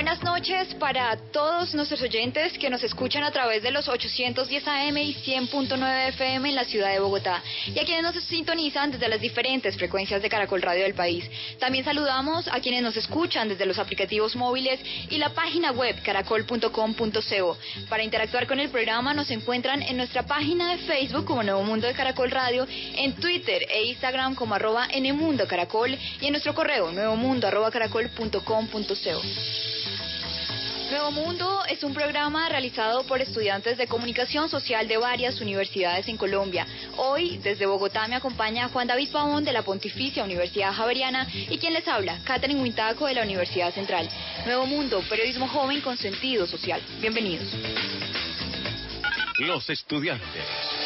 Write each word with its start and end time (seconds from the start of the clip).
Buenas 0.00 0.22
noches 0.22 0.74
para 0.76 1.14
todos 1.30 1.74
nuestros 1.74 2.00
oyentes 2.00 2.56
que 2.56 2.70
nos 2.70 2.82
escuchan 2.82 3.22
a 3.22 3.32
través 3.32 3.62
de 3.62 3.70
los 3.70 3.86
810 3.86 4.66
AM 4.66 4.96
y 4.96 5.14
100.9 5.14 6.08
FM 6.08 6.48
en 6.48 6.54
la 6.54 6.64
ciudad 6.64 6.90
de 6.90 7.00
Bogotá 7.00 7.42
y 7.66 7.78
a 7.78 7.84
quienes 7.84 8.02
nos 8.02 8.14
sintonizan 8.24 8.92
desde 8.92 9.10
las 9.10 9.20
diferentes 9.20 9.76
frecuencias 9.76 10.22
de 10.22 10.30
Caracol 10.30 10.62
Radio 10.62 10.84
del 10.84 10.94
país. 10.94 11.30
También 11.58 11.84
saludamos 11.84 12.48
a 12.48 12.60
quienes 12.60 12.82
nos 12.82 12.96
escuchan 12.96 13.50
desde 13.50 13.66
los 13.66 13.78
aplicativos 13.78 14.34
móviles 14.36 14.80
y 15.10 15.18
la 15.18 15.34
página 15.34 15.70
web 15.70 16.02
caracol.com.co. 16.02 17.58
Para 17.90 18.02
interactuar 18.02 18.46
con 18.46 18.58
el 18.58 18.70
programa 18.70 19.12
nos 19.12 19.30
encuentran 19.30 19.82
en 19.82 19.98
nuestra 19.98 20.22
página 20.22 20.70
de 20.70 20.78
Facebook 20.78 21.26
como 21.26 21.42
Nuevo 21.42 21.62
Mundo 21.62 21.86
de 21.86 21.92
Caracol 21.92 22.30
Radio, 22.30 22.66
en 22.70 23.12
Twitter 23.16 23.66
e 23.68 23.84
Instagram 23.88 24.34
como 24.34 24.54
arroba 24.54 24.88
Nmundo 24.98 25.46
Caracol 25.46 25.94
y 26.22 26.24
en 26.24 26.32
nuestro 26.32 26.54
correo 26.54 26.90
nuevomundo 26.90 27.46
arroba 27.46 27.70
caracol.com.co. 27.70 29.89
Nuevo 30.90 31.12
Mundo 31.12 31.62
es 31.68 31.84
un 31.84 31.94
programa 31.94 32.48
realizado 32.48 33.04
por 33.04 33.20
estudiantes 33.20 33.78
de 33.78 33.86
comunicación 33.86 34.48
social 34.48 34.88
de 34.88 34.96
varias 34.96 35.40
universidades 35.40 36.08
en 36.08 36.16
Colombia. 36.16 36.66
Hoy, 36.96 37.38
desde 37.38 37.64
Bogotá, 37.64 38.08
me 38.08 38.16
acompaña 38.16 38.68
Juan 38.68 38.88
David 38.88 39.10
Pavón 39.12 39.44
de 39.44 39.52
la 39.52 39.62
Pontificia 39.62 40.24
Universidad 40.24 40.72
Javeriana 40.72 41.28
y 41.32 41.58
quien 41.58 41.74
les 41.74 41.86
habla, 41.86 42.18
Catherine 42.24 42.60
Huintaco 42.60 43.06
de 43.06 43.14
la 43.14 43.22
Universidad 43.22 43.72
Central. 43.72 44.08
Nuevo 44.44 44.66
Mundo, 44.66 45.00
periodismo 45.08 45.46
joven 45.46 45.80
con 45.80 45.96
sentido 45.96 46.44
social. 46.48 46.82
Bienvenidos. 47.00 47.46
Los 49.38 49.70
estudiantes. 49.70 50.79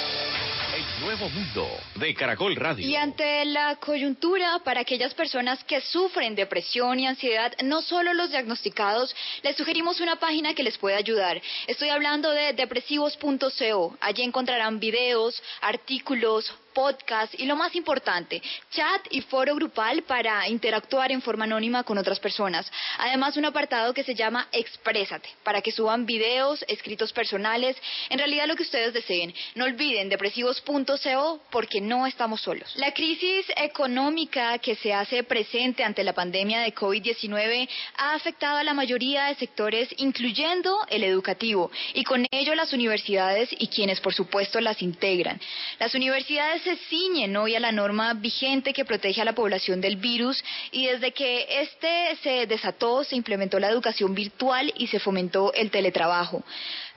Nuevo 1.01 1.29
mundo 1.29 1.69
de 1.97 2.15
Caracol 2.15 2.55
Radio. 2.55 2.87
Y 2.87 2.95
ante 2.95 3.45
la 3.47 3.75
coyuntura, 3.77 4.61
para 4.65 4.83
aquellas 4.83 5.13
personas 5.13 5.63
que 5.65 5.81
sufren 5.81 6.37
depresión 6.37 7.01
y 7.01 7.07
ansiedad, 7.07 7.53
no 7.65 7.83
solo 7.83 8.15
los 8.15 8.31
diagnosticados, 8.31 9.15
les 9.43 9.57
sugerimos 9.57 10.01
una 10.01 10.17
página 10.17 10.55
que 10.55 10.63
les 10.63 10.79
puede 10.79 10.95
ayudar. 10.95 11.43
Estoy 11.67 11.89
hablando 11.89 12.31
de 12.31 12.53
depresivos.co. 12.53 13.97
Allí 14.01 14.23
encontrarán 14.23 14.79
videos, 14.79 15.43
artículos, 15.61 16.55
podcast 16.75 17.33
y 17.39 17.47
lo 17.47 17.57
más 17.57 17.75
importante, 17.75 18.43
chat 18.71 19.07
y 19.11 19.23
foro 19.23 19.55
grupal 19.55 20.03
para 20.03 20.49
interactuar 20.49 21.13
en 21.13 21.23
forma 21.23 21.45
anónima 21.45 21.85
con 21.85 21.97
otras 21.97 22.21
personas. 22.21 22.71
Además, 22.99 23.37
un 23.37 23.47
apartado 23.47 23.95
que 23.95 24.05
se 24.05 24.15
llama 24.15 24.49
Exprésate, 24.53 25.29
para 25.43 25.63
que 25.63 25.73
suban 25.73 26.05
videos, 26.05 26.65
escritos 26.69 27.13
personales, 27.13 27.77
en 28.11 28.19
realidad 28.19 28.47
lo 28.47 28.57
que 28.57 28.65
ustedes 28.65 28.93
deseen. 28.93 29.33
No 29.55 29.65
olviden 29.65 30.09
depresivos.co 30.09 31.41
porque 31.51 31.81
no 31.81 32.07
estamos 32.07 32.41
solos. 32.43 32.73
La 32.77 32.93
crisis 32.93 33.47
económica 33.57 34.59
que 34.59 34.75
se 34.75 34.93
hace 34.93 35.23
presente 35.23 35.85
ante 35.85 36.05
la 36.05 36.13
pandemia 36.13 36.61
de 36.61 36.75
COVID-19 36.75 37.69
ha 37.97 38.15
afectado 38.15 38.59
a 38.59 38.65
la 38.65 38.75
mayoría 38.75 39.27
de 39.27 39.37
sectores, 39.37 39.89
incluyendo 39.99 40.79
el 40.89 41.05
educativo, 41.05 41.71
y 41.95 42.03
con 42.05 42.27
ello 42.31 42.55
las 42.55 42.73
universidades 42.73 43.49
y 43.59 43.69
quienes 43.69 44.01
por 44.01 44.15
supuesto 44.15 44.61
las 44.61 44.83
integran. 44.83 45.41
Las 45.79 45.95
universidades 45.95 46.64
se 46.65 46.77
ciñen 46.89 47.37
hoy 47.37 47.55
a 47.55 47.61
la 47.61 47.71
norma 47.71 48.15
vigente 48.15 48.73
que 48.73 48.87
protege 48.87 49.21
a 49.21 49.25
la 49.25 49.35
población 49.35 49.81
del 49.81 49.97
virus. 49.97 50.43
Y 50.73 50.87
desde 50.87 51.13
que 51.13 51.47
este 51.61 52.17
se 52.23 52.47
desató 52.47 53.05
se 53.05 53.17
implementó 53.17 53.61
la 53.61 53.69
educación 53.69 54.15
virtual 54.15 54.73
y 54.77 54.87
se 54.87 54.99
fomentó 54.99 55.53
el 55.53 55.71
teletrabajo 55.71 56.43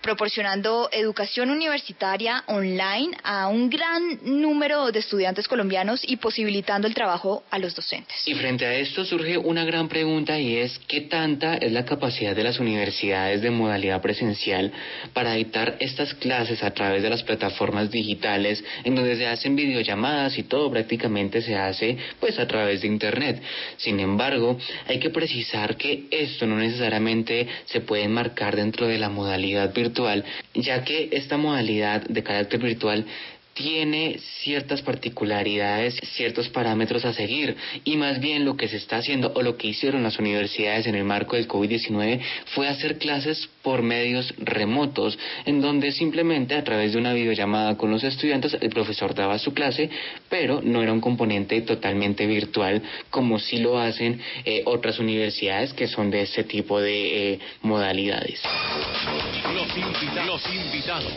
proporcionando 0.02 0.90
educación 0.91 1.50
universitaria 1.50 2.44
online 2.47 3.18
a 3.24 3.47
un 3.47 3.69
gran 3.69 4.19
número 4.24 4.91
de 4.91 5.00
estudiantes 5.00 5.47
colombianos 5.47 6.02
y 6.08 6.18
posibilitando 6.18 6.88
el 6.88 6.94
trabajo 6.94 7.44
a 7.50 7.59
los 7.59 7.75
docentes. 7.75 8.16
Y 8.25 8.35
frente 8.35 8.66
a 8.66 8.75
esto 8.75 9.03
surge 9.06 9.38
una 9.38 9.66
gran 9.66 9.90
pregunta 9.90 10.40
y 10.40 10.58
es 10.58 10.80
¿qué 10.88 11.02
tanta 11.02 11.56
es 11.58 11.72
la 11.72 11.85
capacidad 11.85 12.35
de 12.35 12.44
las 12.44 12.59
universidades 12.59 13.41
de 13.41 13.50
modalidad 13.50 14.02
presencial 14.02 14.72
para 15.13 15.34
dictar 15.34 15.78
estas 15.80 16.14
clases 16.14 16.64
a 16.64 16.72
través 16.72 17.02
de 17.02 17.09
las 17.09 17.24
plataformas 17.24 17.90
digitales 17.90 18.64
en 18.84 18.96
donde 18.96 19.18
se 19.18 19.28
hacen 19.28 19.56
videollamadas 19.56 20.38
y 20.38 20.44
todo 20.44 20.72
prácticamente 20.72 21.41
se 21.41 21.56
hace 21.56 21.97
pues 22.19 22.40
a 22.40 22.47
través 22.47 22.81
de 22.81 22.88
internet? 22.88 23.41
Sin 23.78 24.00
embargo, 24.00 24.58
hay 24.88 25.00
que 25.00 25.09
precisar 25.09 25.75
que 25.75 26.06
esto 26.12 26.46
no 26.46 26.58
necesariamente 26.58 27.47
se 27.66 27.81
puede 27.81 28.03
enmarcar 28.03 28.56
dentro 28.56 28.88
de 28.88 29.00
la 29.00 29.09
modalidad 29.09 29.74
virtual 29.74 29.97
ya 30.53 30.84
que 30.84 31.09
esta 31.12 31.38
modalidad 31.38 32.02
de 32.08 32.24
carácter 32.24 32.59
virtual 32.59 33.06
tiene 33.57 34.19
ciertas 34.44 34.84
particularidades, 34.84 35.95
ciertos 36.16 36.47
parámetros 36.50 37.06
a 37.06 37.13
seguir 37.13 37.57
y 37.84 37.97
más 37.97 38.19
bien 38.19 38.45
lo 38.45 38.56
que 38.56 38.68
se 38.68 38.78
está 38.78 38.97
haciendo 38.97 39.31
o 39.34 39.41
lo 39.41 39.57
que 39.57 39.68
hicieron 39.68 40.03
las 40.03 40.19
universidades 40.19 40.85
en 40.85 40.94
el 40.94 41.03
marco 41.03 41.35
del 41.35 41.47
COVID-19 41.47 42.22
fue 42.53 42.67
hacer 42.67 43.00
clases 43.00 43.50
por 43.63 43.81
medios 43.81 44.31
remotos 44.38 45.17
en 45.46 45.59
donde 45.59 45.91
simplemente 45.91 46.53
a 46.53 46.63
través 46.63 46.94
de 46.94 47.00
una 47.00 47.13
videollamada 47.13 47.78
con 47.78 47.90
los 47.90 48.03
estudiantes 48.03 48.56
el 48.62 48.69
profesor 48.69 49.16
daba 49.16 49.40
su 49.40 49.53
clase 49.56 49.90
pero 50.29 50.62
no 50.62 50.84
era 50.84 50.94
un 50.94 51.01
componente 51.01 51.59
totalmente 51.62 52.28
virtual 52.28 52.84
como 53.09 53.40
sí 53.40 53.57
lo 53.57 53.79
hacen 53.79 54.22
eh, 54.46 54.62
otras 54.66 55.00
universidades 55.00 55.73
que 55.73 55.88
son 55.88 56.12
de 56.12 56.22
ese 56.22 56.44
tipo 56.44 56.79
de 56.79 57.34
eh, 57.34 57.40
modalidades. 57.63 58.41
Los, 59.53 59.78
invita 59.78 60.25
los 60.25 60.46
invitados. 60.47 61.13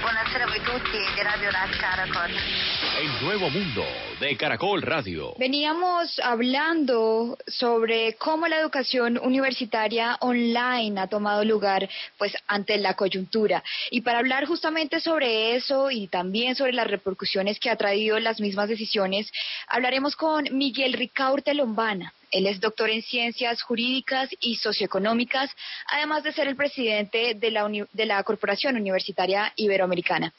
Buonasera 0.00 0.44
a 0.44 0.48
voi 0.48 0.60
tutti 0.60 0.98
di 1.14 1.22
Radio 1.22 1.50
Caracol. 1.80 2.30
El 3.00 3.24
nuevo 3.24 3.50
mundo 3.50 3.84
de 4.20 4.36
Caracol 4.36 4.82
Radio. 4.82 5.34
Veníamos 5.38 6.20
hablando 6.22 7.38
sobre 7.46 8.14
cómo 8.14 8.48
la 8.48 8.58
educación 8.58 9.18
universitaria 9.18 10.16
online 10.20 11.00
ha 11.00 11.06
tomado 11.06 11.44
lugar 11.44 11.88
pues 12.18 12.34
ante 12.46 12.78
la 12.78 12.94
coyuntura 12.94 13.62
y 13.90 14.02
para 14.02 14.18
hablar 14.18 14.46
justamente 14.46 15.00
sobre 15.00 15.56
eso 15.56 15.90
y 15.90 16.08
también 16.08 16.54
sobre 16.54 16.72
las 16.72 16.86
repercusiones 16.86 17.58
que 17.58 17.70
ha 17.70 17.76
traído 17.76 18.18
las 18.18 18.40
mismas 18.40 18.68
decisiones, 18.68 19.30
hablaremos 19.68 20.16
con 20.16 20.44
Miguel 20.52 20.92
Ricaurte 20.92 21.54
Lombana. 21.54 22.12
Él 22.32 22.46
es 22.46 22.60
doctor 22.60 22.90
en 22.90 23.02
ciencias 23.02 23.62
jurídicas 23.62 24.30
y 24.40 24.56
socioeconómicas, 24.56 25.50
además 25.86 26.24
de 26.24 26.32
ser 26.32 26.48
el 26.48 26.56
presidente 26.56 27.34
de 27.34 27.50
la, 27.50 27.68
de 27.92 28.06
la 28.06 28.22
Corporación 28.24 28.76
Universitaria 28.76 29.52
Iberoamericana. 29.56 30.32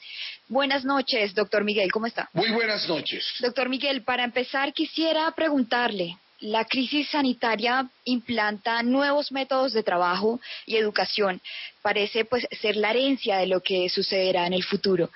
Buenas 0.48 0.84
noches, 0.84 1.34
doctor 1.34 1.64
Miguel, 1.64 1.90
¿cómo 1.92 2.06
está? 2.06 2.28
Muy 2.32 2.50
buenas 2.50 2.88
noches. 2.88 3.24
Doctor 3.40 3.68
Miguel, 3.68 4.02
para 4.02 4.24
empezar 4.24 4.72
quisiera 4.72 5.30
preguntarle, 5.30 6.18
la 6.40 6.64
crisis 6.64 7.08
sanitaria 7.08 7.88
implanta 8.04 8.82
nuevos 8.82 9.32
métodos 9.32 9.72
de 9.72 9.82
trabajo 9.82 10.40
y 10.66 10.76
educación. 10.76 11.40
Parece 11.80 12.24
pues 12.24 12.46
ser 12.60 12.76
la 12.76 12.90
herencia 12.90 13.38
de 13.38 13.46
lo 13.46 13.60
que 13.60 13.88
sucederá 13.88 14.46
en 14.46 14.52
el 14.52 14.64
futuro. 14.64 15.10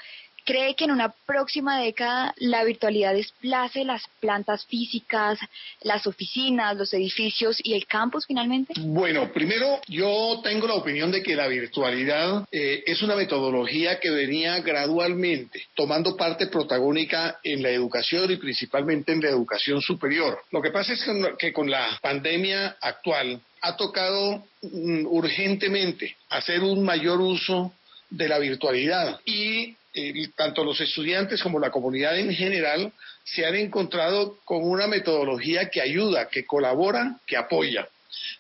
¿Cree 0.49 0.75
que 0.75 0.85
en 0.85 0.93
una 0.93 1.13
próxima 1.27 1.79
década 1.79 2.35
la 2.39 2.65
virtualidad 2.65 3.13
desplace 3.13 3.85
las 3.85 4.05
plantas 4.19 4.65
físicas, 4.65 5.39
las 5.83 6.07
oficinas, 6.07 6.75
los 6.75 6.95
edificios 6.95 7.61
y 7.63 7.75
el 7.75 7.87
campus 7.87 8.25
finalmente? 8.27 8.73
Bueno, 8.81 9.31
primero 9.31 9.79
yo 9.89 10.41
tengo 10.43 10.67
la 10.67 10.77
opinión 10.77 11.13
de 11.13 11.23
que 11.23 11.37
la 11.37 11.49
virtualidad 11.49 12.49
eh, 12.51 12.83
es 12.87 13.03
una 13.03 13.15
metodología 13.15 14.01
que 14.01 14.09
venía 14.09 14.59
gradualmente 14.61 15.65
tomando 15.75 16.17
parte 16.17 16.47
protagónica 16.47 17.41
en 17.45 17.63
la 17.63 17.69
educación 17.69 18.31
y 18.31 18.37
principalmente 18.37 19.13
en 19.13 19.21
la 19.21 19.29
educación 19.29 19.83
superior. 19.83 20.41
Lo 20.51 20.63
que 20.63 20.71
pasa 20.71 20.95
es 20.95 21.05
que 21.39 21.53
con 21.53 21.71
la 21.71 21.99
pandemia 22.01 22.79
actual 22.81 23.39
ha 23.61 23.77
tocado 23.77 24.47
mm, 24.63 25.05
urgentemente 25.09 26.17
hacer 26.31 26.63
un 26.63 26.85
mayor 26.85 27.21
uso 27.21 27.75
de 28.09 28.29
la 28.29 28.39
virtualidad 28.39 29.21
y 29.27 29.77
eh, 29.99 30.31
tanto 30.37 30.63
los 30.63 30.81
estudiantes 30.81 31.43
como 31.43 31.59
la 31.59 31.73
comunidad 31.73 32.17
en 32.19 32.33
general 32.33 32.93
se 33.25 33.45
han 33.45 33.57
encontrado 33.57 34.39
con 34.45 34.63
una 34.63 34.87
metodología 34.87 35.71
que 35.71 35.81
ayuda, 35.81 36.29
que 36.29 36.47
colabora, 36.47 37.19
que 37.27 37.37
apoya. 37.37 37.89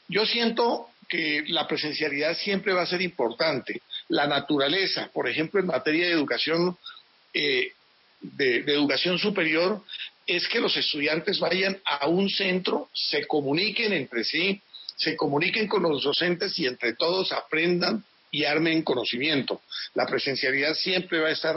Yo 0.06 0.24
siento 0.24 0.88
que 1.08 1.42
la 1.48 1.66
presencialidad 1.66 2.36
siempre 2.36 2.72
va 2.72 2.82
a 2.82 2.86
ser 2.86 3.02
importante. 3.02 3.82
La 4.08 4.28
naturaleza, 4.28 5.10
por 5.12 5.28
ejemplo, 5.28 5.58
en 5.58 5.66
materia 5.66 6.06
de 6.06 6.12
educación, 6.12 6.78
eh, 7.34 7.72
de 8.20 8.58
educación 8.58 9.18
superior, 9.18 9.82
es 10.28 10.46
que 10.46 10.60
los 10.60 10.76
estudiantes 10.76 11.40
vayan 11.40 11.80
a 11.84 12.06
un 12.06 12.30
centro, 12.30 12.88
se 12.94 13.26
comuniquen 13.26 13.92
entre 13.94 14.22
sí, 14.22 14.62
se 14.96 15.16
comuniquen 15.16 15.66
con 15.66 15.82
los 15.82 16.04
docentes 16.04 16.56
y 16.58 16.66
entre 16.66 16.92
todos 16.92 17.32
aprendan 17.32 18.04
y 18.30 18.44
armen 18.44 18.82
conocimiento. 18.82 19.62
La 19.94 20.06
presencialidad 20.06 20.74
siempre 20.74 21.20
va 21.20 21.28
a 21.28 21.32
estar 21.32 21.56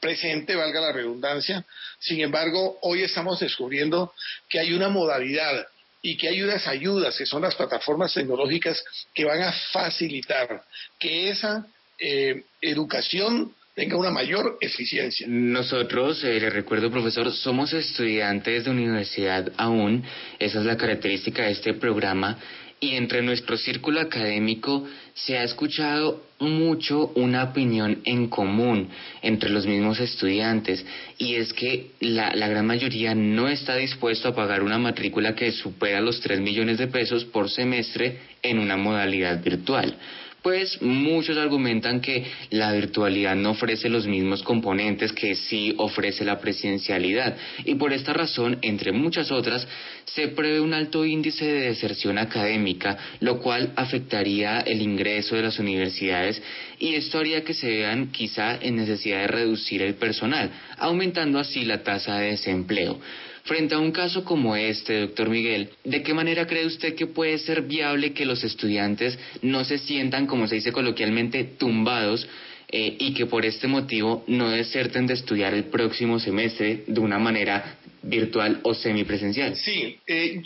presente, 0.00 0.56
valga 0.56 0.80
la 0.80 0.92
redundancia. 0.92 1.64
Sin 2.00 2.20
embargo, 2.20 2.78
hoy 2.82 3.02
estamos 3.02 3.38
descubriendo 3.38 4.12
que 4.48 4.58
hay 4.58 4.72
una 4.72 4.88
modalidad 4.88 5.66
y 6.02 6.16
que 6.16 6.28
hay 6.28 6.42
unas 6.42 6.66
ayudas, 6.66 7.16
que 7.16 7.26
son 7.26 7.42
las 7.42 7.54
plataformas 7.54 8.12
tecnológicas, 8.12 8.84
que 9.14 9.24
van 9.24 9.42
a 9.42 9.52
facilitar 9.52 10.62
que 10.98 11.30
esa 11.30 11.64
eh, 11.98 12.42
educación 12.60 13.54
tenga 13.74 13.96
una 13.96 14.10
mayor 14.10 14.58
eficiencia. 14.60 15.26
Nosotros, 15.28 16.22
eh, 16.24 16.40
le 16.40 16.50
recuerdo 16.50 16.90
profesor, 16.90 17.32
somos 17.32 17.72
estudiantes 17.72 18.64
de 18.64 18.70
universidad 18.70 19.50
aún, 19.56 20.04
esa 20.38 20.58
es 20.58 20.64
la 20.66 20.76
característica 20.76 21.44
de 21.44 21.52
este 21.52 21.74
programa, 21.74 22.38
y 22.82 22.96
entre 22.96 23.22
nuestro 23.22 23.56
círculo 23.56 24.00
académico 24.00 24.84
se 25.14 25.38
ha 25.38 25.44
escuchado 25.44 26.24
mucho 26.40 27.12
una 27.14 27.44
opinión 27.44 28.00
en 28.04 28.28
común 28.28 28.88
entre 29.22 29.50
los 29.50 29.68
mismos 29.68 30.00
estudiantes 30.00 30.84
y 31.16 31.36
es 31.36 31.52
que 31.52 31.92
la, 32.00 32.34
gran 32.34 32.66
mayoría 32.66 33.14
no 33.14 33.48
está 33.48 33.76
dispuesto 33.76 34.28
a 34.28 34.34
pagar 34.34 34.64
una 34.64 34.78
matrícula 34.78 35.36
que 35.36 35.52
supera 35.52 36.00
los 36.00 36.20
3 36.20 36.40
millones 36.40 36.78
de 36.78 36.88
pesos 36.88 37.24
por 37.24 37.48
semestre 37.48 38.18
en 38.42 38.58
una 38.58 38.76
modalidad 38.76 39.40
virtual 39.40 39.96
pues 40.42 40.82
muchos 40.82 41.36
argumentan 41.36 42.00
que 42.00 42.24
la 42.50 42.72
virtualidad 42.72 43.36
no 43.36 43.50
ofrece 43.50 43.88
los 43.88 44.06
mismos 44.06 44.42
componentes 44.42 45.12
que 45.12 45.34
sí 45.34 45.74
ofrece 45.78 46.24
la 46.24 46.40
presencialidad 46.40 47.36
y 47.64 47.76
por 47.76 47.92
esta 47.92 48.12
razón, 48.12 48.58
entre 48.62 48.92
muchas 48.92 49.30
otras, 49.30 49.66
se 50.04 50.28
prevé 50.28 50.60
un 50.60 50.74
alto 50.74 51.04
índice 51.06 51.44
de 51.44 51.68
deserción 51.68 52.18
académica, 52.18 52.98
lo 53.20 53.40
cual 53.40 53.72
afectaría 53.76 54.60
el 54.60 54.82
ingreso 54.82 55.36
de 55.36 55.42
las 55.42 55.58
universidades 55.58 56.42
y 56.78 56.94
esto 56.94 57.18
haría 57.18 57.44
que 57.44 57.54
se 57.54 57.68
vean 57.68 58.10
quizá 58.10 58.56
en 58.60 58.76
necesidad 58.76 59.20
de 59.20 59.28
reducir 59.28 59.82
el 59.82 59.94
personal, 59.94 60.50
aumentando 60.78 61.38
así 61.38 61.64
la 61.64 61.82
tasa 61.82 62.18
de 62.18 62.32
desempleo. 62.32 62.98
Frente 63.44 63.74
a 63.74 63.78
un 63.78 63.90
caso 63.90 64.24
como 64.24 64.54
este, 64.54 65.00
doctor 65.00 65.28
Miguel, 65.28 65.70
¿de 65.82 66.02
qué 66.02 66.14
manera 66.14 66.46
cree 66.46 66.64
usted 66.64 66.94
que 66.94 67.06
puede 67.06 67.38
ser 67.38 67.62
viable 67.62 68.12
que 68.12 68.24
los 68.24 68.44
estudiantes 68.44 69.18
no 69.42 69.64
se 69.64 69.78
sientan, 69.78 70.26
como 70.26 70.46
se 70.46 70.56
dice 70.56 70.70
coloquialmente, 70.70 71.42
tumbados 71.44 72.26
eh, 72.68 72.96
y 73.00 73.14
que 73.14 73.26
por 73.26 73.44
este 73.44 73.66
motivo 73.66 74.24
no 74.28 74.50
deserten 74.50 75.06
de 75.08 75.14
estudiar 75.14 75.54
el 75.54 75.64
próximo 75.64 76.20
semestre 76.20 76.84
de 76.86 77.00
una 77.00 77.18
manera 77.18 77.78
virtual 78.02 78.60
o 78.62 78.74
semipresencial? 78.74 79.56
Sí, 79.56 79.98
eh, 80.06 80.42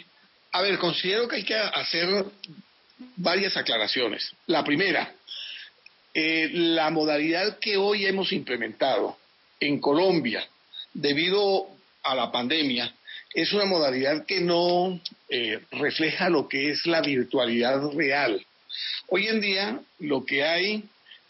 a 0.53 0.63
ver, 0.63 0.79
considero 0.79 1.29
que 1.29 1.37
hay 1.37 1.45
que 1.45 1.55
hacer 1.55 2.25
varias 3.17 3.59
aclaraciones. 3.59 4.33
La 4.47 4.65
primera, 4.65 5.13
eh, 6.15 6.49
la 6.51 6.91
modalidad 6.91 7.59
que 7.59 7.77
hoy 7.77 8.07
hemos 8.07 8.33
implementado 8.33 9.19
en 9.61 9.79
Colombia, 9.81 10.47
debido 10.95 11.76
a 12.07 12.15
la 12.15 12.31
pandemia 12.31 12.93
es 13.35 13.53
una 13.53 13.67
modalidad 13.67 14.25
que 14.25 14.41
no 14.41 14.99
eh, 15.29 15.61
refleja 15.73 16.31
lo 16.31 16.49
que 16.49 16.71
es 16.71 16.87
la 16.87 17.03
virtualidad 17.03 17.91
real. 17.93 18.45
Hoy 19.09 19.27
en 19.29 19.41
día 19.41 19.81
lo 19.99 20.25
que 20.25 20.43
hay 20.43 20.85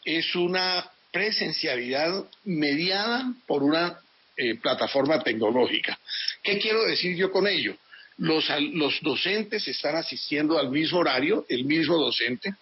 es 0.04 0.34
una 0.36 0.88
presencialidad 1.10 2.24
mediada 2.44 3.32
por 3.46 3.62
una 3.62 3.98
eh, 4.36 4.54
plataforma 4.56 5.22
tecnológica. 5.22 5.98
¿Qué 6.42 6.58
quiero 6.58 6.84
decir 6.84 7.16
yo 7.16 7.32
con 7.32 7.48
ello? 7.48 7.76
Los, 8.18 8.48
los 8.72 9.00
docentes 9.02 9.66
están 9.66 9.96
asistiendo 9.96 10.58
al 10.58 10.70
mismo 10.70 11.00
horario, 11.00 11.44
el 11.48 11.64
mismo 11.64 11.96
docente. 11.96 12.54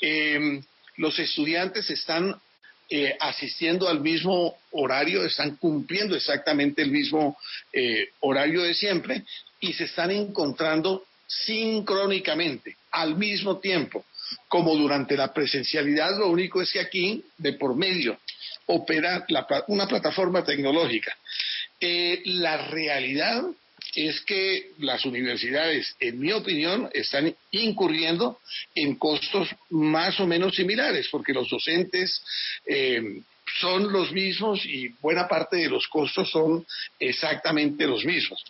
Eh, 0.00 0.60
los 0.96 1.18
estudiantes 1.18 1.88
están 1.90 2.34
eh, 2.90 3.16
asistiendo 3.20 3.88
al 3.88 4.00
mismo 4.00 4.56
horario, 4.70 5.24
están 5.24 5.56
cumpliendo 5.56 6.16
exactamente 6.16 6.82
el 6.82 6.90
mismo 6.90 7.36
eh, 7.72 8.08
horario 8.20 8.62
de 8.62 8.74
siempre 8.74 9.24
y 9.60 9.72
se 9.74 9.84
están 9.84 10.10
encontrando 10.10 11.04
sincrónicamente 11.26 12.76
al 12.92 13.16
mismo 13.16 13.58
tiempo, 13.58 14.04
como 14.48 14.74
durante 14.74 15.16
la 15.16 15.32
presencialidad, 15.32 16.16
lo 16.18 16.28
único 16.28 16.62
es 16.62 16.72
que 16.72 16.80
aquí, 16.80 17.24
de 17.36 17.52
por 17.52 17.76
medio, 17.76 18.18
opera 18.66 19.26
una 19.68 19.86
plataforma 19.86 20.44
tecnológica. 20.44 21.16
Eh, 21.80 22.22
la 22.24 22.68
realidad 22.68 23.44
es 23.94 24.20
que 24.22 24.72
las 24.78 25.04
universidades, 25.04 25.94
en 26.00 26.18
mi 26.18 26.32
opinión, 26.32 26.88
están 26.92 27.34
incurriendo 27.50 28.38
en 28.74 28.96
costos 28.96 29.48
más 29.70 30.18
o 30.20 30.26
menos 30.26 30.54
similares, 30.54 31.08
porque 31.10 31.32
los 31.32 31.48
docentes 31.48 32.22
eh, 32.66 33.02
son 33.60 33.92
los 33.92 34.12
mismos 34.12 34.64
y 34.66 34.88
buena 35.00 35.26
parte 35.26 35.56
de 35.56 35.68
los 35.68 35.88
costos 35.88 36.30
son 36.30 36.66
exactamente 36.98 37.86
los 37.86 38.04
mismos. 38.04 38.42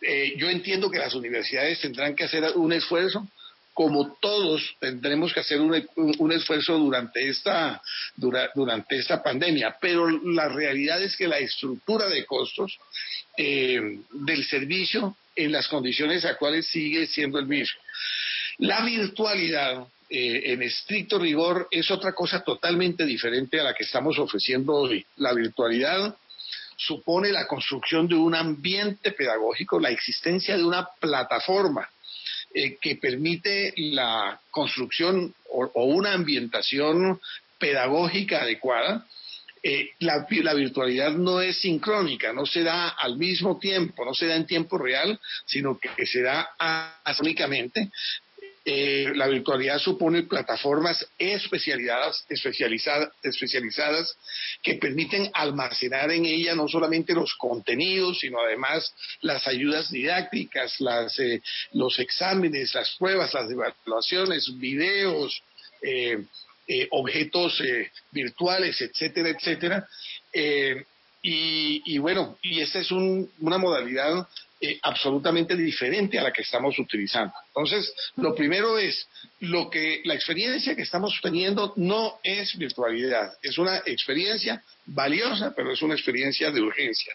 Eh, 0.00 0.34
yo 0.36 0.48
entiendo 0.48 0.90
que 0.90 0.98
las 0.98 1.14
universidades 1.14 1.80
tendrán 1.80 2.14
que 2.14 2.24
hacer 2.24 2.44
un 2.56 2.72
esfuerzo 2.72 3.26
como 3.74 4.16
todos 4.20 4.76
tendremos 4.80 5.32
que 5.32 5.40
hacer 5.40 5.60
un, 5.60 6.32
esfuerzo 6.32 6.78
durante 6.78 7.26
esta, 7.28 7.80
durante 8.16 8.98
esta 8.98 9.22
pandemia, 9.22 9.76
pero 9.80 10.08
la 10.08 10.48
realidad 10.48 11.02
es 11.02 11.16
que 11.16 11.26
la 11.26 11.38
estructura 11.38 12.08
de 12.08 12.26
costos 12.26 12.78
eh, 13.36 13.80
del 14.10 14.44
servicio 14.44 15.16
en 15.34 15.52
las 15.52 15.68
condiciones 15.68 16.24
actuales 16.24 16.66
sigue 16.66 17.06
siendo 17.06 17.38
el 17.38 17.46
mismo. 17.46 17.80
La 18.58 18.84
virtualidad, 18.84 19.86
eh, 20.10 20.52
en 20.52 20.62
estricto 20.62 21.18
rigor, 21.18 21.68
es 21.70 21.90
otra 21.90 22.12
cosa 22.12 22.40
totalmente 22.40 23.06
diferente 23.06 23.58
a 23.58 23.64
la 23.64 23.74
que 23.74 23.84
estamos 23.84 24.18
ofreciendo 24.18 24.74
hoy. 24.74 25.04
La 25.16 25.32
virtualidad 25.32 26.14
supone 26.76 27.32
la 27.32 27.46
construcción 27.46 28.06
de 28.06 28.16
un 28.16 28.34
ambiente 28.34 29.12
pedagógico, 29.12 29.80
la 29.80 29.90
existencia 29.90 30.58
de 30.58 30.64
una 30.64 30.86
plataforma 31.00 31.88
eh, 32.54 32.76
que 32.80 32.96
permite 32.96 33.72
la 33.76 34.40
construcción 34.50 35.34
o, 35.50 35.84
una 35.84 36.12
ambientación 36.12 37.20
pedagógica 37.58 38.42
adecuada, 38.42 39.06
eh, 39.62 39.90
la, 40.00 40.26
virtualidad 40.54 41.12
no 41.12 41.40
es 41.40 41.58
sincrónica, 41.58 42.32
no 42.32 42.46
se 42.46 42.62
da 42.62 42.88
al 42.88 43.16
mismo 43.16 43.58
tiempo, 43.58 44.04
no 44.04 44.12
se 44.12 44.26
da 44.26 44.36
en 44.36 44.46
tiempo 44.46 44.76
real, 44.76 45.20
sino 45.46 45.78
que 45.78 46.04
se 46.04 46.22
da 46.22 46.50
asónicamente 47.04 47.90
eh, 48.64 49.10
la 49.16 49.26
virtualidad 49.26 49.78
supone 49.78 50.22
plataformas 50.22 51.04
especializadas, 51.18 52.24
especializadas, 52.28 53.10
especializadas 53.22 54.16
que 54.62 54.74
permiten 54.74 55.28
almacenar 55.34 56.12
en 56.12 56.26
ella 56.26 56.54
no 56.54 56.68
solamente 56.68 57.12
los 57.12 57.34
contenidos, 57.34 58.20
sino 58.20 58.40
además 58.40 58.94
las 59.20 59.48
ayudas 59.48 59.90
didácticas, 59.90 60.80
las, 60.80 61.18
eh, 61.18 61.42
los 61.72 61.98
exámenes, 61.98 62.72
las 62.74 62.94
pruebas, 62.96 63.34
las 63.34 63.50
evaluaciones, 63.50 64.56
videos, 64.58 65.42
eh, 65.82 66.24
objetos 66.90 67.60
virtuales, 68.12 68.80
etcétera, 68.80 69.30
etcétera. 69.30 69.88
Y, 71.24 71.98
bueno, 71.98 72.38
y 72.42 72.60
esta 72.60 72.78
es 72.78 72.90
una 72.90 73.58
modalidad 73.58 74.26
eh, 74.64 74.78
absolutamente 74.82 75.56
diferente 75.56 76.20
a 76.20 76.22
la 76.22 76.32
que 76.32 76.42
estamos 76.42 76.78
utilizando. 76.78 77.34
Entonces, 77.48 77.92
lo 78.14 78.32
primero 78.32 78.78
es, 78.78 79.08
lo 79.40 79.68
que 79.68 80.02
la 80.04 80.14
experiencia 80.14 80.76
que 80.76 80.82
estamos 80.82 81.18
teniendo 81.20 81.72
no 81.74 82.20
es 82.22 82.56
virtualidad, 82.56 83.32
es 83.42 83.58
una 83.58 83.78
experiencia 83.78 84.62
valiosa, 84.86 85.52
pero 85.56 85.72
es 85.72 85.82
una 85.82 85.94
experiencia 85.94 86.52
de 86.52 86.60
urgencia. 86.60 87.12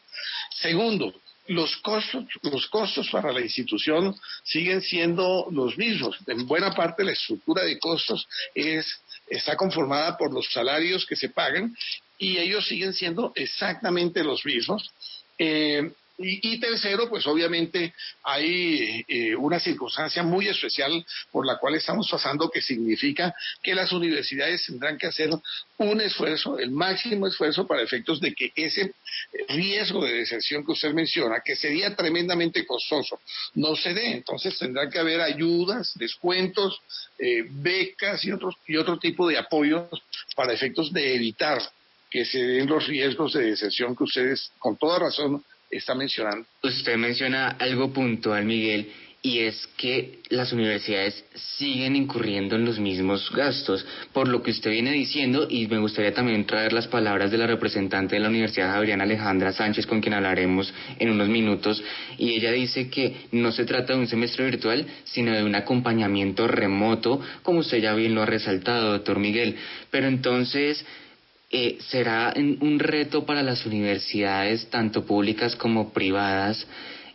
Segundo, 0.60 1.14
los 1.48 1.78
costos, 1.78 2.26
los 2.42 2.68
costos 2.68 3.10
para 3.10 3.32
la 3.32 3.40
institución 3.40 4.14
siguen 4.44 4.82
siendo 4.82 5.48
los 5.50 5.78
mismos. 5.78 6.18
En 6.28 6.46
buena 6.48 6.76
parte 6.76 7.06
la 7.06 7.14
estructura 7.14 7.64
de 7.64 7.80
costos 7.80 8.28
es, 8.56 8.86
está 9.30 9.56
conformada 9.56 10.18
por 10.18 10.34
los 10.34 10.52
salarios 10.52 11.06
que 11.06 11.16
se 11.16 11.30
pagan 11.30 11.74
y 12.18 12.40
ellos 12.40 12.68
siguen 12.68 12.92
siendo 12.92 13.32
exactamente 13.36 14.22
los 14.22 14.46
mismos. 14.46 14.92
Eh, 15.38 15.94
y, 16.20 16.60
tercero, 16.60 17.08
pues 17.10 17.28
obviamente 17.28 17.94
hay 18.24 19.04
eh, 19.08 19.36
una 19.36 19.60
circunstancia 19.60 20.24
muy 20.24 20.48
especial 20.48 21.06
por 21.32 21.46
la 21.46 21.60
cual 21.60 21.76
estamos 21.76 22.10
pasando, 22.10 22.50
que 22.50 22.62
significa 22.62 23.36
que 23.62 23.76
las 23.76 23.92
universidades 23.92 24.66
tendrán 24.66 24.98
que 24.98 25.08
hacer 25.08 25.30
un 25.78 26.02
esfuerzo, 26.02 26.58
el 26.58 26.72
máximo 26.72 27.28
esfuerzo 27.28 27.68
para 27.68 27.84
efectos 27.84 28.20
de 28.20 28.34
que 28.34 28.52
ese 28.56 28.96
riesgo 29.50 30.04
de 30.04 30.14
deserción 30.14 30.66
que 30.66 30.72
usted 30.72 30.92
menciona, 30.92 31.42
que 31.46 31.56
sería 31.56 31.96
tremendamente 31.96 32.66
costoso, 32.66 33.20
no 33.54 33.76
se 33.76 33.94
dé. 33.94 34.14
Entonces 34.14 34.58
tendrán 34.58 34.90
que 34.90 35.00
haber 35.00 35.22
ayudas, 35.22 35.94
descuentos, 35.96 36.82
eh, 37.20 37.46
becas 37.48 38.26
y, 38.26 38.32
otros, 38.32 38.56
y 38.68 38.78
otro 38.78 38.98
tipo 38.98 39.28
de 39.28 39.38
apoyos 39.38 39.88
para 40.36 40.54
efectos 40.54 40.92
de 40.92 41.16
evitar 41.16 41.62
que 42.10 42.26
se 42.26 42.40
den 42.40 42.68
los 42.68 42.88
riesgos 42.88 43.34
de 43.34 43.44
deserción 43.44 43.96
que 43.96 44.04
ustedes 44.04 44.52
con 44.58 44.78
toda 44.78 45.00
razón 45.00 45.44
está 45.70 45.96
mencionando. 45.96 46.46
Usted 46.64 46.98
menciona 46.98 47.50
algo 47.50 47.92
puntual, 47.92 48.46
Miguel, 48.46 48.90
y 49.22 49.40
es 49.40 49.68
que 49.78 50.20
las 50.30 50.54
universidades 50.54 51.26
siguen 51.58 51.96
incurriendo 51.96 52.56
en 52.56 52.66
los 52.66 52.80
mismos 52.80 53.30
gastos, 53.32 53.86
por 54.14 54.28
lo 54.28 54.44
que 54.44 54.52
usted 54.52 54.72
viene 54.72 54.92
diciendo, 54.92 55.48
y 55.50 55.68
me 55.68 55.80
gustaría 55.80 56.14
también 56.14 56.46
traer 56.46 56.72
las 56.72 56.88
palabras 56.88 57.32
de 57.32 57.38
la 57.38 57.48
representante 57.48 58.16
de 58.16 58.22
la 58.22 58.30
Universidad 58.30 58.72
Javeriana 58.72 59.04
Alejandra 59.04 59.52
Sánchez, 59.52 59.88
con 59.88 60.02
quien 60.02 60.14
hablaremos 60.14 60.74
en 61.00 61.10
unos 61.10 61.28
minutos, 61.28 61.84
y 62.18 62.34
ella 62.34 62.52
dice 62.52 62.90
que 62.90 63.28
no 63.32 63.52
se 63.52 63.66
trata 63.66 63.94
de 63.94 64.00
un 64.00 64.08
semestre 64.08 64.46
virtual, 64.46 64.86
sino 65.04 65.34
de 65.34 65.44
un 65.44 65.56
acompañamiento 65.56 66.48
remoto, 66.48 67.20
como 67.42 67.60
usted 67.60 67.80
ya 67.80 67.96
bien 67.96 68.16
lo 68.16 68.22
ha 68.22 68.28
resaltado, 68.28 68.92
doctor 68.92 69.20
Miguel. 69.20 69.56
Pero 69.90 70.08
entonces, 70.08 70.86
eh, 71.50 71.78
será 71.90 72.34
un 72.36 72.80
reto 72.80 73.26
para 73.26 73.44
las 73.44 73.66
universidades, 73.66 74.70
tanto 74.70 75.06
públicas 75.06 75.56
como 75.56 75.94
privadas, 75.94 76.68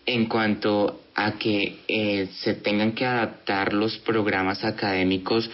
en 0.07 0.27
cuanto 0.27 1.03
a 1.15 1.33
que 1.33 1.79
eh, 1.87 2.29
se 2.41 2.55
tengan 2.55 2.93
que 2.93 3.05
adaptar 3.05 3.73
los 3.73 3.99
programas 3.99 4.65
académicos 4.65 5.51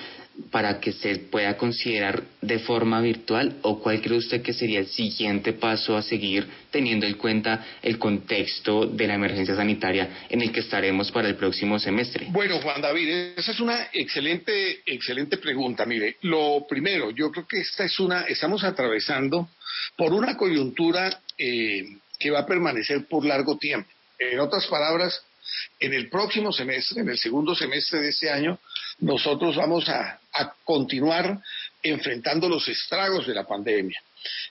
para 0.51 0.81
que 0.81 0.93
se 0.93 1.17
pueda 1.17 1.57
considerar 1.57 2.23
de 2.41 2.59
forma 2.61 3.01
virtual 3.01 3.57
o 3.63 3.81
cuál 3.81 4.01
cree 4.01 4.19
usted 4.19 4.43
que 4.43 4.53
sería 4.53 4.79
el 4.81 4.87
siguiente 4.87 5.53
paso 5.53 5.97
a 5.97 6.03
seguir 6.03 6.47
teniendo 6.71 7.07
en 7.07 7.15
cuenta 7.15 7.67
el 7.83 7.99
contexto 7.99 8.87
de 8.87 9.07
la 9.07 9.15
emergencia 9.15 9.57
sanitaria 9.57 10.27
en 10.29 10.41
el 10.41 10.53
que 10.53 10.61
estaremos 10.61 11.11
para 11.11 11.29
el 11.29 11.37
próximo 11.37 11.79
semestre? 11.79 12.27
Bueno, 12.31 12.61
Juan 12.61 12.81
David, 12.81 13.35
esa 13.37 13.53
es 13.53 13.61
una 13.61 13.89
excelente, 13.93 14.81
excelente 14.87 15.39
pregunta. 15.39 15.85
Mire, 15.85 16.17
lo 16.23 16.67
primero, 16.69 17.11
yo 17.11 17.31
creo 17.31 17.47
que 17.47 17.61
esta 17.61 17.85
es 17.85 17.99
una, 18.01 18.23
estamos 18.23 18.65
atravesando 18.65 19.49
por 19.97 20.13
una 20.13 20.37
coyuntura 20.37 21.21
eh, 21.37 21.85
que 22.19 22.31
va 22.31 22.41
a 22.41 22.47
permanecer 22.47 23.07
por 23.07 23.25
largo 23.25 23.59
tiempo. 23.59 23.89
En 24.19 24.41
otras 24.41 24.67
palabras, 24.67 25.23
en 25.81 25.95
el 25.95 26.09
próximo 26.09 26.53
semestre, 26.53 27.03
en 27.03 27.09
el 27.09 27.19
segundo 27.19 27.55
semestre 27.55 28.01
de 28.01 28.09
este 28.09 28.31
año, 28.31 28.59
nosotros 29.01 29.57
vamos 29.57 29.89
a, 29.89 30.21
continuar 30.65 31.41
enfrentando 31.83 32.49
los 32.49 32.69
estragos 32.69 33.27
de 33.27 33.35
la 33.35 33.45
pandemia. 33.45 34.01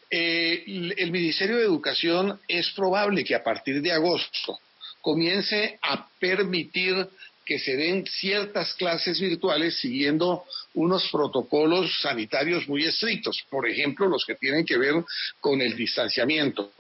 Eh, 0.10 0.64
el 0.98 1.12
Ministerio 1.12 1.58
de 1.58 1.64
Educación 1.64 2.38
es 2.46 2.72
probable 2.72 3.24
que 3.24 3.36
a 3.36 3.44
partir 3.44 3.82
de 3.82 3.94
agosto 3.94 4.60
comience 5.02 5.80
a 5.82 6.10
permitir 6.20 7.08
que 7.48 7.58
se 7.60 7.78
den 7.78 8.06
ciertas 8.06 8.74
clases 8.74 9.22
virtuales 9.22 9.78
siguiendo 9.78 10.44
unos 10.74 11.10
protocolos 11.10 12.02
sanitarios 12.02 12.68
muy 12.68 12.84
estrictos, 12.84 13.42
por 13.50 13.68
ejemplo, 13.68 14.10
los 14.10 14.26
que 14.26 14.36
tienen 14.36 14.66
que 14.66 14.78
ver 14.78 14.96
con 15.40 15.62
el 15.62 15.76
distanciamiento. 15.78 16.74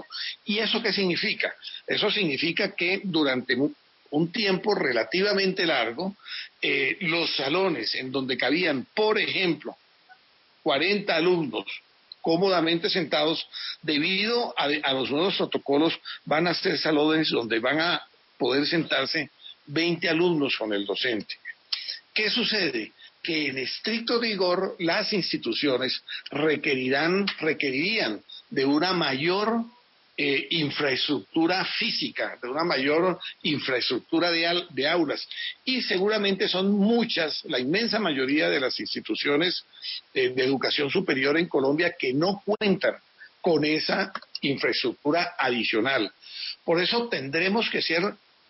¿Y 0.43 0.59
eso 0.59 0.83
qué 0.83 0.91
significa? 0.91 1.55
Eso 1.87 2.11
significa 2.11 2.75
que 2.75 2.99
durante 3.05 3.55
un 4.11 4.31
tiempo 4.31 4.73
relativamente 4.75 5.65
largo, 5.65 6.15
eh, 6.61 6.97
los 7.01 7.35
salones 7.35 7.95
en 7.95 8.11
donde 8.11 8.37
cabían, 8.37 8.87
por 8.93 9.19
ejemplo, 9.19 9.75
40 10.63 11.15
alumnos 11.15 11.65
cómodamente 12.21 12.89
sentados, 12.89 13.47
debido 13.81 14.53
a, 14.59 14.65
a, 14.83 14.93
los 14.93 15.09
nuevos 15.09 15.37
protocolos, 15.37 15.97
van 16.25 16.45
a 16.47 16.53
ser 16.53 16.77
salones 16.77 17.29
donde 17.29 17.59
van 17.59 17.79
a 17.79 18.01
poder 18.37 18.67
sentarse 18.67 19.29
20 19.67 20.09
alumnos 20.09 20.57
con 20.57 20.73
el 20.73 20.85
docente. 20.85 21.35
¿Qué 22.13 22.29
sucede? 22.29 22.91
Que 23.23 23.47
en 23.47 23.59
estricto 23.59 24.19
rigor 24.19 24.75
las 24.79 25.13
instituciones 25.13 26.01
requerirán, 26.29 27.27
requerirían 27.39 28.21
de 28.49 28.65
una 28.65 28.91
mayor 28.91 29.63
eh, 30.17 30.47
infraestructura 30.51 31.63
física, 31.63 32.37
de 32.41 32.49
una 32.49 32.63
mayor 32.63 33.19
infraestructura 33.43 34.31
de, 34.31 34.63
de, 34.71 34.87
aulas. 34.87 35.27
Y 35.63 35.81
seguramente 35.81 36.47
son 36.47 36.71
muchas, 36.71 37.43
la 37.45 37.59
inmensa 37.59 37.99
mayoría 37.99 38.49
de 38.49 38.59
las 38.59 38.79
instituciones 38.79 39.63
de 40.13 40.33
educación 40.37 40.89
superior 40.89 41.37
en 41.37 41.47
Colombia 41.47 41.95
que 41.97 42.13
no 42.13 42.41
cuentan 42.43 42.95
con 43.41 43.63
esa 43.63 44.11
infraestructura 44.41 45.35
adicional. 45.37 46.11
Por 46.65 46.81
eso 46.81 47.07
tendremos 47.07 47.69
que 47.69 47.81
ser 47.81 48.01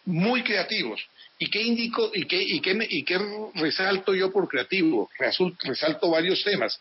muy 0.06 0.44
creativos. 0.44 1.02
¿Y 1.38 1.50
qué 1.52 1.62
indico 1.62 2.10
y 2.14 2.26
qué, 2.26 2.42
y 2.42 2.60
qué, 2.62 2.88
y 2.90 3.04
qué 3.04 3.20
resalto 3.56 4.16
yo 4.16 4.32
por 4.32 4.48
creativo? 4.48 5.10
Resalto 5.20 6.10
varios 6.10 6.44
temas. 6.44 6.80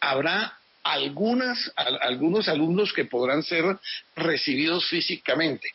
Habrá 0.00 0.59
algunas, 0.82 1.72
algunos 1.76 2.48
alumnos 2.48 2.92
que 2.92 3.04
podrán 3.04 3.42
ser 3.42 3.78
recibidos 4.16 4.86
físicamente. 4.88 5.68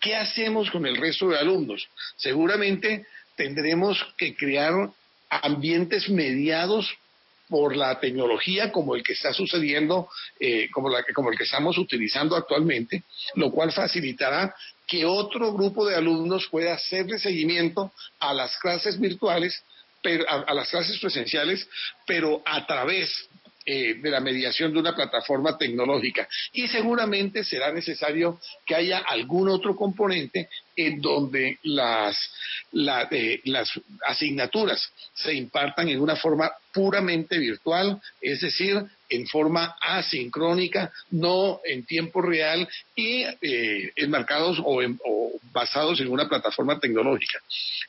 ¿Qué 0.00 0.16
hacemos 0.16 0.70
con 0.70 0.86
el 0.86 0.96
resto 0.96 1.28
de 1.28 1.38
alumnos? 1.38 1.86
Seguramente 2.16 3.06
tendremos 3.36 4.02
que 4.16 4.34
crear 4.34 4.90
ambientes 5.28 6.08
mediados 6.08 6.90
por 7.50 7.76
la 7.76 7.98
tecnología 7.98 8.70
como 8.70 8.94
el 8.94 9.02
que 9.02 9.12
está 9.12 9.34
sucediendo, 9.34 10.08
eh, 10.38 10.70
como, 10.70 10.88
la, 10.88 11.04
como 11.14 11.30
el 11.30 11.36
que 11.36 11.44
estamos 11.44 11.76
utilizando 11.76 12.36
actualmente, 12.36 13.02
lo 13.34 13.50
cual 13.50 13.72
facilitará 13.72 14.54
que 14.86 15.04
otro 15.04 15.52
grupo 15.52 15.86
de 15.86 15.96
alumnos 15.96 16.46
pueda 16.46 16.74
hacerle 16.74 17.18
seguimiento 17.18 17.92
a 18.20 18.32
las 18.32 18.56
clases 18.58 18.98
virtuales, 18.98 19.62
pero, 20.00 20.24
a 20.28 20.54
las 20.54 20.70
clases 20.70 20.98
presenciales, 20.98 21.68
pero 22.06 22.40
a 22.46 22.64
través 22.66 23.28
eh, 23.66 23.94
de 23.94 24.10
la 24.10 24.20
mediación 24.20 24.72
de 24.72 24.78
una 24.78 24.94
plataforma 24.94 25.58
tecnológica. 25.58 26.26
Y 26.52 26.66
seguramente 26.68 27.44
será 27.44 27.70
necesario 27.70 28.40
que 28.64 28.74
haya 28.74 28.98
algún 28.98 29.50
otro 29.50 29.76
componente 29.76 30.48
en 30.74 30.98
donde 31.00 31.58
las, 31.64 32.16
eh, 33.10 33.40
las 33.44 33.70
asignaturas 34.06 34.90
se 35.12 35.34
impartan 35.34 35.90
en 35.90 36.00
una 36.00 36.16
forma 36.16 36.50
puramente 36.72 37.36
virtual, 37.36 38.00
es 38.22 38.40
decir, 38.40 38.82
en 39.10 39.26
forma 39.26 39.76
asincrónica, 39.80 40.90
no 41.10 41.60
en 41.64 41.84
tiempo 41.84 42.22
real 42.22 42.66
y 42.96 43.24
eh, 43.42 43.92
enmarcados 43.96 44.58
o, 44.64 44.80
o, 44.80 45.32
basados 45.52 46.00
en 46.00 46.08
una 46.08 46.28
plataforma 46.28 46.80
tecnológica. 46.80 47.40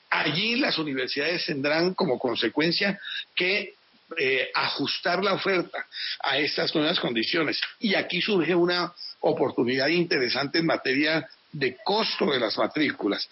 Allí 0.09 0.57
las 0.57 0.77
universidades 0.77 1.45
tendrán 1.45 1.93
como 1.93 2.19
consecuencia 2.19 2.99
que 3.33 3.75
eh, 4.17 4.49
ajustar 4.53 5.23
la 5.23 5.33
oferta 5.33 5.85
a 6.23 6.37
estas 6.37 6.73
nuevas 6.75 6.99
condiciones. 6.99 7.59
Y 7.79 7.95
aquí 7.95 8.21
surge 8.21 8.53
una 8.55 8.93
oportunidad 9.21 9.87
interesante 9.87 10.59
en 10.59 10.65
materia 10.65 11.27
de 11.51 11.77
costo 11.83 12.31
de 12.31 12.39
las 12.39 12.57
matrículas. 12.57 13.27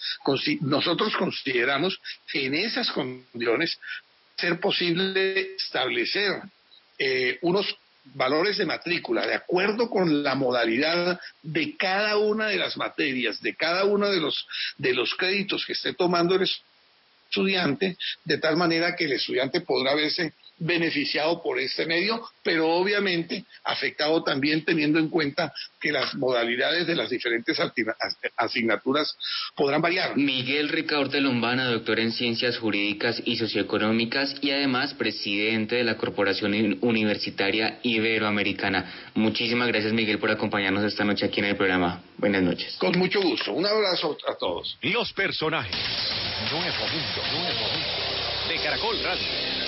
Nosotros 0.60 1.16
consideramos 1.16 1.98
que 2.30 2.46
en 2.46 2.54
esas 2.54 2.90
condiciones 2.90 3.78
ser 4.36 4.60
posible 4.60 5.54
establecer 5.56 6.42
eh, 6.98 7.38
unos 7.42 7.76
valores 8.14 8.56
de 8.56 8.66
matrícula 8.66 9.26
de 9.26 9.34
acuerdo 9.34 9.88
con 9.88 10.22
la 10.22 10.34
modalidad 10.34 11.20
de 11.42 11.76
cada 11.76 12.16
una 12.16 12.48
de 12.48 12.56
las 12.56 12.76
materias, 12.76 13.40
de 13.40 13.54
cada 13.54 13.84
uno 13.84 14.08
de 14.08 14.20
los, 14.20 14.46
de 14.78 14.94
los 14.94 15.14
créditos 15.14 15.64
que 15.66 15.74
esté 15.74 15.94
tomando 15.94 16.34
el 16.34 16.48
estudiante, 17.28 17.96
de 18.24 18.38
tal 18.38 18.56
manera 18.56 18.96
que 18.96 19.04
el 19.04 19.12
estudiante 19.12 19.60
podrá 19.60 19.94
verse 19.94 20.32
beneficiado 20.60 21.42
por 21.42 21.58
este 21.58 21.86
medio, 21.86 22.22
pero 22.42 22.68
obviamente 22.68 23.44
afectado 23.64 24.22
también 24.22 24.64
teniendo 24.64 24.98
en 24.98 25.08
cuenta 25.08 25.52
que 25.80 25.90
las 25.90 26.14
modalidades 26.14 26.86
de 26.86 26.94
las 26.94 27.10
diferentes 27.10 27.58
asignaturas 28.36 29.16
podrán 29.56 29.80
variar. 29.82 30.16
Miguel 30.16 30.68
Ricardo 30.68 31.18
Lombana, 31.20 31.66
doctor 31.70 31.98
en 31.98 32.12
Ciencias 32.12 32.58
Jurídicas 32.58 33.22
y 33.24 33.36
Socioeconómicas 33.36 34.36
y 34.42 34.50
además 34.50 34.94
presidente 34.94 35.76
de 35.76 35.84
la 35.84 35.96
Corporación 35.96 36.78
Universitaria 36.82 37.80
Iberoamericana. 37.82 39.10
Muchísimas 39.14 39.68
gracias 39.68 39.92
Miguel 39.92 40.18
por 40.18 40.30
acompañarnos 40.30 40.84
esta 40.84 41.04
noche 41.04 41.26
aquí 41.26 41.40
en 41.40 41.46
el 41.46 41.56
programa. 41.56 42.02
Buenas 42.18 42.42
noches. 42.42 42.76
Con 42.76 42.98
mucho 42.98 43.20
gusto. 43.22 43.52
Un 43.52 43.66
abrazo 43.66 44.16
a 44.28 44.36
todos. 44.36 44.76
Los 44.82 45.12
personajes. 45.14 45.74
Nuevo 46.50 46.60
mundo, 46.60 47.22
nuevo 47.32 47.60
mundo. 47.72 48.48
De 48.48 48.56
Caracol 48.56 49.02
Radio. 49.02 49.59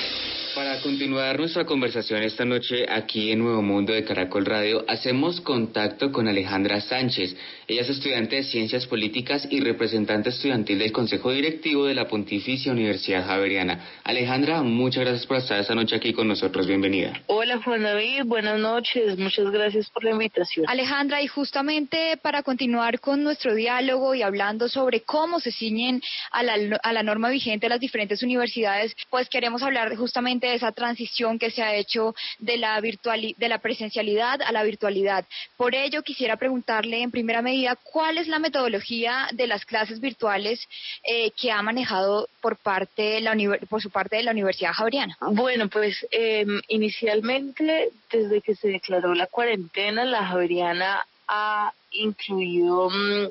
Para 0.55 0.81
continuar 0.83 1.39
nuestra 1.39 1.65
conversación 1.65 2.23
esta 2.23 2.45
noche 2.45 2.85
aquí 2.87 3.33
en 3.33 3.39
Nuevo 3.39 3.63
Mundo 3.63 3.95
de 3.95 4.05
Caracol 4.05 4.45
Radio, 4.45 4.85
hacemos 4.87 5.41
contacto 5.41 6.13
con 6.13 6.29
Alejandra 6.29 6.83
Sánchez. 6.83 7.35
Ella 7.67 7.81
es 7.81 7.89
estudiante 7.89 8.37
de 8.37 8.43
Ciencias 8.43 8.87
Políticas 8.87 9.49
y 9.51 9.61
representante 9.61 10.29
estudiantil 10.29 10.79
del 10.79 10.93
Consejo 10.93 11.31
Directivo 11.31 11.87
de 11.87 11.95
la 11.95 12.07
Pontificia 12.07 12.71
Universidad 12.71 13.25
Javeriana. 13.27 14.03
Alejandra, 14.05 14.63
muchas 14.63 15.05
gracias 15.05 15.27
por 15.27 15.39
estar 15.39 15.59
esta 15.59 15.75
noche 15.75 15.97
aquí 15.97 16.13
con 16.13 16.29
nosotros. 16.29 16.67
Bienvenida. 16.67 17.23
Hola 17.29 17.59
Juan 17.65 17.83
David, 17.83 18.25
buenas 18.27 18.59
noches. 18.59 19.17
Muchas 19.19 19.51
gracias 19.51 19.89
por 19.89 20.05
la 20.05 20.11
invitación. 20.11 20.67
Alejandra, 20.69 21.23
y 21.23 21.29
justamente 21.29 22.19
para 22.21 22.43
continuar 22.43 23.01
con 23.01 23.25
nuestro 23.25 23.55
diálogo 23.55 24.15
y 24.15 24.21
hablando 24.21 24.69
sobre 24.69 25.01
cómo 25.01 25.41
se 25.41 25.51
ciñen 25.51 26.03
a 26.31 26.43
la, 26.43 26.79
a 26.83 26.93
la 26.93 27.03
norma 27.03 27.31
vigente 27.31 27.67
de 27.67 27.71
las 27.71 27.81
diferentes 27.81 28.23
universidades, 28.23 28.95
pues 29.09 29.31
queremos 29.31 29.63
hablar 29.63 29.97
justamente 29.97 30.42
precisamente 30.43 30.55
esa 30.55 30.73
transición 30.73 31.39
que 31.39 31.51
se 31.51 31.63
ha 31.63 31.75
hecho 31.75 32.15
de 32.39 32.57
la, 32.57 32.81
virtual, 32.81 33.35
de 33.37 33.49
la 33.49 33.59
presencialidad 33.59 34.43
a 34.43 34.53
la 34.53 34.65
virtualidad. 34.65 35.25
Por 35.57 35.75
ello, 35.75 36.03
quisiera 36.03 36.37
preguntarle 36.37 37.03
en 37.03 37.11
primera 37.11 37.43
medida 37.43 37.77
cuál 37.77 38.19
es 38.19 38.29
la 38.29 38.39
metodología 38.39 39.29
de 39.33 39.47
las 39.47 39.65
clases 39.65 40.01
virtuales 40.01 40.61
eh, 41.05 41.31
que 41.41 41.51
ha 41.53 41.63
manejado 41.63 42.29
por, 42.41 42.57
parte 42.57 43.03
de 43.03 43.21
la, 43.21 43.37
por 43.69 43.81
su 43.81 43.91
parte 43.91 44.17
de 44.17 44.25
la 44.25 44.33
Universidad 44.33 44.73
Javeriana. 44.73 45.17
Bueno, 45.21 45.69
pues 45.69 46.07
em, 46.11 46.61
inicialmente, 46.69 47.91
desde 48.11 48.41
que 48.41 48.55
se 48.55 48.69
declaró 48.69 49.15
la 49.15 49.27
cuarentena, 49.27 50.05
la 50.05 50.27
Javeriana 50.27 51.07
ha 51.29 51.73
incluido 51.93 52.91
mm, 52.91 53.29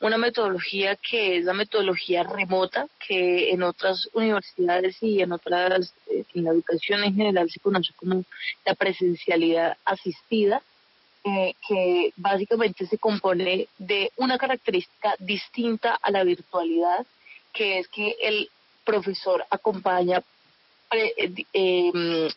una 0.00 0.18
metodología 0.18 0.96
que 0.96 1.38
es 1.38 1.44
la 1.44 1.54
metodología 1.54 2.22
remota, 2.22 2.86
que 3.06 3.50
en 3.50 3.62
otras 3.62 4.08
universidades 4.12 5.02
y 5.02 5.20
en 5.20 5.32
otras, 5.32 5.92
eh, 6.10 6.24
en 6.34 6.44
la 6.44 6.50
educación 6.50 7.02
en 7.02 7.14
general 7.14 7.50
se 7.50 7.60
conoce 7.60 7.92
como 7.94 8.24
la 8.64 8.74
presencialidad 8.74 9.76
asistida, 9.84 10.62
que 11.68 12.12
básicamente 12.16 12.86
se 12.86 12.96
compone 12.96 13.68
de 13.76 14.10
una 14.16 14.38
característica 14.38 15.14
distinta 15.18 15.98
a 16.00 16.10
la 16.10 16.24
virtualidad, 16.24 17.04
que 17.52 17.80
es 17.80 17.88
que 17.88 18.16
el 18.22 18.48
profesor 18.84 19.44
acompaña, 19.50 20.22
eh, 20.90 21.92
mm, 21.92 22.28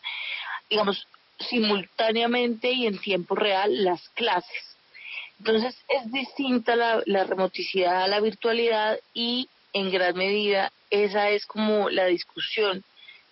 digamos, 0.68 1.06
simultáneamente 1.38 2.72
y 2.72 2.86
en 2.86 2.98
tiempo 2.98 3.34
real 3.34 3.84
las 3.84 4.08
clases. 4.10 4.71
Entonces 5.44 5.74
es 5.88 6.12
distinta 6.12 6.76
la, 6.76 7.24
remoticidad 7.24 8.04
a 8.04 8.06
la 8.06 8.20
virtualidad 8.20 9.00
y 9.12 9.48
en 9.72 9.90
gran 9.90 10.16
medida 10.16 10.70
esa 10.88 11.30
es 11.30 11.46
como 11.46 11.90
la 11.90 12.06
discusión 12.06 12.84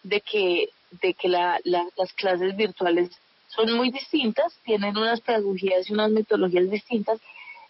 de 0.03 0.21
que, 0.21 0.71
de 1.03 1.15
que 1.15 1.29
las 1.29 2.13
clases 2.15 2.57
virtuales 2.57 3.11
son 3.47 3.73
muy 3.75 3.93
distintas, 3.93 4.53
tienen 4.65 4.97
unas 4.97 5.21
pedagogías 5.21 5.89
y 5.89 5.93
unas 5.93 6.11
metodologías 6.11 6.69
distintas 6.69 7.21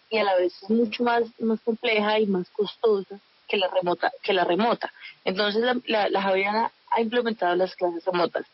y 0.09 0.17
a 0.17 0.23
la 0.23 0.35
vez 0.37 0.53
es 0.63 0.69
mucho 0.71 1.03
más, 1.03 1.23
más 1.39 1.61
compleja 1.61 2.19
y 2.19 2.25
más 2.25 2.49
costosa 2.49 3.19
que 3.47 3.57
la 3.57 3.67
remota. 3.67 4.11
Que 4.23 4.33
la 4.33 4.43
remota. 4.43 4.91
Entonces 5.23 5.61
la, 5.85 6.09
la, 6.09 6.71
ha 6.89 6.99
implementado 6.99 7.55
las 7.55 7.75
clases 7.75 8.03
remotas, 8.05 8.47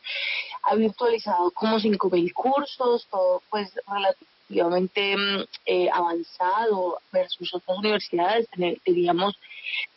ha 0.64 0.74
virtualizado 0.74 1.50
como 1.52 1.78
5.000 1.78 2.30
cursos, 2.34 3.06
todo 3.10 3.42
pues 3.48 3.72
relativo 3.86 4.28
relativamente 4.48 5.16
mm, 5.16 5.44
eh, 5.66 5.88
avanzado 5.92 7.00
versus 7.12 7.54
otras 7.54 7.78
universidades, 7.78 8.48
teníamos 8.84 9.38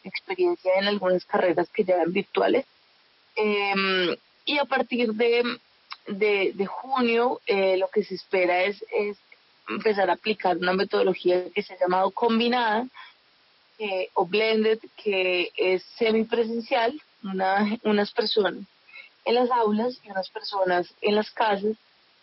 experiencia 0.03 0.72
en 0.79 0.88
algunas 0.88 1.25
carreras 1.25 1.70
que 1.70 1.84
ya 1.84 1.96
eran 1.96 2.12
virtuales. 2.12 2.65
Em, 3.36 4.15
y 4.46 4.58
a 4.58 4.65
partir 4.65 5.13
de, 5.13 5.43
de, 6.08 6.65
junio 6.65 7.39
eh, 7.46 7.77
lo 7.77 7.88
que 7.88 8.03
se 8.03 8.15
espera 8.15 8.63
es, 8.63 8.84
es 8.91 9.17
empezar 9.70 10.10
a 10.10 10.13
aplicar 10.13 10.58
una 10.58 10.74
metodología 10.74 11.46
que 11.53 11.63
se 11.63 11.74
ha 11.74 11.79
llamado 11.79 12.12
combinada 12.12 12.88
o 14.13 14.27
blended, 14.27 14.77
que 14.96 15.51
es 15.55 15.81
semipresencial, 15.98 17.01
una, 17.24 17.79
unas 17.84 18.12
personas 18.12 18.63
en 19.25 19.36
las 19.36 19.50
aulas 19.51 20.00
y 20.03 20.10
unas 20.10 20.29
personas 20.29 20.93
en 21.01 21.15
las 21.15 21.31
casas 21.31 21.75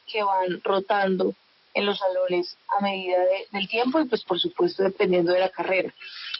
que 0.06 0.22
van 0.22 0.60
rotando 0.62 1.34
en 1.78 1.86
los 1.86 1.98
salones 1.98 2.56
a 2.76 2.82
medida 2.82 3.18
del 3.52 3.68
tiempo 3.68 4.00
y 4.00 4.06
pues 4.06 4.24
por 4.24 4.40
supuesto 4.40 4.82
dependiendo 4.82 5.32
de 5.32 5.38
la 5.38 5.48
carrera. 5.48 5.94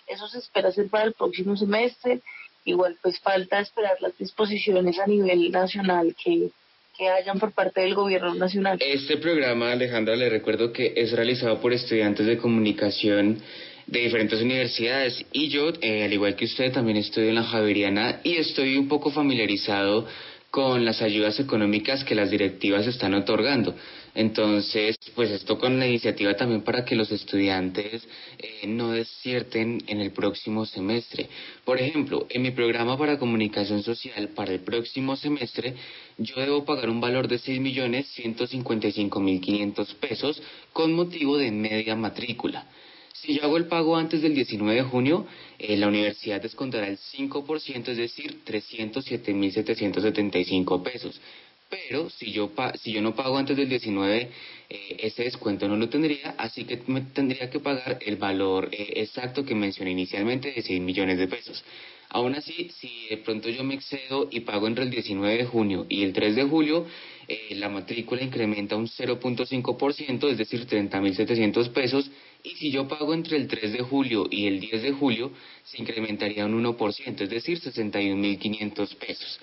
Eso 0.09 0.27
se 0.27 0.39
espera 0.39 0.71
hacer 0.71 0.89
para 0.89 1.05
el 1.05 1.13
próximo 1.13 1.57
semestre. 1.57 2.21
Igual 2.65 2.99
pues 3.01 3.21
falta 3.21 3.61
esperar 3.61 3.97
las 4.01 4.19
disposiciones 4.19 4.99
a 4.99 5.07
nivel 5.07 5.53
nacional 5.53 6.17
que, 6.23 6.51
que 6.97 7.09
hayan 7.09 7.39
por 7.39 7.53
parte 7.53 7.83
del 7.83 7.95
gobierno 7.95 8.35
nacional. 8.35 8.79
Este 8.81 9.17
programa, 9.19 9.71
Alejandra, 9.71 10.17
le 10.17 10.29
recuerdo 10.29 10.73
que 10.73 10.93
es 10.97 11.13
realizado 11.13 11.61
por 11.61 11.73
estudiantes 11.73 12.27
de 12.27 12.37
comunicación 12.37 13.41
de 13.87 14.01
diferentes 14.01 14.43
universidades 14.43 15.25
y 15.33 15.49
yo, 15.49 15.71
eh, 15.81 16.05
al 16.05 16.13
igual 16.13 16.35
que 16.35 16.47
usted, 16.47 16.73
también 16.73 16.99
estudio 16.99 17.29
en 17.29 17.37
la 17.37 17.45
Javeriana 17.45 18.21
y 18.25 18.37
estoy 18.37 18.77
un 18.77 18.89
poco 18.89 19.11
familiarizado 19.13 20.07
con 20.51 20.85
las 20.85 21.01
ayudas 21.03 21.39
económicas 21.39 22.05
que 22.05 22.15
las 22.15 22.31
directivas 22.31 22.87
están 22.87 23.15
otorgando. 23.15 23.75
Entonces, 24.19 24.99
pues 25.15 25.31
esto 25.31 25.59
con 25.61 25.79
la 25.79 25.87
iniciativa 25.87 26.35
también 26.35 26.63
para 26.63 26.85
que 26.85 26.97
los 26.97 27.13
estudiantes 27.13 28.03
eh, 28.37 28.67
no 28.67 28.91
desierten 28.91 29.81
en 29.87 30.01
el 30.01 30.11
próximo 30.11 30.67
semestre. 30.67 31.29
Por 31.65 31.81
ejemplo, 31.81 32.27
en 32.29 32.43
mi 32.43 32.51
programa 32.51 32.99
para 32.99 33.17
comunicación 33.17 33.85
social 33.85 34.31
para 34.31 34.55
el 34.55 34.59
próximo 34.59 35.15
semestre, 35.15 35.77
yo 36.17 36.35
debo 36.41 36.65
pagar 36.65 36.91
un 36.91 37.01
valor 37.01 37.29
de 37.29 37.39
6.155.500 37.39 39.95
pesos 40.01 40.43
con 40.73 40.95
motivo 40.95 41.39
de 41.39 41.53
media 41.53 41.95
matrícula. 41.95 42.67
Si 43.15 43.35
yo 43.35 43.45
hago 43.45 43.57
el 43.57 43.67
pago 43.67 43.97
antes 43.97 44.21
del 44.23 44.35
19 44.35 44.75
de 44.75 44.83
junio, 44.83 45.29
eh, 45.61 45.77
la 45.77 45.87
universidad 45.87 46.43
descontará 46.43 46.89
el 46.89 46.99
5%, 46.99 47.89
es 47.89 47.97
decir, 47.97 48.41
307.775 48.45 50.83
pesos. 50.83 51.21
Pero 51.71 52.09
si 52.09 52.33
yo, 52.33 52.51
si 52.81 52.93
yo 52.93 53.03
no 53.03 53.15
pago 53.15 53.37
antes 53.37 53.57
del 53.57 53.69
19, 53.69 54.31
eh, 54.71 54.97
ese 55.01 55.25
descuento 55.25 55.69
no 55.69 55.77
lo 55.77 55.89
tendría, 55.89 56.35
así 56.39 56.65
que 56.65 56.81
me 56.87 57.03
tendría 57.03 57.51
que 57.51 57.61
pagar 57.61 57.99
el 58.01 58.17
valor 58.17 58.71
eh, 58.73 58.95
exacto 58.97 59.45
que 59.45 59.55
mencioné 59.55 59.91
inicialmente 59.91 60.51
de 60.53 60.63
6 60.63 60.81
millones 60.81 61.19
de 61.19 61.29
pesos. 61.29 61.63
Aún 62.11 62.35
así, 62.35 62.71
si 62.71 63.07
de 63.11 63.19
pronto 63.19 63.51
yo 63.51 63.65
me 63.65 63.75
excedo 63.75 64.29
y 64.31 64.41
pago 64.41 64.67
entre 64.67 64.85
el 64.85 64.91
19 64.91 65.37
de 65.37 65.45
junio 65.45 65.85
y 65.91 66.05
el 66.05 66.15
3 66.15 66.37
de 66.37 66.45
julio, 66.45 66.87
eh, 67.29 67.55
la 67.57 67.69
matrícula 67.69 68.23
incrementa 68.23 68.77
un 68.77 68.89
0.5%, 68.89 70.31
es 70.31 70.39
decir, 70.39 70.67
30.700 70.67 71.69
pesos, 71.73 72.11
y 72.43 72.51
si 72.51 72.71
yo 72.71 72.89
pago 72.89 73.13
entre 73.13 73.37
el 73.37 73.47
3 73.47 73.75
de 73.75 73.81
julio 73.81 74.27
y 74.31 74.47
el 74.47 74.59
10 74.59 74.83
de 74.85 74.93
julio, 74.93 75.33
se 75.65 75.83
incrementaría 75.83 76.47
un 76.47 76.65
1%, 76.65 77.21
es 77.21 77.29
decir, 77.29 77.61
61.500 77.61 78.97
pesos. 78.97 79.39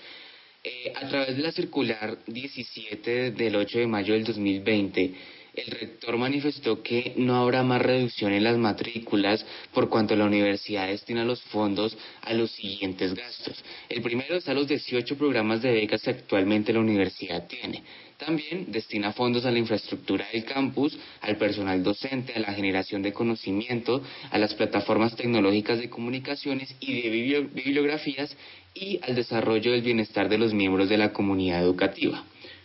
Eh, 0.68 0.92
a 0.96 1.08
través 1.08 1.38
de 1.38 1.44
la 1.44 1.52
circular 1.52 2.18
17 2.26 3.30
del 3.32 3.56
8 3.56 3.78
de 3.78 3.86
mayo 3.86 4.16
del 4.16 4.24
2020, 4.24 5.14
el 5.54 5.68
rector 5.68 6.18
manifestó 6.18 6.82
que 6.82 7.14
no 7.18 7.36
habrá 7.36 7.62
más 7.62 7.84
reducción 7.84 8.34
en 8.34 8.44
las 8.44 8.58
matrículas 8.58 9.46
por 9.76 9.90
cuanto 9.90 10.16
la 10.16 10.26
universidad 10.26 10.88
destina 10.88 11.24
los 11.24 11.40
fondos 11.44 11.96
a 12.24 12.34
los 12.34 12.50
siguientes 12.50 13.14
gastos. 13.14 13.64
El 13.90 14.02
primero 14.02 14.38
es 14.38 14.50
a 14.50 14.56
los 14.56 14.68
18 14.68 15.16
programas 15.20 15.62
de 15.62 15.72
becas 15.72 16.02
que 16.02 16.10
actualmente 16.10 16.74
la 16.74 16.80
universidad 16.80 17.46
tiene. 17.48 17.84
También 18.18 18.72
destina 18.72 19.12
fondos 19.12 19.46
a 19.46 19.52
la 19.52 19.60
infraestructura 19.60 20.26
del 20.32 20.46
campus, 20.46 20.98
al 21.20 21.36
personal 21.36 21.84
docente, 21.84 22.34
a 22.34 22.40
la 22.40 22.54
generación 22.54 23.02
de 23.02 23.12
conocimiento, 23.12 24.02
a 24.32 24.38
las 24.38 24.54
plataformas 24.54 25.18
tecnológicas 25.18 25.80
de 25.80 25.90
comunicaciones 25.90 26.74
y 26.80 27.02
de 27.02 27.10
bibliografías 27.10 28.36
y 28.74 29.00
al 29.04 29.16
desarrollo 29.16 29.74
del 29.74 29.82
bienestar 29.82 30.30
de 30.30 30.38
los 30.38 30.54
miembros 30.54 30.88
de 30.88 30.98
la 30.98 31.12
comunidad 31.12 31.62
educativa. 31.62 32.24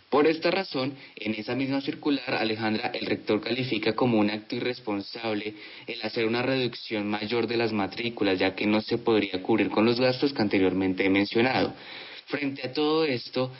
Por 0.09 0.27
esta 0.27 0.51
razón, 0.51 0.93
en 1.15 1.35
esa 1.35 1.55
misma 1.55 1.81
circular, 1.81 2.35
Alejandra, 2.35 2.91
el 2.93 3.05
rector 3.05 3.41
califica 3.41 3.93
como 3.93 4.19
un 4.19 4.29
acto 4.29 4.55
irresponsable 4.55 5.53
el 5.87 6.01
hacer 6.01 6.25
una 6.25 6.41
reducción 6.41 7.07
mayor 7.07 7.47
de 7.47 7.57
las 7.57 7.71
matrículas, 7.71 8.39
ya 8.39 8.55
que 8.55 8.67
no 8.67 8.81
se 8.81 8.97
podría 8.97 9.41
cubrir 9.41 9.69
con 9.69 9.85
los 9.85 9.99
gastos 9.99 10.33
que 10.33 10.41
anteriormente 10.41 11.05
he 11.05 11.09
mencionado. 11.09 11.73
Frente 12.25 12.67
a 12.67 12.73
todo 12.73 13.05
esto, 13.05 13.51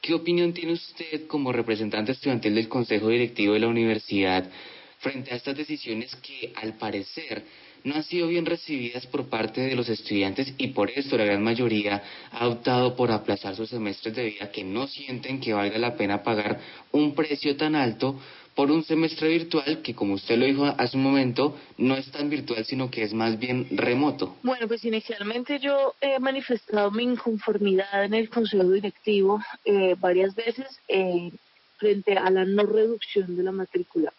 ¿qué 0.00 0.14
opinión 0.14 0.52
tiene 0.52 0.72
usted 0.72 1.26
como 1.26 1.52
representante 1.52 2.12
estudiantil 2.12 2.54
del 2.54 2.68
Consejo 2.68 3.08
Directivo 3.08 3.54
de 3.54 3.60
la 3.60 3.68
Universidad 3.68 4.50
frente 4.98 5.32
a 5.32 5.36
estas 5.36 5.56
decisiones 5.56 6.14
que, 6.16 6.52
al 6.56 6.74
parecer, 6.74 7.44
no 7.84 7.94
han 7.94 8.04
sido 8.04 8.28
bien 8.28 8.44
recibidas 8.44 9.06
por 9.06 9.28
parte 9.28 9.62
de 9.62 9.74
los 9.74 9.88
estudiantes 9.88 10.52
y 10.58 10.68
por 10.68 10.90
esto 10.90 11.16
la 11.16 11.24
gran 11.24 11.42
mayoría 11.42 12.02
ha 12.30 12.48
optado 12.48 12.94
por 12.94 13.10
aplazar 13.10 13.56
sus 13.56 13.70
semestres 13.70 14.14
de 14.14 14.24
vida 14.24 14.50
que 14.50 14.64
no 14.64 14.86
sienten 14.86 15.40
que 15.40 15.54
valga 15.54 15.78
la 15.78 15.96
pena 15.96 16.22
pagar 16.22 16.60
un 16.92 17.14
precio 17.14 17.56
tan 17.56 17.74
alto 17.74 18.20
por 18.60 18.70
un 18.70 18.84
semestre 18.84 19.28
virtual 19.28 19.80
que, 19.80 19.94
como 19.94 20.12
usted 20.12 20.36
lo 20.36 20.44
dijo 20.44 20.66
hace 20.66 20.94
un 20.94 21.02
momento, 21.02 21.58
no 21.78 21.96
es 21.96 22.10
tan 22.10 22.28
virtual, 22.28 22.62
sino 22.66 22.90
que 22.90 23.02
es 23.02 23.14
más 23.14 23.38
bien 23.38 23.66
remoto. 23.70 24.36
Bueno, 24.42 24.68
pues 24.68 24.84
inicialmente 24.84 25.58
yo 25.60 25.94
he 25.98 26.18
manifestado 26.18 26.90
mi 26.90 27.04
inconformidad 27.04 28.04
en 28.04 28.12
el 28.12 28.28
Consejo 28.28 28.70
Directivo 28.70 29.40
eh, 29.64 29.96
varias 29.98 30.34
veces 30.34 30.66
eh, 30.88 31.30
frente 31.78 32.18
a 32.18 32.28
la 32.28 32.44
no 32.44 32.64
reducción 32.64 33.34
de 33.34 33.44
la 33.44 33.52
matrícula. 33.52 34.12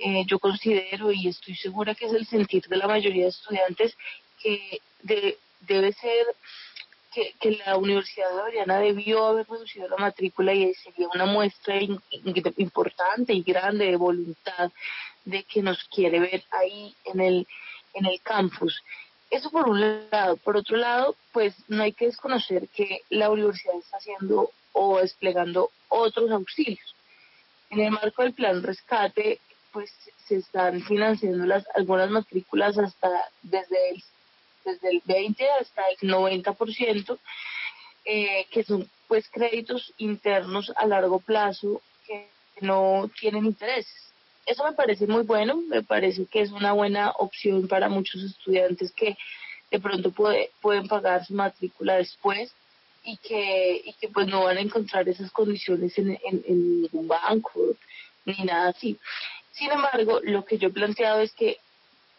Eh, 0.00 0.24
yo 0.26 0.40
considero 0.40 1.12
y 1.12 1.28
estoy 1.28 1.54
segura 1.54 1.94
que 1.94 2.06
es 2.06 2.14
el 2.14 2.26
sentir 2.26 2.64
de 2.66 2.78
la 2.78 2.88
mayoría 2.88 3.26
de 3.26 3.30
estudiantes 3.30 3.96
que 4.42 4.80
debe 5.04 5.92
ser 5.92 6.26
que, 7.38 7.50
la 7.66 7.76
Universidad 7.76 8.30
Javeriana 8.30 8.78
debió 8.78 9.26
haber 9.26 9.46
reducido 9.48 9.88
la 9.88 9.96
matrícula 9.96 10.52
y 10.54 10.72
sería 10.74 11.08
una 11.14 11.26
muestra 11.26 11.78
importante 12.56 13.32
y 13.32 13.42
grande 13.42 13.86
de 13.86 13.96
voluntad 13.96 14.70
de 15.24 15.42
que 15.44 15.62
nos 15.62 15.82
quiere 15.84 16.20
ver 16.20 16.44
ahí 16.50 16.94
en 17.04 17.20
el, 17.20 17.46
en 17.94 18.06
el 18.06 18.20
campus. 18.22 18.82
Eso 19.30 19.50
por 19.50 19.68
un 19.68 20.08
lado. 20.10 20.36
Por 20.38 20.56
otro 20.56 20.76
lado, 20.76 21.14
pues 21.32 21.54
no 21.68 21.82
hay 21.82 21.92
que 21.92 22.06
desconocer 22.06 22.68
que 22.68 23.02
la 23.10 23.30
universidad 23.30 23.76
está 23.76 23.98
haciendo 23.98 24.50
o 24.72 25.00
desplegando 25.00 25.70
otros 25.88 26.30
auxilios. 26.30 26.94
En 27.70 27.80
el 27.80 27.90
marco 27.90 28.22
del 28.22 28.32
plan 28.32 28.62
rescate, 28.62 29.40
pues 29.72 29.92
se 30.26 30.36
están 30.36 30.82
financiando 30.82 31.44
las 31.44 31.64
algunas 31.74 32.10
matrículas 32.10 32.78
hasta 32.78 33.10
desde 33.42 33.90
el, 33.90 34.02
desde 34.64 34.90
el 34.90 35.02
20 35.04 35.44
hasta 35.60 35.82
el 36.00 36.10
90%, 36.10 37.18
eh, 38.04 38.46
que 38.50 38.64
son 38.64 38.88
pues 39.06 39.28
créditos 39.30 39.92
internos 39.98 40.72
a 40.76 40.86
largo 40.86 41.18
plazo 41.20 41.80
que 42.06 42.28
no 42.60 43.10
tienen 43.18 43.46
intereses. 43.46 44.12
Eso 44.46 44.64
me 44.64 44.72
parece 44.72 45.06
muy 45.06 45.22
bueno, 45.24 45.56
me 45.56 45.82
parece 45.82 46.26
que 46.26 46.40
es 46.40 46.50
una 46.52 46.72
buena 46.72 47.10
opción 47.12 47.68
para 47.68 47.88
muchos 47.88 48.22
estudiantes 48.22 48.92
que 48.92 49.16
de 49.70 49.80
pronto 49.80 50.10
puede, 50.10 50.50
pueden 50.60 50.88
pagar 50.88 51.24
su 51.26 51.34
matrícula 51.34 51.96
después 51.96 52.52
y 53.04 53.16
que, 53.18 53.82
y 53.84 53.92
que 53.94 54.08
pues 54.08 54.26
no 54.26 54.44
van 54.44 54.56
a 54.56 54.62
encontrar 54.62 55.08
esas 55.08 55.30
condiciones 55.30 55.96
en, 55.98 56.18
en, 56.24 56.44
en 56.46 56.82
ningún 56.82 57.08
banco 57.08 57.60
ni 58.24 58.44
nada 58.44 58.70
así. 58.70 58.98
Sin 59.52 59.70
embargo, 59.70 60.20
lo 60.22 60.44
que 60.44 60.58
yo 60.58 60.68
he 60.68 60.72
planteado 60.72 61.20
es 61.20 61.32
que 61.32 61.58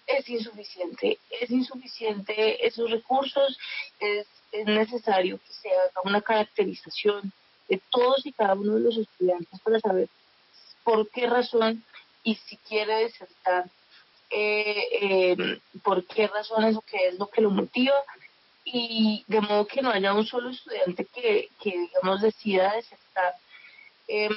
es 0.09 0.27
insuficiente, 0.29 1.19
es 1.29 1.49
insuficiente 1.51 2.65
esos 2.65 2.89
recursos, 2.89 3.57
es, 3.99 4.27
es 4.51 4.65
necesario 4.65 5.37
que 5.37 5.53
se 5.53 5.69
haga 5.69 6.01
una 6.03 6.21
caracterización 6.21 7.31
de 7.67 7.81
todos 7.91 8.25
y 8.25 8.31
cada 8.31 8.55
uno 8.55 8.75
de 8.75 8.81
los 8.81 8.97
estudiantes 8.97 9.59
para 9.61 9.79
saber 9.79 10.09
por 10.83 11.09
qué 11.11 11.27
razón 11.27 11.83
y 12.23 12.35
si 12.35 12.57
quiere 12.57 13.03
desertar, 13.03 13.69
eh, 14.31 14.83
eh, 15.01 15.59
por 15.83 16.05
qué 16.05 16.27
razones 16.27 16.75
o 16.75 16.81
qué 16.81 17.07
es 17.07 17.19
lo 17.19 17.27
que 17.27 17.41
lo 17.41 17.51
motiva. 17.51 17.95
Y 18.65 19.23
de 19.27 19.41
modo 19.41 19.65
que 19.65 19.81
no 19.81 19.89
haya 19.89 20.13
un 20.13 20.25
solo 20.25 20.49
estudiante 20.49 21.05
que, 21.05 21.49
que 21.61 21.71
digamos, 21.71 22.21
decida 22.21 22.75
desertar 22.75 23.35
eh, 24.11 24.27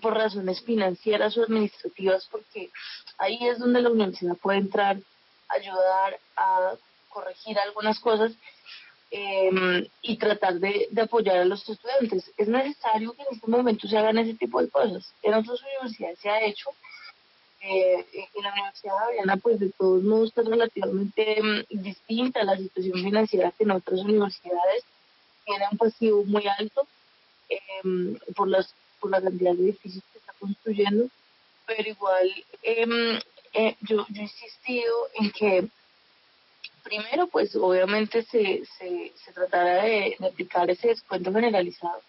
por 0.00 0.14
razones 0.14 0.60
financieras 0.60 1.36
o 1.36 1.42
administrativas, 1.42 2.28
porque 2.30 2.70
ahí 3.18 3.38
es 3.42 3.58
donde 3.58 3.82
la 3.82 3.90
universidad 3.90 4.36
puede 4.36 4.58
entrar, 4.58 4.98
ayudar 5.48 6.20
a 6.36 6.74
corregir 7.08 7.58
algunas 7.58 7.98
cosas 7.98 8.32
eh, 9.10 9.90
y 10.02 10.16
tratar 10.16 10.60
de, 10.60 10.88
apoyar 11.02 11.38
a 11.38 11.44
los 11.44 11.68
estudiantes. 11.68 12.30
Es 12.36 12.46
necesario 12.46 13.12
que 13.14 13.22
en 13.22 13.34
este 13.34 13.48
momento 13.48 13.88
se 13.88 13.98
hagan 13.98 14.18
ese 14.18 14.34
tipo 14.34 14.62
de 14.62 14.68
cosas. 14.68 15.12
En 15.24 15.34
otras 15.34 15.60
universidades 15.60 16.20
se 16.20 16.30
ha 16.30 16.44
hecho, 16.44 16.70
eh, 17.62 18.06
en 18.14 18.44
la 18.44 18.52
Universidad 18.52 18.96
Javeriana, 18.96 19.36
pues 19.38 19.58
de 19.58 19.70
todos 19.70 20.04
modos 20.04 20.28
está 20.28 20.42
relativamente 20.42 21.42
mm, 21.42 21.82
distinta 21.82 22.44
la 22.44 22.56
situación 22.56 23.02
financiera 23.02 23.50
que 23.50 23.64
en 23.64 23.72
otras 23.72 23.98
universidades. 24.02 24.84
Tiene 25.44 25.64
un 25.72 25.78
pasivo 25.78 26.22
muy 26.26 26.46
alto 26.46 26.86
por, 28.36 28.46
las, 28.46 28.72
por 29.00 29.10
la 29.10 29.20
cantidad 29.20 29.54
de 29.54 29.64
edificios 29.64 30.04
que 30.12 30.18
está 30.18 30.32
construyendo, 30.38 31.08
pero 31.66 31.88
igual 31.88 32.44
em, 32.62 33.18
eh, 33.52 33.76
yo, 33.80 34.06
yo 34.08 34.20
he 34.20 34.22
insistido 34.22 34.94
en 35.14 35.30
que 35.32 35.68
primero, 36.82 37.26
pues 37.28 37.54
obviamente 37.56 38.22
se, 38.22 38.64
se, 38.78 39.12
se 39.14 39.32
tratará 39.32 39.84
de, 39.84 40.16
aplicar 40.20 40.70
ese 40.70 40.88
descuento 40.88 41.32
generalizado 41.32 42.00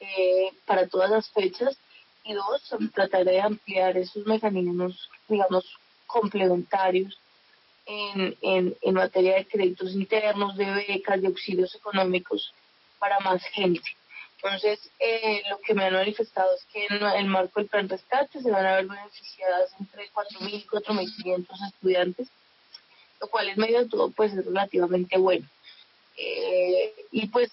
eh, 0.00 0.50
para 0.66 0.88
todas 0.88 1.10
las 1.10 1.30
fechas 1.30 1.76
y 2.24 2.34
dos, 2.34 2.74
tratar 2.94 3.24
de 3.24 3.40
ampliar 3.40 3.96
esos 3.96 4.26
mecanismos, 4.26 5.08
digamos, 5.28 5.64
complementarios 6.06 7.18
en, 7.86 8.36
en, 8.42 8.76
en 8.80 8.94
materia 8.94 9.36
de 9.36 9.46
créditos 9.46 9.92
internos, 9.92 10.56
de 10.56 10.70
becas, 10.70 11.20
de 11.20 11.28
auxilios 11.28 11.74
económicos 11.74 12.52
para 12.98 13.18
más 13.20 13.42
gente. 13.46 13.82
Entonces, 14.42 14.90
eh, 14.98 15.42
lo 15.48 15.58
que 15.60 15.72
me 15.72 15.84
han 15.84 15.94
manifestado 15.94 16.48
es 16.56 16.64
que 16.72 16.86
en 16.86 17.00
el 17.00 17.26
marco 17.26 17.60
del 17.60 17.68
plan 17.68 17.88
rescate 17.88 18.42
se 18.42 18.50
van 18.50 18.66
a 18.66 18.76
ver 18.76 18.86
beneficiadas 18.86 19.70
entre 19.78 20.10
4.000 20.10 20.52
y 20.52 20.66
4.500 20.66 21.68
estudiantes, 21.68 22.28
lo 23.20 23.28
cual 23.28 23.48
es 23.48 23.56
medio 23.56 23.78
de 23.78 23.88
todo, 23.88 24.10
pues 24.10 24.32
es 24.32 24.44
relativamente 24.44 25.16
bueno. 25.16 25.46
Eh, 26.16 26.92
y 27.12 27.28
pues 27.28 27.52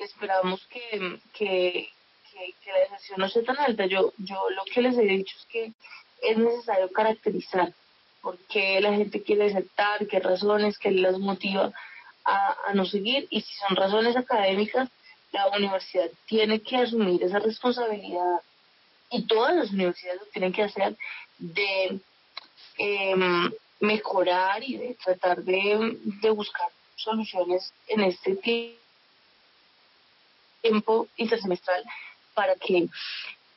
esperamos 0.00 0.66
que, 0.66 1.20
que, 1.32 1.88
que, 2.32 2.72
la 2.72 2.78
deserción 2.80 3.20
no 3.20 3.28
sea 3.28 3.44
tan 3.44 3.58
alta. 3.60 3.86
Yo, 3.86 4.12
yo 4.18 4.50
lo 4.50 4.64
que 4.64 4.82
les 4.82 4.98
he 4.98 5.02
dicho 5.02 5.36
es 5.38 5.46
que 5.46 5.72
es 6.22 6.36
necesario 6.36 6.90
caracterizar 6.90 7.72
por 8.20 8.36
qué 8.48 8.80
la 8.80 8.94
gente 8.94 9.22
quiere 9.22 9.44
desertar, 9.44 10.08
qué 10.08 10.18
razones, 10.18 10.76
qué 10.76 10.90
las 10.90 11.18
motiva 11.20 11.72
a, 12.24 12.56
a 12.66 12.74
no 12.74 12.84
seguir 12.84 13.28
y 13.30 13.42
si 13.42 13.54
son 13.54 13.76
razones 13.76 14.16
académicas, 14.16 14.90
la 15.32 15.48
universidad 15.48 16.10
tiene 16.26 16.60
que 16.60 16.76
asumir 16.76 17.22
esa 17.22 17.38
responsabilidad 17.38 18.40
y 19.10 19.26
todas 19.26 19.54
las 19.54 19.70
universidades 19.70 20.20
lo 20.20 20.26
tienen 20.26 20.52
que 20.52 20.62
hacer 20.62 20.96
de 21.38 22.00
eh, 22.78 23.14
mejorar 23.80 24.62
y 24.62 24.76
de 24.76 24.96
tratar 25.02 25.42
de, 25.42 25.98
de 26.22 26.30
buscar 26.30 26.68
soluciones 26.96 27.72
en 27.88 28.00
este 28.02 28.36
tiempo 30.62 31.08
intersemestral 31.16 31.84
para 32.34 32.54
que 32.56 32.88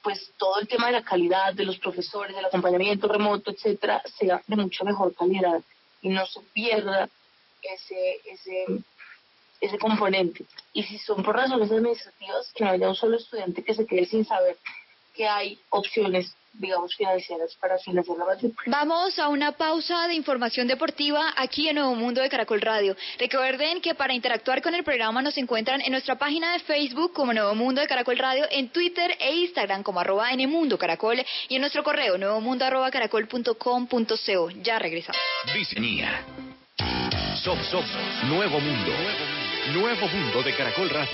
pues 0.02 0.32
todo 0.38 0.60
el 0.60 0.68
tema 0.68 0.88
de 0.88 0.94
la 0.94 1.04
calidad 1.04 1.54
de 1.54 1.64
los 1.64 1.80
profesores, 1.80 2.36
del 2.36 2.46
acompañamiento 2.46 3.08
remoto, 3.08 3.52
etcétera, 3.52 4.02
sea 4.18 4.42
de 4.46 4.56
mucha 4.58 4.84
mejor 4.84 5.16
calidad 5.16 5.62
y 6.02 6.10
no 6.10 6.26
se 6.26 6.42
pierda 6.54 7.10
ese 7.62 8.20
ese 8.26 8.66
ese 9.64 9.78
componente. 9.78 10.46
Y 10.74 10.84
si 10.84 10.98
son 10.98 11.24
por 11.24 11.36
razones 11.36 11.72
administrativas, 11.72 12.52
que 12.54 12.64
no 12.64 12.72
haya 12.72 12.90
un 12.90 12.96
solo 12.96 13.18
estudiante 13.18 13.64
que 13.64 13.74
se 13.74 13.86
quede 13.86 14.06
sin 14.06 14.26
saber 14.26 14.58
que 15.14 15.28
hay 15.28 15.60
opciones 15.70 16.36
digamos, 16.54 16.96
financieras 16.96 17.56
para 17.56 17.78
financiar 17.80 18.18
la 18.18 18.26
matrícula. 18.26 18.78
Vamos 18.78 19.18
a 19.18 19.28
una 19.28 19.54
pausa 19.54 20.08
de 20.08 20.14
información 20.14 20.68
deportiva 20.68 21.34
aquí 21.36 21.68
en 21.68 21.76
Nuevo 21.76 21.96
Mundo 21.96 22.22
de 22.22 22.30
Caracol 22.30 22.62
Radio. 22.62 22.96
Recuerden 23.18 23.82
que 23.82 23.96
para 23.96 24.14
interactuar 24.14 24.62
con 24.62 24.76
el 24.76 24.84
programa 24.84 25.22
nos 25.22 25.38
encuentran 25.38 25.82
en 25.82 25.92
nuestra 25.92 26.18
página 26.18 26.54
de 26.54 26.60
Facebook 26.60 27.14
como 27.14 27.34
Nuevo 27.34 27.56
Mundo 27.56 27.82
de 27.82 27.88
Caracol 27.88 28.18
Radio, 28.20 28.46
en 28.52 28.70
Twitter 28.70 29.16
e 29.20 29.36
Instagram 29.36 29.82
como 29.82 30.00
arroba 30.00 30.28
Mundo 30.48 30.78
Caracol 30.78 31.24
y 31.50 31.56
en 31.56 31.62
nuestro 31.62 31.84
correo 31.84 32.18
nuevomundo 32.18 32.66
arroba 32.66 32.92
caracol.com.co. 32.92 34.50
Ya 34.62 34.78
regresamos. 34.78 35.20
Diseñía. 35.56 36.24
Sof, 37.44 37.60
sof, 37.72 37.86
Nuevo 38.26 38.60
Mundo. 38.60 38.92
Nuevo 39.72 40.10
Mundo 40.10 40.44
de 40.44 40.54
Caracol 40.56 40.90
Radio. 40.90 41.12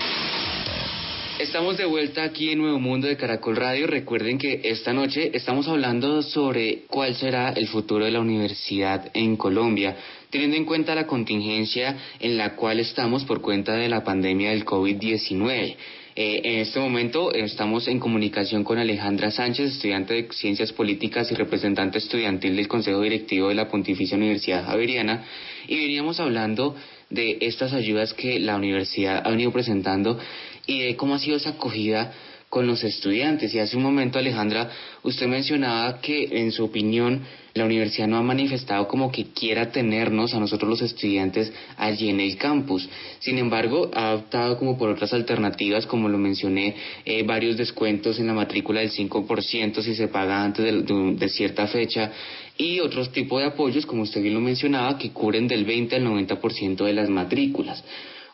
Estamos 1.37 1.77
de 1.77 1.85
vuelta 1.85 2.23
aquí 2.23 2.49
en 2.49 2.57
Nuevo 2.57 2.79
Mundo 2.79 3.07
de 3.07 3.15
Caracol 3.15 3.55
Radio. 3.55 3.85
Recuerden 3.85 4.39
que 4.39 4.61
esta 4.63 4.91
noche 4.91 5.29
estamos 5.35 5.67
hablando 5.67 6.23
sobre 6.23 6.85
cuál 6.89 7.13
será 7.13 7.49
el 7.49 7.67
futuro 7.67 8.05
de 8.05 8.11
la 8.11 8.19
universidad 8.19 9.11
en 9.13 9.37
Colombia, 9.37 9.95
teniendo 10.31 10.57
en 10.57 10.65
cuenta 10.65 10.95
la 10.95 11.05
contingencia 11.05 11.95
en 12.19 12.37
la 12.37 12.55
cual 12.55 12.79
estamos 12.79 13.23
por 13.23 13.41
cuenta 13.41 13.73
de 13.73 13.87
la 13.87 14.03
pandemia 14.03 14.49
del 14.49 14.65
COVID-19. 14.65 15.75
Eh, 16.15 16.41
en 16.43 16.59
este 16.59 16.79
momento 16.79 17.31
estamos 17.31 17.87
en 17.87 17.99
comunicación 17.99 18.63
con 18.63 18.79
Alejandra 18.79 19.29
Sánchez, 19.29 19.73
estudiante 19.73 20.15
de 20.15 20.27
Ciencias 20.33 20.73
Políticas 20.73 21.31
y 21.31 21.35
representante 21.35 21.99
estudiantil 21.99 22.55
del 22.55 22.67
Consejo 22.67 22.99
Directivo 23.01 23.49
de 23.49 23.55
la 23.55 23.69
Pontificia 23.69 24.17
Universidad 24.17 24.65
Javeriana, 24.65 25.23
y 25.67 25.77
veníamos 25.77 26.19
hablando 26.19 26.75
de 27.09 27.37
estas 27.41 27.73
ayudas 27.73 28.13
que 28.13 28.39
la 28.39 28.55
universidad 28.55 29.21
ha 29.25 29.29
venido 29.29 29.51
presentando 29.51 30.19
y 30.65 30.81
de 30.81 30.95
cómo 30.95 31.15
ha 31.15 31.19
sido 31.19 31.37
esa 31.37 31.51
acogida 31.51 32.13
con 32.49 32.65
los 32.65 32.83
estudiantes. 32.83 33.53
Y 33.53 33.59
hace 33.59 33.77
un 33.77 33.83
momento, 33.83 34.17
Alejandra, 34.19 34.69
usted 35.03 35.27
mencionaba 35.27 36.01
que, 36.01 36.41
en 36.41 36.51
su 36.51 36.65
opinión, 36.65 37.21
la 37.53 37.65
universidad 37.65 38.07
no 38.07 38.17
ha 38.17 38.23
manifestado 38.23 38.87
como 38.87 39.11
que 39.11 39.25
quiera 39.33 39.71
tenernos 39.71 40.33
a 40.33 40.39
nosotros 40.39 40.69
los 40.69 40.81
estudiantes 40.81 41.51
allí 41.77 42.09
en 42.09 42.19
el 42.19 42.37
campus. 42.37 42.89
Sin 43.19 43.37
embargo, 43.37 43.91
ha 43.93 44.15
optado 44.15 44.57
como 44.57 44.77
por 44.77 44.89
otras 44.89 45.13
alternativas, 45.13 45.85
como 45.85 46.09
lo 46.09 46.17
mencioné, 46.17 46.75
eh, 47.05 47.23
varios 47.23 47.57
descuentos 47.57 48.19
en 48.19 48.27
la 48.27 48.33
matrícula 48.33 48.81
del 48.81 48.91
5% 48.91 49.81
si 49.81 49.95
se 49.95 50.07
paga 50.07 50.43
antes 50.43 50.65
de, 50.65 51.13
de, 51.15 51.29
cierta 51.29 51.67
fecha 51.67 52.11
y 52.57 52.79
otros 52.79 53.11
tipos 53.11 53.41
de 53.41 53.47
apoyos, 53.47 53.85
como 53.85 54.03
usted 54.03 54.21
bien 54.21 54.33
lo 54.33 54.41
mencionaba, 54.41 54.97
que 54.97 55.11
cubren 55.11 55.47
del 55.47 55.65
20 55.65 55.95
al 55.95 56.05
90% 56.05 56.83
de 56.83 56.93
las 56.93 57.09
matrículas. 57.09 57.83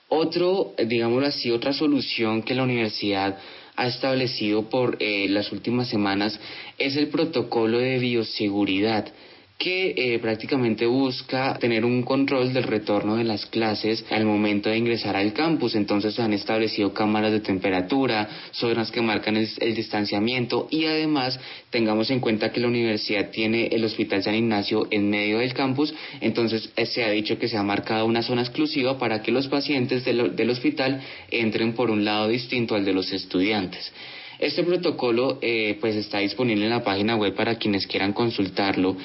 Otro, 0.08 0.74
digámoslo 0.86 1.28
así, 1.28 1.52
otra 1.52 1.74
solución 1.74 2.44
que 2.44 2.54
la 2.54 2.64
universidad 2.64 3.38
ha 3.76 3.88
establecido 3.88 4.70
por 4.70 4.98
eh, 5.00 5.28
las 5.30 5.52
últimas 5.52 5.90
semanas 5.90 6.40
es 6.78 6.96
el 6.96 7.08
protocolo 7.08 7.80
de 7.80 8.00
bioseguridad 8.00 9.12
que 9.58 9.94
eh, 9.96 10.20
prácticamente 10.20 10.86
busca 10.86 11.58
tener 11.60 11.86
un 11.86 12.04
control 12.04 12.54
del 12.54 12.64
retorno 12.64 13.16
de 13.16 13.24
las 13.24 13.46
clases 13.46 14.06
al 14.12 14.26
momento 14.26 14.70
de 14.70 14.78
ingresar 14.78 15.16
al 15.16 15.32
campus. 15.32 15.76
Entonces 15.76 16.14
se 16.14 16.22
han 16.22 16.34
establecido 16.34 16.94
cámaras 16.94 17.32
de 17.32 17.40
temperatura, 17.40 18.28
zonas 18.52 18.92
que 18.92 19.02
marcan 19.02 19.38
el, 19.38 19.76
distanciamiento 19.76 20.68
y 20.70 20.86
además 20.86 21.40
tengamos 21.70 22.12
en 22.12 22.20
cuenta 22.20 22.52
que 22.52 22.60
la 22.60 22.68
universidad 22.68 23.30
tiene 23.30 23.68
el 23.68 23.84
Hospital 23.86 24.24
San 24.24 24.36
Ignacio 24.36 24.88
en 24.92 25.10
medio 25.10 25.40
del 25.40 25.54
campus, 25.54 25.94
entonces 26.20 26.70
eh, 26.76 26.86
se 26.86 27.04
ha 27.04 27.10
dicho 27.12 27.40
que 27.40 27.48
se 27.48 27.58
ha 27.58 27.64
marcado 27.64 28.06
una 28.06 28.24
zona 28.24 28.42
exclusiva 28.42 28.98
para 28.98 29.22
que 29.22 29.32
los 29.32 29.48
pacientes 29.48 30.04
del, 30.04 30.36
del 30.36 30.50
hospital 30.50 31.02
entren 31.32 31.74
por 31.74 31.90
un 31.90 32.04
lado 32.04 32.28
distinto 32.28 32.76
al 32.76 32.84
de 32.84 32.94
los 32.94 33.12
estudiantes. 33.14 33.92
Este 34.40 34.64
protocolo 34.64 35.40
eh, 35.42 35.78
pues 35.80 35.96
está 35.96 36.20
disponible 36.20 36.66
en 36.66 36.70
la 36.70 36.84
página 36.84 37.16
web 37.16 37.36
para 37.36 37.56
quienes 37.56 37.88
quieran 37.88 38.14
consultarlo 38.14 38.98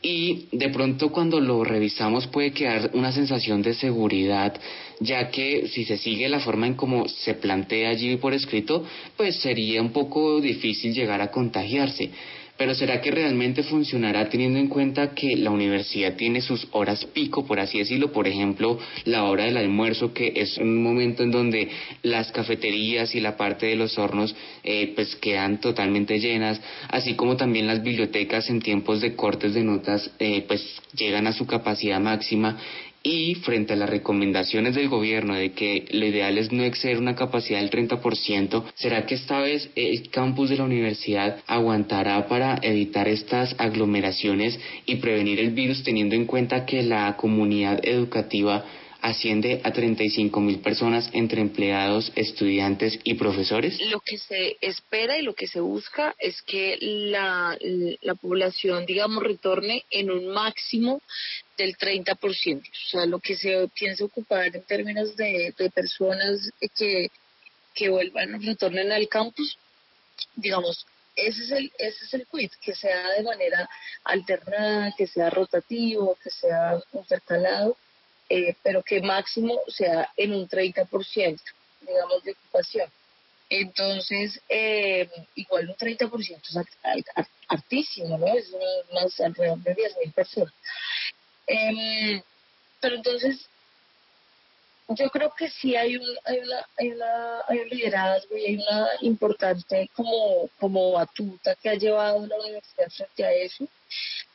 y 0.00 0.46
de 0.52 0.68
pronto 0.68 1.10
cuando 1.10 1.40
lo 1.40 1.64
revisamos 1.64 2.28
puede 2.28 2.52
quedar 2.52 2.90
una 2.94 3.10
sensación 3.10 3.62
de 3.62 3.74
seguridad 3.74 4.54
ya 5.00 5.30
que 5.30 5.66
si 5.68 5.84
se 5.84 5.98
sigue 5.98 6.28
la 6.28 6.38
forma 6.38 6.68
en 6.68 6.74
cómo 6.74 7.08
se 7.08 7.34
plantea 7.34 7.90
allí 7.90 8.16
por 8.16 8.32
escrito 8.32 8.84
pues 9.16 9.40
sería 9.40 9.82
un 9.82 9.90
poco 9.90 10.40
difícil 10.40 10.94
llegar 10.94 11.20
a 11.20 11.30
contagiarse. 11.32 12.10
Pero 12.58 12.74
¿será 12.74 13.00
que 13.00 13.12
realmente 13.12 13.62
funcionará 13.62 14.28
teniendo 14.28 14.58
en 14.58 14.66
cuenta 14.66 15.14
que 15.14 15.36
la 15.36 15.50
universidad 15.50 16.16
tiene 16.16 16.40
sus 16.40 16.66
horas 16.72 17.04
pico, 17.04 17.46
por 17.46 17.60
así 17.60 17.78
decirlo? 17.78 18.10
Por 18.10 18.26
ejemplo, 18.26 18.80
la 19.04 19.24
hora 19.24 19.44
del 19.44 19.56
almuerzo, 19.56 20.12
que 20.12 20.32
es 20.34 20.58
un 20.58 20.82
momento 20.82 21.22
en 21.22 21.30
donde 21.30 21.68
las 22.02 22.32
cafeterías 22.32 23.14
y 23.14 23.20
la 23.20 23.36
parte 23.36 23.66
de 23.66 23.76
los 23.76 23.96
hornos 23.96 24.34
eh, 24.64 24.92
pues 24.96 25.14
quedan 25.14 25.60
totalmente 25.60 26.18
llenas, 26.18 26.60
así 26.88 27.14
como 27.14 27.36
también 27.36 27.68
las 27.68 27.80
bibliotecas 27.82 28.50
en 28.50 28.60
tiempos 28.60 29.00
de 29.00 29.14
cortes 29.14 29.54
de 29.54 29.62
notas 29.62 30.10
eh, 30.18 30.44
pues 30.48 30.82
llegan 30.96 31.28
a 31.28 31.32
su 31.32 31.46
capacidad 31.46 32.00
máxima 32.00 32.58
y 33.08 33.34
frente 33.36 33.72
a 33.72 33.76
las 33.76 33.88
recomendaciones 33.88 34.74
del 34.74 34.90
gobierno 34.90 35.34
de 35.34 35.52
que 35.52 35.86
lo 35.92 36.04
ideal 36.04 36.36
es 36.36 36.52
no 36.52 36.62
exceder 36.62 36.98
una 36.98 37.14
capacidad 37.14 37.58
del 37.58 37.70
30%, 37.70 38.64
¿será 38.74 39.06
que 39.06 39.14
esta 39.14 39.40
vez 39.40 39.70
el 39.76 40.10
campus 40.10 40.50
de 40.50 40.58
la 40.58 40.64
universidad 40.64 41.38
aguantará 41.46 42.28
para 42.28 42.58
evitar 42.60 43.08
estas 43.08 43.54
aglomeraciones 43.58 44.60
y 44.84 44.96
prevenir 44.96 45.40
el 45.40 45.52
virus 45.52 45.82
teniendo 45.82 46.16
en 46.16 46.26
cuenta 46.26 46.66
que 46.66 46.82
la 46.82 47.16
comunidad 47.16 47.80
educativa 47.82 48.66
asciende 49.00 49.60
a 49.64 49.72
35 49.72 50.40
mil 50.40 50.58
personas 50.58 51.08
entre 51.12 51.40
empleados, 51.40 52.12
estudiantes 52.14 52.98
y 53.04 53.14
profesores? 53.14 53.80
Lo 53.90 54.00
que 54.00 54.18
se 54.18 54.56
espera 54.60 55.16
y 55.18 55.22
lo 55.22 55.34
que 55.34 55.46
se 55.46 55.60
busca 55.60 56.14
es 56.18 56.42
que 56.42 56.76
la, 56.80 57.56
la 58.02 58.14
población, 58.16 58.84
digamos, 58.84 59.22
retorne 59.22 59.84
en 59.90 60.10
un 60.10 60.28
máximo 60.28 61.00
del 61.58 61.76
30%. 61.76 62.60
O 62.60 62.90
sea, 62.90 63.04
lo 63.04 63.18
que 63.18 63.36
se 63.36 63.68
piensa 63.74 64.04
ocupar 64.04 64.56
en 64.56 64.62
términos 64.62 65.14
de, 65.16 65.52
personas 65.74 66.50
que, 66.74 67.10
que 67.74 67.88
vuelvan, 67.90 68.42
retornen 68.42 68.90
al 68.92 69.08
campus, 69.08 69.58
digamos, 70.36 70.86
ese 71.14 71.42
es 71.42 71.50
el 71.50 71.72
ese 71.78 72.04
es 72.04 72.14
el 72.14 72.26
quit 72.28 72.52
que 72.60 72.74
sea 72.74 73.10
de 73.10 73.24
manera 73.24 73.68
alternada 74.04 74.94
que 74.96 75.08
sea 75.08 75.30
rotativo 75.30 76.16
que 76.22 76.30
sea 76.30 76.80
intercalado 76.92 77.76
eh, 78.30 78.54
pero 78.62 78.82
que 78.82 79.00
máximo 79.00 79.58
sea 79.68 80.10
en 80.16 80.34
un 80.34 80.46
30%, 80.48 81.40
digamos, 81.80 82.22
de 82.24 82.32
ocupación. 82.32 82.90
Entonces, 83.48 84.38
eh, 84.50 85.08
igual 85.34 85.70
un 85.70 85.76
30% 85.76 86.38
es 86.50 87.26
altísimo, 87.48 88.18
¿no? 88.18 88.26
Es 88.26 88.54
más 88.92 89.18
alrededor 89.20 89.58
de 89.60 89.74
10.000 89.74 90.12
personas. 90.12 90.52
Eh, 91.48 92.22
pero 92.80 92.96
entonces, 92.96 93.48
yo 94.88 95.10
creo 95.10 95.32
que 95.36 95.50
sí 95.50 95.76
hay 95.76 95.96
un, 95.96 96.06
hay 96.24 96.38
una, 96.38 96.66
hay 96.76 96.88
una, 96.92 97.40
hay 97.48 97.58
un 97.58 97.68
liderazgo 97.68 98.36
y 98.36 98.46
hay 98.46 98.56
una 98.56 98.88
importante 99.00 99.90
como, 99.94 100.48
como 100.58 100.92
batuta 100.92 101.54
que 101.56 101.70
ha 101.70 101.74
llevado 101.74 102.26
la 102.26 102.36
universidad 102.36 102.88
frente 102.90 103.24
a 103.24 103.32
eso. 103.32 103.66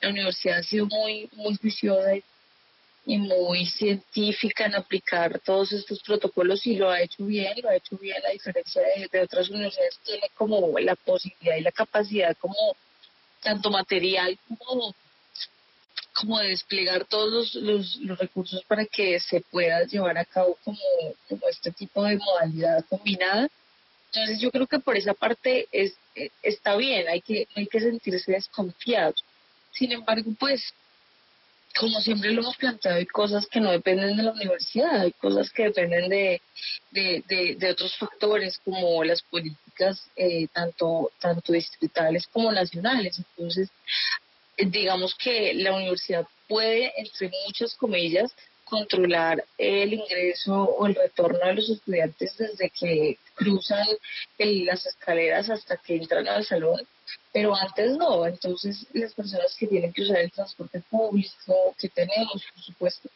La 0.01 0.09
universidad 0.09 0.59
ha 0.59 0.63
sido 0.63 0.85
muy, 0.87 1.29
muy 1.33 1.55
juiciosa 1.55 2.15
y 3.05 3.17
muy 3.17 3.65
científica 3.65 4.65
en 4.65 4.75
aplicar 4.75 5.39
todos 5.39 5.71
estos 5.71 6.01
protocolos 6.03 6.65
y 6.65 6.75
lo 6.77 6.89
ha 6.89 7.01
hecho 7.01 7.25
bien, 7.25 7.53
lo 7.61 7.69
ha 7.69 7.75
hecho 7.75 7.97
bien 7.97 8.17
a 8.25 8.31
diferencia 8.31 8.81
de, 9.11 9.21
otras 9.21 9.49
universidades, 9.49 9.99
tiene 10.05 10.29
como 10.35 10.79
la 10.79 10.95
posibilidad 10.95 11.57
y 11.57 11.61
la 11.61 11.71
capacidad 11.71 12.35
como 12.37 12.55
tanto 13.41 13.69
material 13.69 14.37
como, 14.57 14.95
como 16.13 16.39
de 16.39 16.49
desplegar 16.49 17.05
todos 17.05 17.55
los, 17.55 17.95
los, 17.97 18.19
recursos 18.19 18.63
para 18.65 18.85
que 18.85 19.19
se 19.19 19.41
pueda 19.41 19.83
llevar 19.85 20.17
a 20.17 20.25
cabo 20.25 20.57
como, 20.63 20.79
como 21.27 21.47
este 21.49 21.71
tipo 21.71 22.03
de 22.03 22.17
modalidad 22.17 22.85
combinada. 22.89 23.49
Entonces 24.11 24.39
yo 24.39 24.51
creo 24.51 24.67
que 24.67 24.79
por 24.79 24.95
esa 24.95 25.13
parte 25.13 25.67
es, 25.71 25.95
está 26.41 26.75
bien, 26.75 27.07
hay 27.07 27.21
que, 27.21 27.47
hay 27.55 27.67
que 27.67 27.79
sentirse 27.79 28.31
desconfiados. 28.31 29.23
Sin 29.71 29.91
embargo, 29.91 30.31
pues 30.39 30.73
como 31.79 31.99
siempre 32.01 32.31
lo 32.31 32.41
hemos 32.41 32.57
planteado, 32.57 32.97
hay 32.97 33.05
cosas 33.05 33.47
que 33.47 33.59
no 33.59 33.71
dependen 33.71 34.15
de 34.15 34.23
la 34.23 34.31
universidad, 34.31 35.01
hay 35.01 35.11
cosas 35.13 35.51
que 35.51 35.63
dependen 35.63 36.09
de, 36.09 36.41
de, 36.91 37.55
de, 37.57 37.71
otros 37.71 37.97
factores 37.97 38.59
como 38.63 39.03
las 39.03 39.21
políticas 39.23 40.07
eh, 40.15 40.47
tanto, 40.53 41.11
tanto 41.19 41.51
distritales 41.51 42.27
como 42.27 42.51
nacionales. 42.51 43.17
Entonces, 43.17 43.69
eh, 43.69 44.12
digamos 44.57 45.15
que 45.15 45.53
la 45.53 45.73
universidad 45.73 46.27
puede, 46.47 46.93
entre 46.97 47.31
muchas 47.45 47.75
comillas, 47.75 48.31
controlar 48.63 49.43
el 49.57 49.93
ingreso 49.93 50.63
o 50.63 50.87
el 50.87 50.95
retorno 50.95 51.45
de 51.45 51.55
los 51.55 51.69
estudiantes 51.69 52.37
desde 52.37 52.69
que 52.69 53.17
cruzan 53.35 53.85
las 54.37 54.85
escaleras 54.85 55.49
hasta 55.49 55.77
que 55.77 55.95
entran 55.95 56.27
al 56.27 56.45
salón 56.45 56.79
pero 57.31 57.55
antes 57.55 57.97
no. 57.97 58.25
Entonces, 58.25 58.85
las 58.93 59.13
personas 59.13 59.55
que 59.57 59.67
tienen 59.67 59.91
que 59.91 60.03
usar 60.03 60.17
el 60.17 60.31
transporte 60.31 60.81
público, 60.89 61.75
que 61.77 61.89
tenemos, 61.89 62.43
por 62.53 62.63
supuesto, 62.63 63.09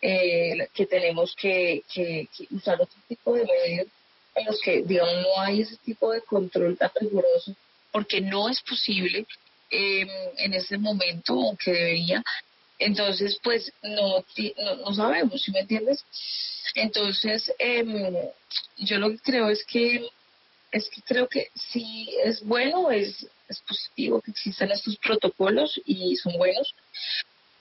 eh, 0.00 0.68
que 0.72 0.86
tenemos 0.86 1.34
que, 1.34 1.82
que, 1.92 2.28
usar 2.50 2.80
otro 2.80 2.98
tipo 3.08 3.34
de 3.34 3.44
medios 3.44 3.88
en 4.36 4.46
los 4.46 4.60
que, 4.60 4.82
digamos, 4.82 5.14
no 5.14 5.40
hay 5.40 5.62
ese 5.62 5.76
tipo 5.78 6.12
de 6.12 6.22
control 6.22 6.76
tan 6.76 6.90
riguroso, 7.00 7.54
porque 7.92 8.20
no 8.20 8.48
es 8.48 8.60
posible 8.62 9.26
eh, 9.74 10.06
en 10.38 10.54
este 10.54 10.78
momento, 10.78 11.34
aunque 11.34 11.72
debería. 11.72 12.22
Entonces, 12.78 13.38
pues, 13.42 13.72
no, 13.82 14.24
no, 14.58 14.76
no 14.76 14.94
sabemos, 14.94 15.42
¿sí 15.42 15.50
me 15.50 15.60
entiendes? 15.60 16.04
Entonces, 16.74 17.52
eh, 17.58 18.32
yo 18.78 18.98
lo 18.98 19.10
que 19.10 19.18
creo 19.18 19.48
es 19.48 19.64
que 19.64 20.06
es 20.72 20.88
que 20.90 21.02
creo 21.02 21.28
que 21.28 21.50
sí 21.54 22.08
es 22.24 22.42
bueno, 22.44 22.90
es, 22.90 23.28
es 23.48 23.60
positivo 23.60 24.20
que 24.20 24.32
existan 24.32 24.72
estos 24.72 24.96
protocolos 24.96 25.80
y 25.86 26.16
son 26.16 26.36
buenos, 26.36 26.74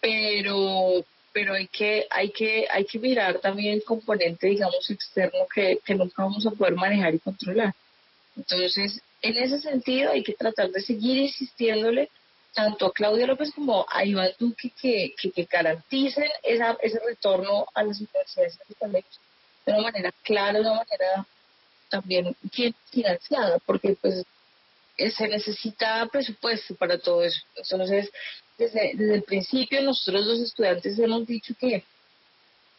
pero 0.02 1.06
pero 1.32 1.54
hay 1.54 1.68
que 1.68 2.08
hay 2.10 2.32
que 2.32 2.68
hay 2.72 2.86
que 2.86 3.00
mirar 3.00 3.40
también 3.40 3.74
el 3.76 3.84
componente 3.84 4.48
digamos 4.48 4.90
externo 4.90 5.48
que, 5.54 5.80
que 5.84 5.96
nunca 5.96 6.24
vamos 6.24 6.46
a 6.46 6.52
poder 6.52 6.76
manejar 6.76 7.16
y 7.16 7.20
controlar 7.20 7.74
entonces 8.38 9.02
en 9.24 9.38
ese 9.38 9.60
sentido 9.60 10.12
hay 10.12 10.22
que 10.22 10.34
tratar 10.34 10.70
de 10.70 10.82
seguir 10.82 11.18
insistiéndole 11.18 12.10
tanto 12.54 12.86
a 12.86 12.94
Claudia 12.94 13.26
López 13.26 13.52
como 13.56 13.86
a 13.90 14.06
Iván 14.06 14.30
Duque 14.38 14.72
que, 14.80 15.16
que, 15.20 15.32
que 15.32 15.46
garanticen 15.46 16.30
esa, 16.44 16.78
ese 16.82 17.00
retorno 17.00 17.66
a 17.74 17.84
las 17.84 18.00
universidades 18.00 18.60
de 19.66 19.72
una 19.72 19.82
manera 19.82 20.14
clara, 20.24 20.60
de 20.60 20.60
una 20.60 20.76
manera 20.76 21.26
también 21.90 22.36
bien 22.56 22.76
financiada, 22.92 23.60
porque 23.66 23.96
pues 24.00 24.26
eh, 24.98 25.10
se 25.10 25.28
necesita 25.28 26.06
presupuesto 26.08 26.76
para 26.76 27.00
todo 27.00 27.24
eso. 27.24 27.42
Entonces, 27.56 28.12
desde, 28.58 28.92
desde 28.94 29.16
el 29.16 29.24
principio 29.24 29.82
nosotros 29.82 30.26
los 30.26 30.40
estudiantes 30.42 31.00
hemos 31.00 31.26
dicho 31.26 31.56
que, 31.58 31.84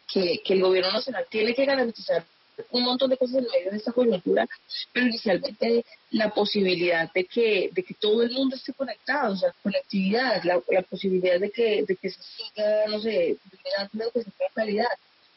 que, 0.07 0.41
que 0.45 0.53
el 0.53 0.61
gobierno 0.61 0.91
nacional 0.91 1.25
tiene 1.29 1.55
que 1.55 1.65
garantizar 1.65 2.23
un 2.71 2.83
montón 2.83 3.09
de 3.09 3.17
cosas 3.17 3.37
en 3.37 3.47
medio 3.51 3.71
de 3.71 3.77
esta 3.77 3.91
coyuntura, 3.91 4.47
pero 4.93 5.07
inicialmente 5.07 5.85
la 6.11 6.29
posibilidad 6.29 7.11
de 7.13 7.25
que, 7.25 7.69
de 7.71 7.83
que 7.83 7.93
todo 7.93 8.23
el 8.23 8.31
mundo 8.31 8.55
esté 8.55 8.73
conectado, 8.73 9.33
o 9.33 9.37
sea, 9.37 9.53
conectividad, 9.63 10.43
la, 10.43 10.61
la 10.69 10.81
posibilidad 10.83 11.39
de 11.39 11.51
que, 11.51 11.83
de 11.83 11.95
que 11.95 12.09
se 12.09 12.21
siga, 12.21 12.87
no 12.87 12.99
sé, 12.99 13.37
brindando 13.51 14.03
educación 14.03 14.33
de 14.39 14.45
calidad, 14.53 14.87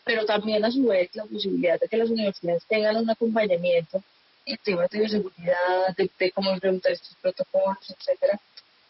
pero 0.04 0.24
también 0.24 0.64
a 0.64 0.70
su 0.70 0.85
vez 0.87 1.11
la 1.14 1.26
posibilidad 1.26 1.78
de 1.78 1.88
que 1.88 1.96
las 1.96 2.11
universidades 2.11 2.64
tengan 2.66 2.96
un 2.96 3.11
acompañamiento 3.11 4.02
en 4.46 4.57
temas 4.64 4.88
de 4.90 5.00
bioseguridad, 5.00 5.96
de, 5.96 6.31
cómo 6.33 6.52
implementar 6.52 6.92
estos 6.92 7.14
protocolos, 7.20 7.90
etcétera, 7.90 8.40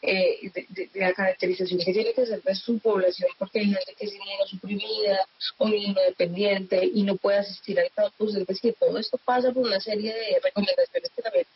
eh, 0.00 0.50
de, 0.52 0.90
la 0.94 1.12
caracterización 1.12 1.80
que 1.80 1.92
tiene 1.92 2.12
que 2.12 2.22
hacer 2.22 2.42
de 2.42 2.54
su 2.54 2.78
población, 2.78 3.28
porque 3.38 3.60
hay 3.60 3.66
gente 3.66 3.94
que 3.98 4.06
es 4.06 4.14
inmunosuprimida 4.14 5.26
o 5.58 5.68
inmunodependiente 5.68 6.84
y 6.84 7.02
no 7.02 7.16
puede 7.16 7.38
asistir 7.38 7.80
al 7.80 7.90
campus, 7.90 8.36
es 8.36 8.46
decir, 8.46 8.74
todo 8.78 8.96
esto 8.98 9.18
pasa 9.24 9.50
por 9.52 9.66
una 9.66 9.80
serie 9.80 10.14
de 10.14 10.40
recomendaciones 10.42 11.10
que 11.14 11.22
también 11.22 11.46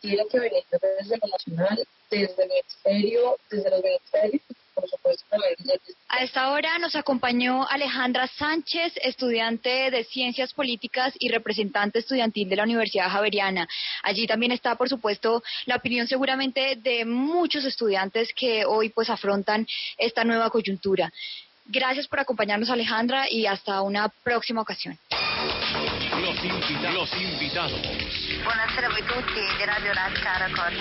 tienen 0.00 0.28
que 0.28 0.40
venir 0.40 0.64
desde 0.70 1.18
lo 1.18 1.28
nacional, 1.28 1.86
desde 2.10 2.42
el 2.42 2.48
ministerio, 2.48 3.38
desde 3.48 3.70
los 3.70 3.82
ministerios, 3.82 4.42
A 6.08 6.22
esta 6.22 6.50
hora 6.52 6.78
nos 6.78 6.94
acompañó 6.94 7.66
Alejandra 7.68 8.26
Sánchez, 8.26 8.92
estudiante 9.02 9.90
de 9.90 10.04
Ciencias 10.04 10.52
Políticas 10.52 11.14
y 11.18 11.28
representante 11.28 11.98
estudiantil 11.98 12.48
de 12.48 12.56
la 12.56 12.64
Universidad 12.64 13.10
Javeriana. 13.10 13.68
Allí 14.02 14.26
también 14.26 14.52
está, 14.52 14.74
por 14.76 14.88
supuesto, 14.88 15.42
la 15.66 15.76
opinión 15.76 16.06
seguramente 16.06 16.76
de 16.76 17.04
muchos 17.04 17.64
estudiantes 17.64 18.32
que 18.34 18.64
hoy 18.64 18.90
pues 18.90 19.10
afrontan 19.10 19.66
esta 19.98 20.24
nueva 20.24 20.50
coyuntura. 20.50 21.12
Gracias 21.66 22.08
por 22.08 22.20
acompañarnos, 22.20 22.70
Alejandra, 22.70 23.30
y 23.30 23.46
hasta 23.46 23.82
una 23.82 24.08
próxima 24.08 24.62
ocasión. 24.62 24.98
Los, 26.82 27.12
invita- 27.14 27.68
los 27.68 27.78
invitados. 27.78 27.80
Buonasera 28.42 28.88
a 28.88 28.90
tutti 28.90 29.34
di 29.34 29.64
Radio 29.64 29.92
Caracol. 30.22 30.72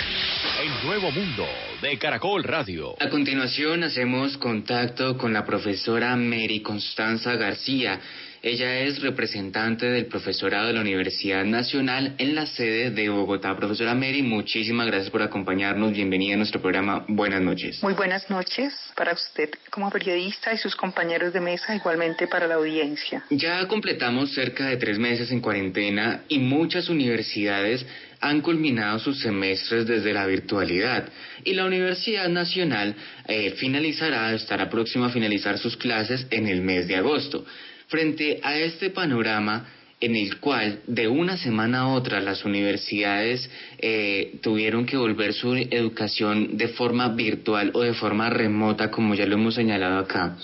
El 0.59 0.85
nuevo 0.87 1.11
mundo 1.11 1.45
de 1.81 1.97
Caracol 1.99 2.43
Radio. 2.43 2.95
A 2.99 3.09
continuación 3.09 3.83
hacemos 3.83 4.37
contacto 4.37 5.15
con 5.17 5.31
la 5.33 5.45
profesora 5.45 6.15
Mary 6.15 6.61
Constanza 6.61 7.35
García. 7.35 7.99
Ella 8.43 8.79
es 8.79 9.03
representante 9.03 9.85
del 9.85 10.07
profesorado 10.07 10.65
de 10.65 10.73
la 10.73 10.81
Universidad 10.81 11.45
Nacional 11.45 12.15
en 12.17 12.33
la 12.33 12.47
sede 12.47 12.89
de 12.89 13.07
Bogotá. 13.07 13.55
Profesora 13.55 13.93
Mary, 13.93 14.23
muchísimas 14.23 14.87
gracias 14.87 15.11
por 15.11 15.21
acompañarnos. 15.21 15.91
Bienvenida 15.91 16.33
a 16.33 16.37
nuestro 16.37 16.59
programa. 16.59 17.05
Buenas 17.07 17.39
noches. 17.39 17.83
Muy 17.83 17.93
buenas 17.93 18.31
noches 18.31 18.73
para 18.95 19.13
usted 19.13 19.51
como 19.69 19.91
periodista 19.91 20.51
y 20.55 20.57
sus 20.57 20.75
compañeros 20.75 21.33
de 21.33 21.39
mesa, 21.39 21.75
igualmente 21.75 22.25
para 22.25 22.47
la 22.47 22.55
audiencia. 22.55 23.23
Ya 23.29 23.67
completamos 23.67 24.33
cerca 24.33 24.65
de 24.65 24.77
tres 24.77 24.97
meses 24.97 25.31
en 25.31 25.39
cuarentena 25.39 26.23
y 26.27 26.39
muchas 26.39 26.89
universidades 26.89 27.85
han 28.21 28.41
culminado 28.41 28.97
sus 28.97 29.19
semestres 29.19 29.85
desde 29.85 30.13
la 30.13 30.25
virtualidad 30.25 31.07
y 31.43 31.53
la 31.53 31.65
Universidad 31.65 32.27
Nacional 32.27 32.95
eh, 33.27 33.51
finalizará, 33.51 34.33
estará 34.33 34.67
próxima 34.67 35.07
a 35.07 35.09
finalizar 35.09 35.59
sus 35.59 35.77
clases 35.77 36.25
en 36.31 36.47
el 36.47 36.63
mes 36.63 36.87
de 36.87 36.95
agosto. 36.95 37.45
Frente 37.91 38.39
a 38.41 38.57
este 38.57 38.89
panorama 38.89 39.67
en 39.99 40.15
el 40.15 40.39
cual 40.39 40.79
de 40.87 41.09
una 41.09 41.35
semana 41.35 41.81
a 41.81 41.87
otra 41.89 42.21
las 42.21 42.45
universidades 42.45 43.49
eh, 43.79 44.39
tuvieron 44.41 44.85
que 44.85 44.95
volver 44.95 45.33
su 45.33 45.53
educación 45.53 46.55
de 46.55 46.69
forma 46.69 47.09
virtual 47.09 47.71
o 47.73 47.81
de 47.81 47.93
forma 47.93 48.29
remota, 48.29 48.89
como 48.89 49.13
ya 49.13 49.25
lo 49.25 49.35
hemos 49.35 49.55
señalado 49.55 49.99
acá, 49.99 50.37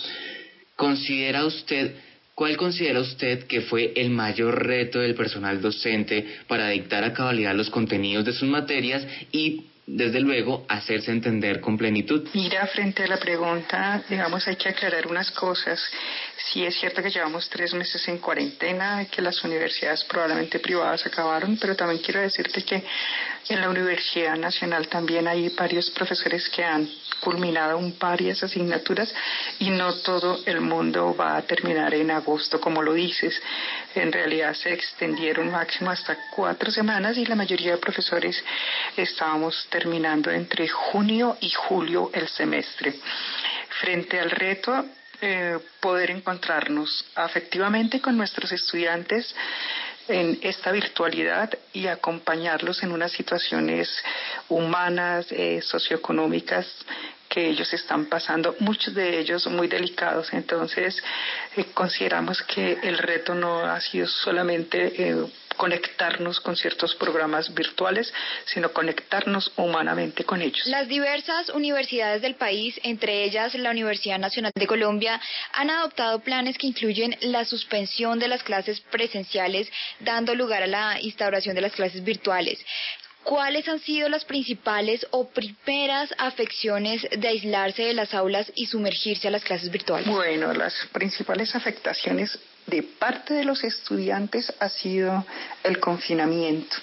¿considera 0.75 1.45
usted 1.45 1.93
¿Cuál 2.35 2.55
considera 2.55 2.99
usted 2.99 3.47
que 3.47 3.61
fue 3.61 3.93
el 3.95 4.11
mayor 4.11 4.63
reto 4.67 4.99
del 4.99 5.15
personal 5.15 5.59
docente 5.59 6.23
para 6.47 6.69
dictar 6.69 7.03
a 7.03 7.11
cabalidad 7.11 7.55
los 7.55 7.71
contenidos 7.71 8.25
de 8.25 8.33
sus 8.33 8.47
materias 8.47 9.07
y, 9.31 9.63
desde 9.87 10.19
luego, 10.19 10.65
hacerse 10.67 11.11
entender 11.11 11.61
con 11.61 11.77
plenitud? 11.77 12.27
Mira, 12.33 12.67
frente 12.67 13.03
a 13.03 13.07
la 13.07 13.17
pregunta, 13.17 14.03
digamos, 14.09 14.45
hay 14.45 14.57
que 14.57 14.67
aclarar 14.67 15.07
unas 15.07 15.31
cosas. 15.31 15.81
Sí 16.35 16.65
es 16.65 16.77
cierto 16.77 17.01
que 17.01 17.09
llevamos 17.09 17.49
tres 17.49 17.73
meses 17.73 18.05
en 18.09 18.17
cuarentena, 18.17 19.05
que 19.05 19.21
las 19.21 19.41
universidades 19.45 20.03
probablemente 20.03 20.59
privadas 20.59 21.05
acabaron, 21.05 21.57
pero 21.57 21.73
también 21.73 22.01
quiero 22.01 22.19
decirte 22.19 22.63
que 22.63 22.83
en 23.47 23.61
la 23.61 23.69
Universidad 23.69 24.35
Nacional 24.35 24.89
también 24.89 25.25
hay 25.25 25.47
varios 25.49 25.89
profesores 25.91 26.49
que 26.49 26.65
han 26.65 26.85
culminado 27.19 27.77
un 27.77 27.97
varias 27.99 28.43
asignaturas 28.43 29.13
y 29.59 29.69
no 29.69 29.93
todo 29.95 30.39
el 30.45 30.61
mundo 30.61 31.15
va 31.15 31.37
a 31.37 31.41
terminar 31.41 31.93
en 31.93 32.11
agosto, 32.11 32.59
como 32.59 32.81
lo 32.81 32.93
dices. 32.93 33.39
En 33.95 34.11
realidad 34.11 34.53
se 34.53 34.73
extendieron 34.73 35.51
máximo 35.51 35.91
hasta 35.91 36.17
cuatro 36.35 36.71
semanas 36.71 37.17
y 37.17 37.25
la 37.25 37.35
mayoría 37.35 37.71
de 37.71 37.77
profesores 37.77 38.43
estábamos 38.95 39.67
terminando 39.69 40.31
entre 40.31 40.67
junio 40.67 41.37
y 41.41 41.49
julio 41.51 42.11
el 42.13 42.27
semestre. 42.27 42.93
Frente 43.81 44.19
al 44.19 44.31
reto, 44.31 44.85
eh, 45.19 45.57
poder 45.79 46.11
encontrarnos 46.11 47.05
afectivamente 47.15 47.99
con 47.99 48.15
nuestros 48.15 48.51
estudiantes 48.51 49.33
en 50.07 50.39
esta 50.41 50.71
virtualidad 50.71 51.49
y 51.73 51.87
acompañarlos 51.87 52.83
en 52.83 52.91
unas 52.91 53.11
situaciones 53.11 53.89
humanas, 54.49 55.27
eh, 55.31 55.61
socioeconómicas 55.61 56.65
que 57.27 57.49
ellos 57.49 57.71
están 57.73 58.05
pasando, 58.05 58.55
muchos 58.59 58.93
de 58.93 59.19
ellos 59.19 59.45
muy 59.47 59.67
delicados. 59.67 60.33
Entonces, 60.33 61.01
eh, 61.55 61.65
consideramos 61.73 62.41
que 62.43 62.79
el 62.83 62.97
reto 62.97 63.35
no 63.35 63.59
ha 63.59 63.79
sido 63.81 64.07
solamente 64.07 65.09
eh, 65.09 65.25
conectarnos 65.57 66.39
con 66.39 66.55
ciertos 66.55 66.95
programas 66.95 67.53
virtuales, 67.53 68.13
sino 68.45 68.71
conectarnos 68.71 69.51
humanamente 69.57 70.23
con 70.23 70.41
ellos. 70.41 70.65
Las 70.67 70.87
diversas 70.87 71.49
universidades 71.49 72.21
del 72.21 72.35
país, 72.35 72.79
entre 72.83 73.23
ellas 73.23 73.53
la 73.55 73.71
Universidad 73.71 74.19
Nacional 74.19 74.51
de 74.55 74.67
Colombia, 74.67 75.19
han 75.53 75.69
adoptado 75.69 76.19
planes 76.19 76.57
que 76.57 76.67
incluyen 76.67 77.15
la 77.21 77.43
suspensión 77.45 78.19
de 78.19 78.27
las 78.27 78.43
clases 78.43 78.79
presenciales, 78.79 79.69
dando 79.99 80.35
lugar 80.35 80.63
a 80.63 80.67
la 80.67 81.01
instauración 81.01 81.55
de 81.55 81.61
las 81.61 81.73
clases 81.73 82.03
virtuales. 82.03 82.63
¿Cuáles 83.23 83.67
han 83.67 83.79
sido 83.79 84.07
las 84.07 84.23
principales 84.23 85.05
o 85.11 85.27
primeras 85.27 86.13
afecciones 86.17 87.05
de 87.11 87.27
aislarse 87.27 87.83
de 87.83 87.93
las 87.93 88.13
aulas 88.13 88.49
y 88.55 88.67
sumergirse 88.67 89.27
a 89.27 89.31
las 89.31 89.43
clases 89.43 89.69
virtuales? 89.69 90.07
Bueno, 90.07 90.53
las 90.53 90.73
principales 90.93 91.53
afectaciones 91.53 92.39
de 92.67 92.83
parte 92.83 93.33
de 93.33 93.45
los 93.45 93.63
estudiantes 93.63 94.53
ha 94.59 94.69
sido 94.69 95.25
el 95.63 95.79
confinamiento. 95.79 96.75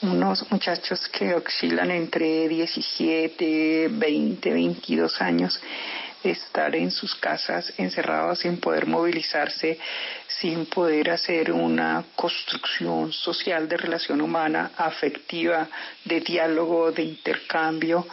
Unos 0.00 0.50
muchachos 0.52 1.08
que 1.08 1.34
oscilan 1.34 1.90
entre 1.90 2.48
17, 2.48 3.88
20, 3.90 4.52
22 4.52 5.20
años 5.20 5.60
estar 6.22 6.74
en 6.76 6.90
sus 6.92 7.16
casas 7.16 7.72
encerrados 7.78 8.40
sin 8.40 8.58
poder 8.58 8.86
movilizarse, 8.86 9.78
sin 10.28 10.66
poder 10.66 11.10
hacer 11.10 11.52
una 11.52 12.04
construcción 12.14 13.12
social 13.12 13.68
de 13.68 13.76
relación 13.76 14.20
humana, 14.20 14.70
afectiva, 14.76 15.68
de 16.04 16.20
diálogo, 16.20 16.92
de 16.92 17.02
intercambio. 17.02 18.06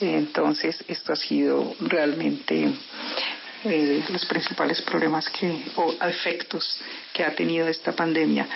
Entonces, 0.00 0.84
esto 0.86 1.12
ha 1.12 1.16
sido 1.16 1.74
realmente 1.80 2.72
eh, 3.68 4.04
los 4.10 4.24
principales 4.26 4.80
problemas 4.82 5.28
que, 5.30 5.64
o 5.76 5.92
efectos 6.06 6.80
que 7.12 7.24
ha 7.24 7.34
tenido 7.34 7.68
esta 7.68 7.92
pandemia. 7.92 8.46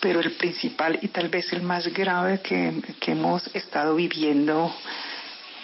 Pero 0.00 0.20
el 0.20 0.32
principal 0.32 0.98
y 1.02 1.08
tal 1.08 1.28
vez 1.28 1.52
el 1.52 1.62
más 1.62 1.88
grave 1.88 2.40
que, 2.40 2.72
que 3.00 3.12
hemos 3.12 3.46
estado 3.54 3.94
viviendo 3.96 4.74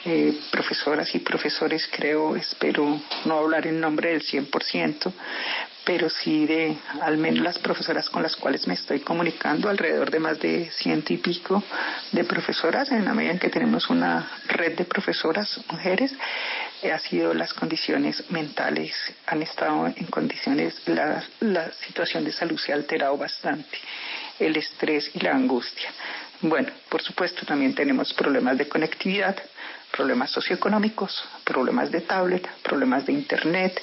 eh, 0.05 0.33
profesoras 0.51 1.15
y 1.15 1.19
profesores, 1.19 1.89
creo, 1.91 2.37
espero 2.37 3.01
no 3.25 3.39
hablar 3.39 3.67
en 3.67 3.81
nombre 3.81 4.11
del 4.11 4.23
100%, 4.23 5.13
pero 5.89 6.11
sí 6.11 6.45
de 6.45 6.77
al 7.01 7.17
menos 7.17 7.43
las 7.43 7.59
profesoras 7.59 8.11
con 8.11 8.23
las 8.23 8.37
cuales 8.37 8.67
me 8.67 8.75
estoy 8.75 9.01
comunicando, 9.01 9.71
alrededor 9.71 10.11
de 10.11 10.21
más 10.21 10.39
de 10.39 10.71
ciento 10.71 11.15
y 11.15 11.17
pico 11.17 11.65
de 12.13 12.25
profesoras, 12.25 12.93
en 12.93 13.07
la 13.07 13.15
medida 13.15 13.33
en 13.33 13.39
que 13.39 13.49
tenemos 13.49 13.89
una 13.89 14.31
red 14.49 14.77
de 14.77 14.85
profesoras 14.85 15.59
mujeres, 15.73 16.15
eh, 16.83 16.93
ha 16.93 16.99
sido 16.99 17.33
las 17.33 17.55
condiciones 17.55 18.23
mentales, 18.31 18.93
han 19.25 19.41
estado 19.41 19.87
en 19.87 20.05
condiciones, 20.09 20.79
la, 20.85 21.25
la 21.41 21.73
situación 21.87 22.23
de 22.23 22.33
salud 22.33 22.59
se 22.59 22.73
ha 22.73 22.75
alterado 22.75 23.17
bastante, 23.17 23.79
el 24.39 24.59
estrés 24.59 25.11
y 25.15 25.21
la 25.21 25.33
angustia. 25.33 25.89
Bueno, 26.43 26.69
por 26.91 27.01
supuesto 27.01 27.47
también 27.47 27.75
tenemos 27.75 28.13
problemas 28.13 28.59
de 28.59 28.69
conectividad, 28.69 29.37
problemas 29.91 30.33
socioeconómicos, 30.33 31.25
problemas 31.45 31.91
de 31.91 32.03
tablet, 32.03 32.47
problemas 32.63 33.07
de 33.07 33.15
internet 33.15 33.81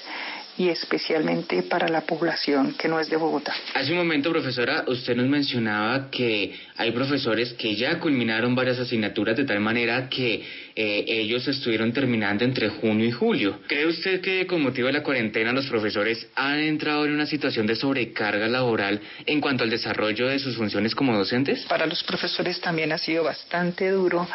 y 0.57 0.69
especialmente 0.69 1.63
para 1.63 1.87
la 1.87 2.01
población 2.01 2.75
que 2.77 2.87
no 2.87 2.99
es 2.99 3.09
de 3.09 3.17
Bogotá. 3.17 3.53
Hace 3.73 3.91
un 3.91 3.97
momento, 3.97 4.31
profesora, 4.31 4.85
usted 4.87 5.15
nos 5.15 5.27
mencionaba 5.27 6.09
que 6.09 6.55
hay 6.77 6.91
profesores 6.91 7.53
que 7.53 7.75
ya 7.75 7.99
culminaron 7.99 8.55
varias 8.55 8.79
asignaturas 8.79 9.35
de 9.35 9.45
tal 9.45 9.59
manera 9.59 10.09
que 10.09 10.43
eh, 10.77 11.05
ellos 11.07 11.47
estuvieron 11.47 11.93
terminando 11.93 12.43
entre 12.43 12.67
junio 12.67 13.05
y 13.05 13.11
julio. 13.11 13.59
¿Cree 13.67 13.87
usted 13.87 14.19
que 14.19 14.45
con 14.45 14.61
motivo 14.61 14.87
de 14.87 14.93
la 14.93 15.03
cuarentena 15.03 15.53
los 15.53 15.67
profesores 15.67 16.27
han 16.35 16.59
entrado 16.59 17.05
en 17.05 17.13
una 17.13 17.25
situación 17.25 17.65
de 17.65 17.75
sobrecarga 17.75 18.49
laboral 18.49 18.99
en 19.25 19.39
cuanto 19.39 19.63
al 19.63 19.69
desarrollo 19.69 20.27
de 20.27 20.37
sus 20.37 20.57
funciones 20.57 20.93
como 20.93 21.17
docentes? 21.17 21.65
Para 21.69 21.85
los 21.85 22.03
profesores 22.03 22.59
también 22.59 22.91
ha 22.91 22.97
sido 22.97 23.23
bastante 23.23 23.89
duro 23.89 24.27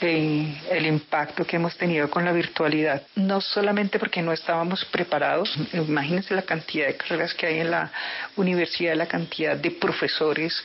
eh, 0.00 0.54
el 0.70 0.86
impacto 0.86 1.44
que 1.44 1.56
hemos 1.56 1.76
tenido 1.76 2.08
con 2.08 2.24
la 2.24 2.32
virtualidad, 2.32 3.02
no 3.16 3.40
solamente 3.40 3.98
porque 3.98 4.22
no 4.22 4.32
estábamos 4.32 4.84
preparados, 4.84 5.52
imagínense 5.72 6.34
la 6.34 6.42
cantidad 6.42 6.86
de 6.86 6.96
carreras 6.96 7.34
que 7.34 7.46
hay 7.46 7.58
en 7.58 7.70
la 7.72 7.90
universidad, 8.36 8.94
la 8.94 9.06
cantidad 9.06 9.56
de 9.56 9.72
profesores, 9.72 10.62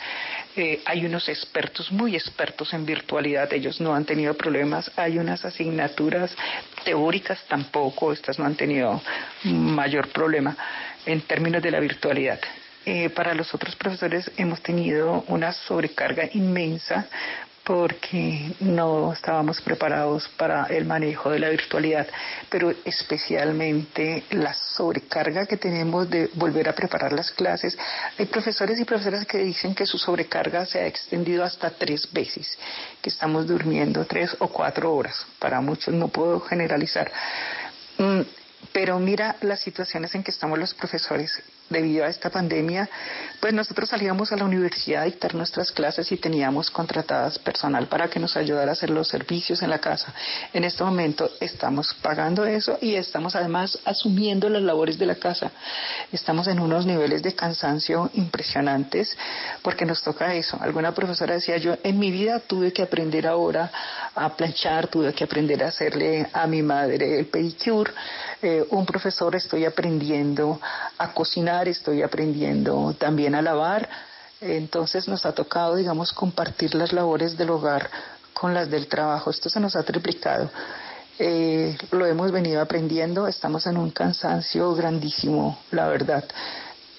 eh, 0.58 0.82
hay 0.86 1.06
unos 1.06 1.30
expertos, 1.30 1.92
muy 1.92 2.16
expertos 2.16 2.74
en 2.74 2.86
virtualidad, 2.86 3.52
ellos 3.54 3.80
no 3.80 3.94
han 3.94 4.06
tenido 4.06 4.34
problemas, 4.34 4.92
hay 4.96 5.20
unas 5.20 5.46
asignaturas 5.46 6.36
teóricas 6.84 7.40
tampoco, 7.48 8.12
estas 8.12 8.40
no 8.40 8.46
han 8.46 8.56
tenido 8.56 9.02
mayor 9.44 10.10
problema 10.10 10.58
en 11.06 11.22
términos 11.22 11.62
de 11.62 11.72
la 11.72 11.80
virtualidad. 11.80 12.40
Eh, 12.86 13.10
para 13.10 13.34
los 13.34 13.54
otros 13.54 13.76
profesores 13.76 14.32
hemos 14.38 14.62
tenido 14.62 15.26
una 15.28 15.52
sobrecarga 15.52 16.30
inmensa 16.34 17.06
porque 17.68 18.50
no 18.62 19.12
estábamos 19.12 19.60
preparados 19.60 20.30
para 20.38 20.68
el 20.68 20.86
manejo 20.86 21.32
de 21.32 21.40
la 21.40 21.50
virtualidad, 21.50 22.08
pero 22.50 22.74
especialmente 22.86 24.24
la 24.30 24.54
sobrecarga 24.54 25.46
que 25.46 25.58
tenemos 25.58 26.10
de 26.10 26.30
volver 26.36 26.70
a 26.70 26.74
preparar 26.74 27.12
las 27.12 27.30
clases. 27.32 27.78
Hay 28.18 28.28
profesores 28.28 28.80
y 28.80 28.86
profesoras 28.86 29.26
que 29.26 29.40
dicen 29.40 29.76
que 29.76 29.86
su 29.86 29.98
sobrecarga 29.98 30.66
se 30.66 30.80
ha 30.80 30.88
extendido 30.88 31.44
hasta 31.44 31.72
tres 31.72 32.08
veces, 32.14 32.58
que 33.02 33.10
estamos 33.10 33.46
durmiendo 33.46 34.06
tres 34.06 34.34
o 34.40 34.48
cuatro 34.48 34.96
horas. 34.96 35.28
Para 35.38 35.60
muchos 35.60 35.94
no 35.94 36.08
puedo 36.08 36.40
generalizar. 36.40 37.12
Mm, 37.98 38.22
pero 38.72 38.98
mira 38.98 39.36
las 39.42 39.60
situaciones 39.60 40.16
en 40.16 40.24
que 40.24 40.32
estamos 40.32 40.58
los 40.58 40.74
profesores 40.74 41.44
debido 41.70 42.06
a 42.06 42.08
esta 42.08 42.30
pandemia, 42.30 42.90
pues 43.40 43.54
nosotros 43.54 43.90
salíamos 43.90 44.32
a 44.32 44.38
la 44.38 44.46
universidad 44.46 45.04
a 45.04 45.06
dictar 45.06 45.36
nuestras 45.36 45.72
clases 45.72 46.12
y 46.12 46.18
teníamos 46.18 46.72
contratadas 46.72 47.38
personal 47.40 47.88
para 47.88 48.10
que 48.10 48.20
nos 48.20 48.38
ayudara 48.38 48.72
a 48.72 48.74
hacer 48.74 48.90
los 48.90 49.08
servicios 49.08 49.62
en 49.62 49.70
la 49.70 49.80
casa. 49.80 50.14
En 50.54 50.64
este 50.64 50.84
momento 50.84 51.30
estamos 51.40 51.94
pagando 52.02 52.46
eso 52.46 52.78
y 52.82 52.96
estamos 52.96 53.36
además 53.36 53.78
asumiendo 53.86 54.50
las 54.50 54.62
labores 54.62 54.98
de 54.98 55.06
la 55.06 55.16
casa. 55.16 55.52
Estamos 56.12 56.48
en 56.48 56.60
unos 56.60 56.86
niveles 56.86 57.22
de 57.22 57.36
cansancio 57.36 58.10
impresionantes 58.14 59.18
porque 59.62 59.86
nos 59.86 60.02
toca 60.02 60.34
eso. 60.34 60.58
Alguna 60.62 60.94
profesora 60.94 61.36
decía 61.36 61.58
yo, 61.58 61.76
en 61.84 62.00
mi 62.00 62.12
vida 62.12 62.40
tuve 62.40 62.72
que 62.74 62.84
aprender 62.84 63.28
ahora 63.28 63.72
a 64.16 64.36
planchar, 64.36 64.88
tuve 64.88 65.14
que 65.14 65.26
aprender 65.26 65.64
a 65.64 65.68
hacerle 65.68 66.28
a 66.34 66.48
mi 66.48 66.62
madre 66.62 67.20
el 67.20 67.26
pedicure. 67.28 67.92
Eh, 68.42 68.66
un 68.72 68.86
profesor 68.86 69.36
estoy 69.36 69.66
aprendiendo 69.66 70.60
a 70.98 71.12
cocinar 71.12 71.57
estoy 71.66 72.02
aprendiendo 72.02 72.94
también 72.98 73.36
a 73.36 73.42
lavar. 73.42 73.88
Entonces 74.42 75.08
nos 75.08 75.26
ha 75.26 75.32
tocado, 75.32 75.76
digamos, 75.76 76.14
compartir 76.14 76.76
las 76.76 76.94
labores 76.94 77.38
del 77.38 77.50
hogar 77.50 77.90
con 78.34 78.54
las 78.54 78.70
del 78.70 78.88
trabajo. 78.88 79.32
Esto 79.32 79.50
se 79.50 79.60
nos 79.60 79.76
ha 79.76 79.84
triplicado. 79.84 80.50
Eh, 81.20 81.76
lo 81.92 82.06
hemos 82.06 82.32
venido 82.32 82.62
aprendiendo, 82.62 83.28
estamos 83.28 83.66
en 83.66 83.78
un 83.78 83.90
cansancio 83.90 84.76
grandísimo, 84.76 85.58
la 85.72 85.88
verdad. 85.88 86.24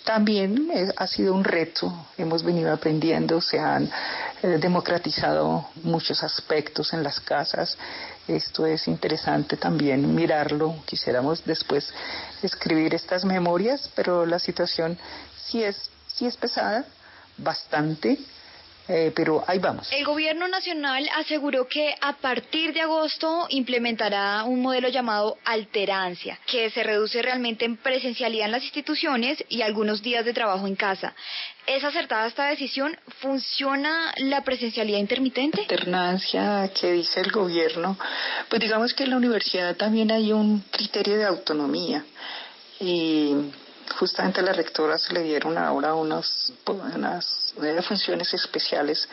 También 0.04 0.70
eh, 0.74 0.88
ha 0.96 1.06
sido 1.06 1.34
un 1.34 1.44
reto, 1.44 1.92
hemos 2.16 2.42
venido 2.42 2.72
aprendiendo, 2.72 3.40
se 3.40 3.60
han 3.60 3.88
eh, 4.42 4.58
democratizado 4.58 5.68
muchos 5.82 6.22
aspectos 6.22 6.92
en 6.92 7.02
las 7.02 7.20
casas, 7.20 7.76
esto 8.28 8.66
es 8.66 8.86
interesante 8.86 9.56
también 9.56 10.14
mirarlo. 10.14 10.76
Quisiéramos 10.84 11.44
después 11.44 11.92
escribir 12.42 12.94
estas 12.94 13.24
memorias, 13.24 13.90
pero 13.94 14.26
la 14.26 14.38
situación 14.38 14.98
sí 15.36 15.62
es, 15.62 15.90
sí 16.06 16.26
es 16.26 16.36
pesada, 16.36 16.84
bastante. 17.38 18.18
Eh, 18.88 19.12
pero 19.14 19.44
ahí 19.46 19.58
vamos. 19.58 19.86
El 19.92 20.04
gobierno 20.04 20.48
nacional 20.48 21.06
aseguró 21.14 21.68
que 21.68 21.94
a 22.00 22.14
partir 22.14 22.72
de 22.72 22.80
agosto 22.80 23.46
implementará 23.50 24.44
un 24.44 24.62
modelo 24.62 24.88
llamado 24.88 25.36
alterancia, 25.44 26.38
que 26.46 26.70
se 26.70 26.82
reduce 26.82 27.20
realmente 27.20 27.66
en 27.66 27.76
presencialidad 27.76 28.46
en 28.46 28.52
las 28.52 28.62
instituciones 28.62 29.44
y 29.50 29.60
algunos 29.60 30.02
días 30.02 30.24
de 30.24 30.32
trabajo 30.32 30.66
en 30.66 30.74
casa. 30.74 31.14
¿Es 31.66 31.84
acertada 31.84 32.26
esta 32.26 32.46
decisión? 32.46 32.96
¿Funciona 33.20 34.14
la 34.16 34.42
presencialidad 34.42 34.98
intermitente? 34.98 35.60
Alternancia 35.60 36.70
que 36.72 36.92
dice 36.92 37.20
el 37.20 37.30
gobierno, 37.30 37.98
pues 38.48 38.62
digamos 38.62 38.94
que 38.94 39.04
en 39.04 39.10
la 39.10 39.18
universidad 39.18 39.76
también 39.76 40.10
hay 40.10 40.32
un 40.32 40.60
criterio 40.70 41.18
de 41.18 41.26
autonomía 41.26 42.06
y 42.80 43.34
justamente 43.98 44.40
a 44.40 44.42
la 44.42 44.52
rectora 44.52 44.98
se 44.98 45.12
le 45.12 45.22
dieron 45.22 45.56
ahora 45.58 45.94
unas, 45.94 46.52
unas 46.66 47.54
funciones 47.86 48.32
especiales 48.34 49.08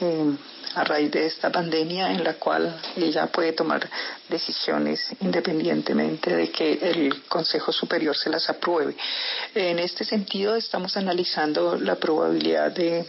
eh, 0.00 0.36
a 0.74 0.84
raíz 0.84 1.10
de 1.10 1.26
esta 1.26 1.50
pandemia 1.50 2.12
en 2.12 2.24
la 2.24 2.34
cual 2.34 2.80
ella 2.96 3.26
puede 3.26 3.52
tomar 3.52 3.88
decisiones 4.28 5.00
independientemente 5.20 6.34
de 6.34 6.50
que 6.50 6.72
el 6.72 7.24
Consejo 7.28 7.72
Superior 7.72 8.16
se 8.16 8.30
las 8.30 8.48
apruebe. 8.48 8.96
En 9.54 9.78
este 9.78 10.04
sentido 10.04 10.56
estamos 10.56 10.96
analizando 10.96 11.76
la 11.76 11.96
probabilidad 11.96 12.72
de 12.72 13.06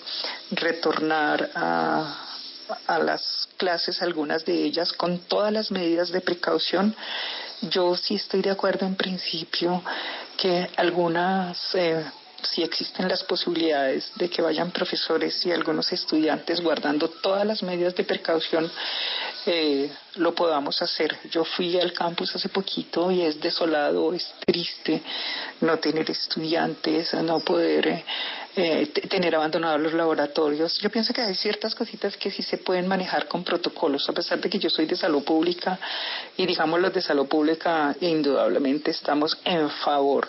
retornar 0.52 1.50
a 1.56 2.30
a 2.88 3.00
las 3.00 3.50
clases, 3.58 4.02
algunas 4.02 4.46
de 4.46 4.64
ellas, 4.64 4.94
con 4.94 5.20
todas 5.20 5.52
las 5.52 5.72
medidas 5.72 6.12
de 6.12 6.22
precaución. 6.22 6.96
Yo 7.62 7.96
sí 7.96 8.16
estoy 8.16 8.42
de 8.42 8.52
acuerdo 8.52 8.86
en 8.86 8.96
principio 8.96 9.84
que 10.38 10.70
algunas, 10.78 11.58
eh, 11.76 12.04
si 12.44 12.64
existen 12.64 13.08
las 13.08 13.24
posibilidades 13.24 14.12
de 14.16 14.30
que 14.30 14.42
vayan 14.42 14.72
profesores 14.72 15.46
y 15.46 15.52
algunos 15.52 15.92
estudiantes 15.92 16.62
guardando 16.62 17.10
todas 17.10 17.46
las 17.46 17.64
medidas 17.64 17.96
de 17.96 18.04
precaución, 18.04 18.70
eh, 19.46 19.92
lo 20.16 20.34
podamos 20.34 20.82
hacer. 20.82 21.18
Yo 21.30 21.44
fui 21.44 21.80
al 21.80 21.92
campus 21.92 22.36
hace 22.36 22.50
poquito 22.50 23.12
y 23.12 23.22
es 23.22 23.40
desolado, 23.42 24.14
es 24.14 24.34
triste 24.46 25.02
no 25.62 25.80
tener 25.80 26.10
estudiantes, 26.10 27.14
no 27.16 27.40
poder 27.40 27.88
eh, 27.88 28.04
eh, 28.56 28.88
tener 29.10 29.36
abandonados 29.36 29.82
los 29.82 29.94
laboratorios. 29.94 30.80
Yo 30.80 30.90
pienso 30.90 31.14
que 31.14 31.22
hay 31.22 31.36
ciertas 31.36 31.74
cositas 31.76 32.16
que 32.18 32.32
sí 32.32 32.44
se 32.44 32.58
pueden 32.58 32.88
manejar 32.88 33.28
con 33.28 33.44
protocolos, 33.44 34.08
a 34.08 34.14
pesar 34.14 34.40
de 34.40 34.50
que 34.50 34.60
yo 34.60 34.70
soy 34.70 34.86
de 34.86 34.96
salud 34.96 35.24
pública 35.24 35.80
y 36.38 36.46
digamos 36.46 36.80
los 36.80 36.94
de 36.94 37.02
salud 37.02 37.28
pública 37.28 37.96
indudablemente 38.00 38.92
estamos 38.92 39.38
en 39.44 39.70
favor 39.70 40.28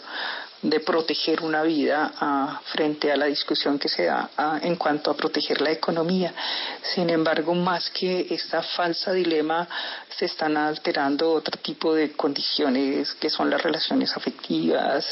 de 0.65 0.81
proteger 0.81 1.43
una 1.43 1.63
vida 1.63 2.13
ah, 2.19 2.61
frente 2.73 3.13
a 3.13 3.17
la 3.17 3.27
discusión 3.27 3.79
que 3.79 3.89
se 3.89 4.07
da 4.07 4.31
ah, 4.37 4.59
en 4.63 4.77
cuanto 4.77 5.11
a 5.11 5.15
proteger 5.15 5.61
la 5.61 5.71
economía. 5.71 6.33
Sin 6.95 7.11
embargo, 7.11 7.55
más 7.55 7.91
que 7.91 8.27
esta 8.31 8.63
falsa 8.63 9.13
dilema, 9.13 9.69
se 10.09 10.25
están 10.25 10.57
alterando 10.57 11.31
otro 11.33 11.61
tipo 11.61 11.95
de 11.95 12.13
condiciones 12.13 13.13
que 13.15 13.29
son 13.29 13.51
las 13.51 13.63
relaciones 13.63 14.17
afectivas. 14.17 15.07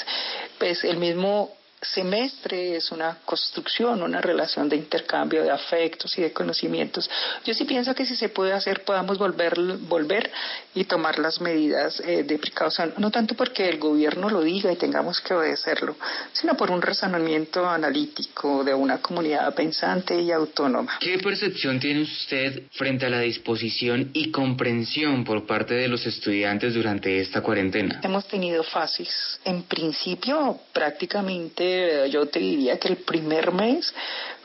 Pues 0.59 0.84
el 0.84 0.96
mismo 0.96 1.50
semestre 1.83 2.76
es 2.76 2.93
una 2.93 3.18
construcción, 3.24 4.03
una 4.03 4.20
relación 4.20 4.68
de 4.68 4.76
intercambio 4.76 5.43
de 5.43 5.51
afectos 5.51 6.16
y 6.16 6.22
de 6.22 6.33
conocimientos. 6.33 7.11
Yo 7.45 7.55
sí 7.55 7.64
pienso 7.64 7.95
que 7.95 8.07
si 8.07 8.14
se 8.14 8.28
puede 8.28 8.53
hacer, 8.53 8.85
podamos 8.85 9.18
volver, 9.18 9.59
volver 9.80 10.30
y 10.74 10.85
tomar 10.85 11.18
las 11.18 11.41
medidas 11.41 12.01
eh, 12.01 12.22
de 12.22 12.39
precaución, 12.39 12.95
no 12.99 13.11
tanto 13.11 13.35
porque 13.35 13.68
el 13.68 13.78
gobierno 13.78 14.30
lo 14.30 14.43
diga 14.43 14.72
y 14.72 14.76
tengamos 14.76 15.20
que 15.20 15.35
obedecerlo, 15.35 15.97
sino 16.33 16.57
por 16.57 16.70
un 16.70 16.80
razonamiento 16.80 17.68
analítico 17.68 18.62
de 18.62 18.74
una 18.74 18.99
comunidad 18.99 19.53
pensante 19.55 20.20
y 20.20 20.30
autónoma. 20.30 20.99
¿Qué 21.01 21.18
percepción 21.18 21.80
tiene 21.80 22.03
usted 22.03 22.62
frente 22.72 23.07
a 23.07 23.11
la 23.11 23.20
disposición 23.20 24.11
y 24.12 24.30
comprensión 24.30 25.24
por 25.24 25.47
parte 25.47 25.74
de 25.74 25.89
los 25.89 26.07
estudiantes 26.07 26.74
durante 26.74 27.20
esta 27.20 27.41
cuarentena? 27.41 28.01
Hemos 28.03 28.26
tenido 28.26 28.62
fases. 28.62 29.41
En 29.45 29.64
principio, 29.64 30.61
prácticamente 30.72 31.72
yo 32.11 32.27
te 32.27 32.39
diría 32.39 32.79
que 32.79 32.89
el 32.89 32.97
primer 32.99 33.53
mes 33.53 33.93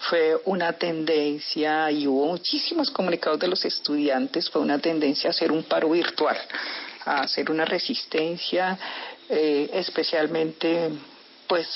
fue 0.09 0.39
una 0.45 0.73
tendencia, 0.73 1.89
y 1.91 2.07
hubo 2.07 2.27
muchísimos 2.27 2.91
comunicados 2.91 3.39
de 3.39 3.47
los 3.47 3.63
estudiantes, 3.65 4.49
fue 4.49 4.61
una 4.61 4.79
tendencia 4.79 5.29
a 5.29 5.31
hacer 5.31 5.51
un 5.51 5.63
paro 5.63 5.89
virtual, 5.89 6.37
a 7.05 7.21
hacer 7.21 7.49
una 7.49 7.65
resistencia, 7.65 8.77
eh, 9.29 9.69
especialmente 9.73 10.89
pues 11.47 11.67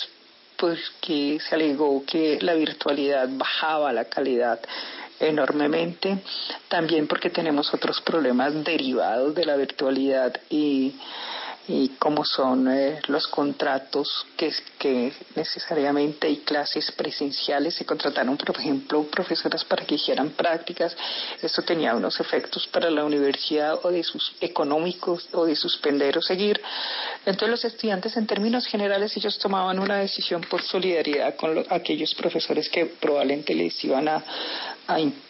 porque 0.58 1.40
se 1.40 1.56
alegó 1.56 2.04
que 2.06 2.38
la 2.42 2.54
virtualidad 2.54 3.28
bajaba 3.32 3.92
la 3.92 4.06
calidad 4.06 4.60
enormemente, 5.20 6.18
también 6.68 7.08
porque 7.08 7.30
tenemos 7.30 7.74
otros 7.74 8.02
problemas 8.02 8.64
derivados 8.64 9.34
de 9.34 9.46
la 9.46 9.56
virtualidad 9.56 10.36
y 10.50 10.94
y 11.68 11.90
cómo 12.00 12.26
son 12.26 12.68
eh, 12.72 13.00
los 13.08 13.28
contratos 13.28 14.26
que, 14.36 14.52
que 14.80 15.14
necesariamente 15.36 16.28
hay 16.28 16.38
clases 16.38 16.92
presenciales. 16.92 17.76
Se 17.76 17.86
contrataron, 17.86 18.38
por 18.38 18.58
ejemplo, 18.58 19.04
profesoras 19.04 19.64
para 19.66 19.86
que 19.86 19.96
hicieran 19.96 20.32
prácticas. 20.32 20.96
Esto 21.42 21.62
tenía 21.62 21.96
unos 21.96 22.20
efectos 22.20 22.68
para 22.68 22.90
la 22.90 23.06
universidad 23.06 23.80
o 23.84 23.92
de 23.92 24.04
sus 24.04 24.34
económicos 24.42 25.30
o 25.34 25.46
de 25.46 25.56
suspender 25.56 26.18
o 26.18 26.22
seguir. 26.22 26.62
Entonces 27.26 27.50
los 27.50 27.66
estudiantes 27.66 28.18
en 28.18 28.26
términos 28.26 28.66
generales 28.66 29.16
ellos 29.16 29.38
tomaban 29.38 29.80
una 29.80 29.98
decisión 29.98 30.42
por 30.42 30.62
solidaridad 30.62 31.36
con 31.36 31.64
aquellos 31.70 32.16
profesores 32.16 32.70
que 32.70 32.86
probablemente 32.86 33.54
les 33.54 33.84
iban 33.84 34.08
a, 34.08 34.24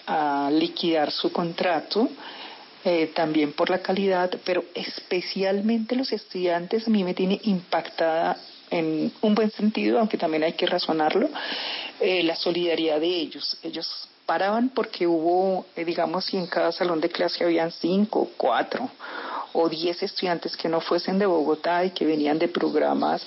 a 0.08 0.50
liquidar 0.52 1.12
su 1.12 1.32
contrato 1.32 2.10
eh, 2.84 3.12
también 3.14 3.54
por 3.54 3.70
la 3.70 3.80
calidad, 3.80 4.32
pero 4.44 4.64
especialmente 4.74 5.96
los 5.96 6.12
estudiantes 6.12 6.88
a 6.88 6.90
mí 6.90 7.04
me 7.04 7.14
tiene 7.14 7.40
impactada 7.44 8.38
en 8.72 9.12
un 9.22 9.36
buen 9.36 9.52
sentido, 9.52 10.00
aunque 10.00 10.18
también 10.18 10.44
hay 10.44 10.54
que 10.54 10.66
razonarlo, 10.66 11.30
eh, 12.00 12.24
la 12.24 12.36
solidaridad 12.36 13.00
de 13.00 13.08
ellos. 13.08 13.58
Ellos 13.62 14.08
paraban 14.26 14.70
porque 14.70 15.06
hubo, 15.06 15.66
eh, 15.76 15.86
digamos, 15.86 16.26
si 16.26 16.38
en 16.38 16.48
cada 16.48 16.72
salón 16.72 17.02
de 17.02 17.10
clase 17.10 17.44
habían 17.44 17.72
cinco, 17.72 18.30
cuatro 18.38 18.90
o 19.54 19.68
diez 19.68 20.02
estudiantes 20.02 20.56
que 20.56 20.70
no 20.70 20.80
fuesen 20.80 21.20
de 21.20 21.26
Bogotá 21.26 21.84
y 21.84 21.92
que 21.92 22.06
venían 22.06 22.40
de 22.40 22.48
programas 22.48 23.26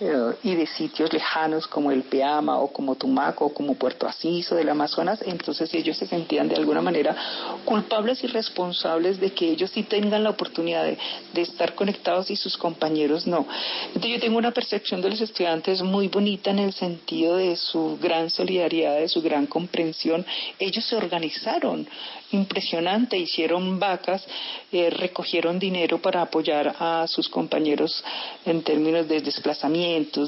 eh, 0.00 0.34
y 0.42 0.56
de 0.56 0.66
sitios 0.66 1.12
lejanos 1.12 1.68
como 1.68 1.92
el 1.92 2.02
Peama 2.02 2.58
o 2.58 2.72
como 2.72 2.96
Tumaco 2.96 3.46
o 3.46 3.54
como 3.54 3.76
Puerto 3.76 4.08
Asís 4.08 4.50
o 4.50 4.56
del 4.56 4.68
Amazonas, 4.68 5.20
entonces 5.24 5.72
ellos 5.72 5.96
se 5.96 6.06
sentían 6.06 6.48
de 6.48 6.56
alguna 6.56 6.80
manera 6.80 7.16
culpables 7.64 8.24
y 8.24 8.26
responsables 8.26 9.20
de 9.20 9.32
que 9.32 9.50
ellos 9.50 9.70
sí 9.70 9.84
tengan 9.84 10.24
la 10.24 10.30
oportunidad 10.30 10.84
de, 10.84 10.98
de 11.32 11.42
estar 11.42 11.76
conectados 11.76 12.30
y 12.30 12.36
sus 12.36 12.56
compañeros 12.56 13.26
no. 13.28 13.46
Entonces 13.88 14.10
yo 14.10 14.20
tengo 14.20 14.38
una 14.38 14.50
percepción 14.50 15.00
de 15.00 15.10
los 15.10 15.20
estudiantes 15.20 15.80
muy 15.82 16.08
bonita 16.08 16.50
en 16.50 16.58
el 16.58 16.72
sentido 16.72 17.36
de 17.36 17.54
su 17.54 17.96
gran 18.02 18.30
solidaridad, 18.30 18.98
de 18.98 19.08
su 19.08 19.22
gran 19.22 19.46
comprensión. 19.46 20.26
Ellos 20.58 20.84
se 20.84 20.96
organizaron 20.96 21.86
impresionante, 22.34 23.16
hicieron 23.16 23.78
vacas, 23.78 24.26
eh, 24.72 24.90
recogieron 24.90 25.58
dinero 25.58 26.00
para 26.00 26.22
apoyar 26.22 26.74
a 26.78 27.06
sus 27.06 27.28
compañeros 27.28 28.04
en 28.44 28.62
términos 28.62 29.08
de 29.08 29.20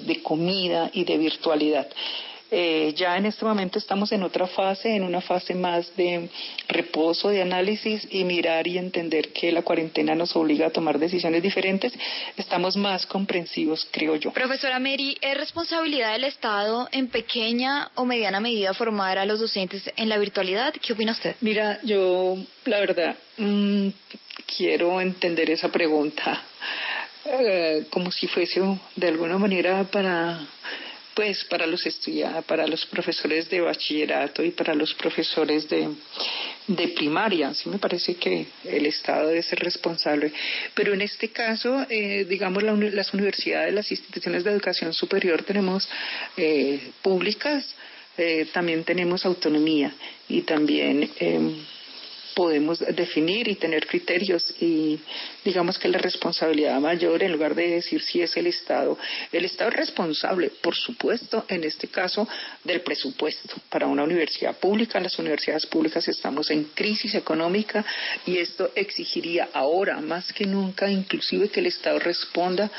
de 0.07 0.23
comida 0.23 0.91
y 0.93 1.05
de 1.05 1.19
virtualidad. 1.19 1.89
Eh, 2.49 2.95
ya 2.97 3.17
en 3.17 3.27
este 3.27 3.45
momento 3.45 3.79
estamos 3.79 4.13
en 4.13 4.23
otra 4.23 4.47
fase, 4.47 4.95
en 4.95 5.03
una 5.03 5.21
fase 5.21 5.53
más 5.55 5.97
de 5.97 6.29
reposo, 6.69 7.31
de 7.31 7.43
análisis 7.43 8.07
y 8.09 8.23
mirar 8.23 8.69
y 8.69 8.79
entender 8.79 9.33
que 9.33 9.51
la 9.51 9.63
cuarentena 9.63 10.15
nos 10.15 10.37
obliga 10.37 10.69
a 10.69 10.71
tomar 10.71 11.01
decisiones 11.01 11.43
diferentes. 11.43 11.93
Estamos 12.37 12.77
más 12.77 13.05
comprensivos, 13.07 13.89
creo 13.91 14.15
yo. 14.15 14.31
Profesora 14.31 14.79
Mary, 14.79 15.17
¿es 15.21 15.37
responsabilidad 15.37 16.13
del 16.13 16.25
Estado 16.25 16.89
en 16.93 17.09
pequeña 17.09 17.91
o 17.97 18.05
mediana 18.05 18.39
medida 18.39 18.75
formar 18.75 19.19
a 19.19 19.27
los 19.27 19.41
docentes 19.41 19.91
en 19.97 20.09
la 20.09 20.19
virtualidad? 20.19 20.73
¿Qué 20.75 20.93
opina 20.93 21.13
usted? 21.13 21.35
Mira, 21.41 21.81
yo 21.83 22.37
la 22.65 22.79
verdad 22.79 23.17
mm, 23.39 23.89
quiero 24.57 25.01
entender 25.01 25.51
esa 25.51 25.69
pregunta 25.69 26.45
eh, 27.29 27.87
como 27.91 28.11
si 28.11 28.27
fuese 28.27 28.61
de 28.95 29.09
alguna 29.09 29.39
manera 29.39 29.85
para 29.85 30.41
pues 31.17 31.45
para 31.45 31.67
los 31.67 31.87
estudiantes, 31.87 32.45
para 32.45 32.67
los 32.67 32.85
profesores 32.85 33.49
de 33.49 33.63
bachillerato 33.63 34.45
y 34.45 34.51
para 34.51 34.75
los 34.75 34.93
profesores 34.93 35.67
de, 35.67 35.89
de 36.67 36.89
primaria. 36.89 37.55
Sí 37.55 37.71
me 37.71 37.79
parece 37.79 38.17
que 38.17 38.47
el 38.65 38.85
Estado 38.85 39.29
debe 39.29 39.43
ser 39.43 39.61
responsable. 39.61 40.31
Pero 40.75 40.93
en 40.93 41.01
este 41.01 41.31
caso, 41.31 41.87
eh, 41.89 42.27
digamos, 42.29 42.63
las 42.63 43.15
universidades, 43.15 43.73
las 43.73 43.91
instituciones 43.91 44.45
de 44.45 44.51
educación 44.51 44.93
superior 44.93 45.43
tenemos 45.43 45.89
eh, 46.37 46.93
públicas, 47.01 47.75
eh, 48.19 48.49
también 48.53 48.85
tenemos 48.85 49.25
autonomía 49.25 49.95
y 50.29 50.43
también 50.43 51.11
em, 51.19 51.57
podemos 52.37 52.81
definir 52.81 53.49
y 53.49 53.55
tener 53.55 53.87
criterios 53.87 54.45
y 54.61 55.01
digamos 55.43 55.79
que 55.79 55.89
la 55.89 55.97
responsabilidad 55.97 56.79
mayor 56.81 57.23
en 57.23 57.33
lugar 57.33 57.55
de 57.55 57.71
decir 57.71 58.03
si 58.03 58.21
es 58.21 58.37
el 58.37 58.47
Estado, 58.47 58.99
el 59.33 59.47
Estado 59.47 59.71
es 59.71 59.77
responsable, 59.77 60.53
por 60.61 60.77
supuesto, 60.77 61.47
en 61.49 61.65
este 61.65 61.89
caso 61.89 62.29
del 62.63 62.83
presupuesto 62.83 63.55
para 63.71 63.87
una 63.87 64.05
universidad 64.05 64.55
pública. 64.59 65.01
Las 65.01 65.19
universidades 65.19 65.65
públicas 65.65 66.07
estamos 66.09 66.51
en 66.51 66.65
crisis 66.75 67.15
económica 67.15 67.83
y 68.27 68.37
esto 68.37 68.71
exigiría 68.75 69.49
ahora 69.55 69.99
más 70.03 70.31
que 70.35 70.45
nunca 70.45 70.91
inclusive 70.91 71.49
que 71.49 71.61
el 71.61 71.67
Estado 71.67 71.99
responda 72.01 72.71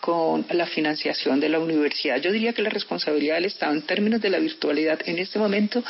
con 0.00 0.46
la 0.52 0.64
financiación 0.64 1.38
de 1.38 1.50
la 1.50 1.58
universidad. 1.58 2.16
Yo 2.16 2.32
diría 2.32 2.54
que 2.54 2.62
la 2.62 2.70
responsabilidad 2.70 3.34
del 3.34 3.44
Estado 3.44 3.74
en 3.74 3.82
términos 3.82 4.22
de 4.22 4.30
la 4.30 4.38
virtualidad 4.38 5.00
en 5.04 5.18
este 5.18 5.38
momento 5.38 5.84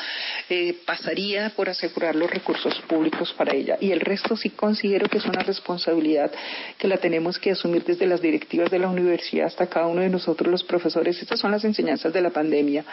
eh, 0.48 0.74
pasaría 0.84 1.50
por 1.50 1.68
asegurar 1.68 2.16
los 2.16 2.28
recursos 2.28 2.74
públicos 2.88 3.11
para 3.36 3.54
ella. 3.54 3.76
Y 3.80 3.92
el 3.92 4.00
resto 4.00 4.36
sí 4.36 4.50
considero 4.50 5.08
que 5.08 5.18
es 5.18 5.26
una 5.26 5.42
responsabilidad 5.42 6.32
que 6.78 6.88
la 6.88 6.96
tenemos 6.96 7.38
que 7.38 7.52
asumir 7.52 7.84
desde 7.84 8.06
las 8.06 8.20
directivas 8.20 8.70
de 8.70 8.78
la 8.78 8.88
universidad 8.88 9.46
hasta 9.46 9.68
cada 9.68 9.86
uno 9.86 10.00
de 10.00 10.08
nosotros 10.08 10.50
los 10.50 10.64
profesores. 10.64 11.20
Estas 11.22 11.38
son 11.38 11.52
las 11.52 11.64
enseñanzas 11.64 12.12
de 12.12 12.20
la 12.20 12.30
pandemia. 12.30 12.84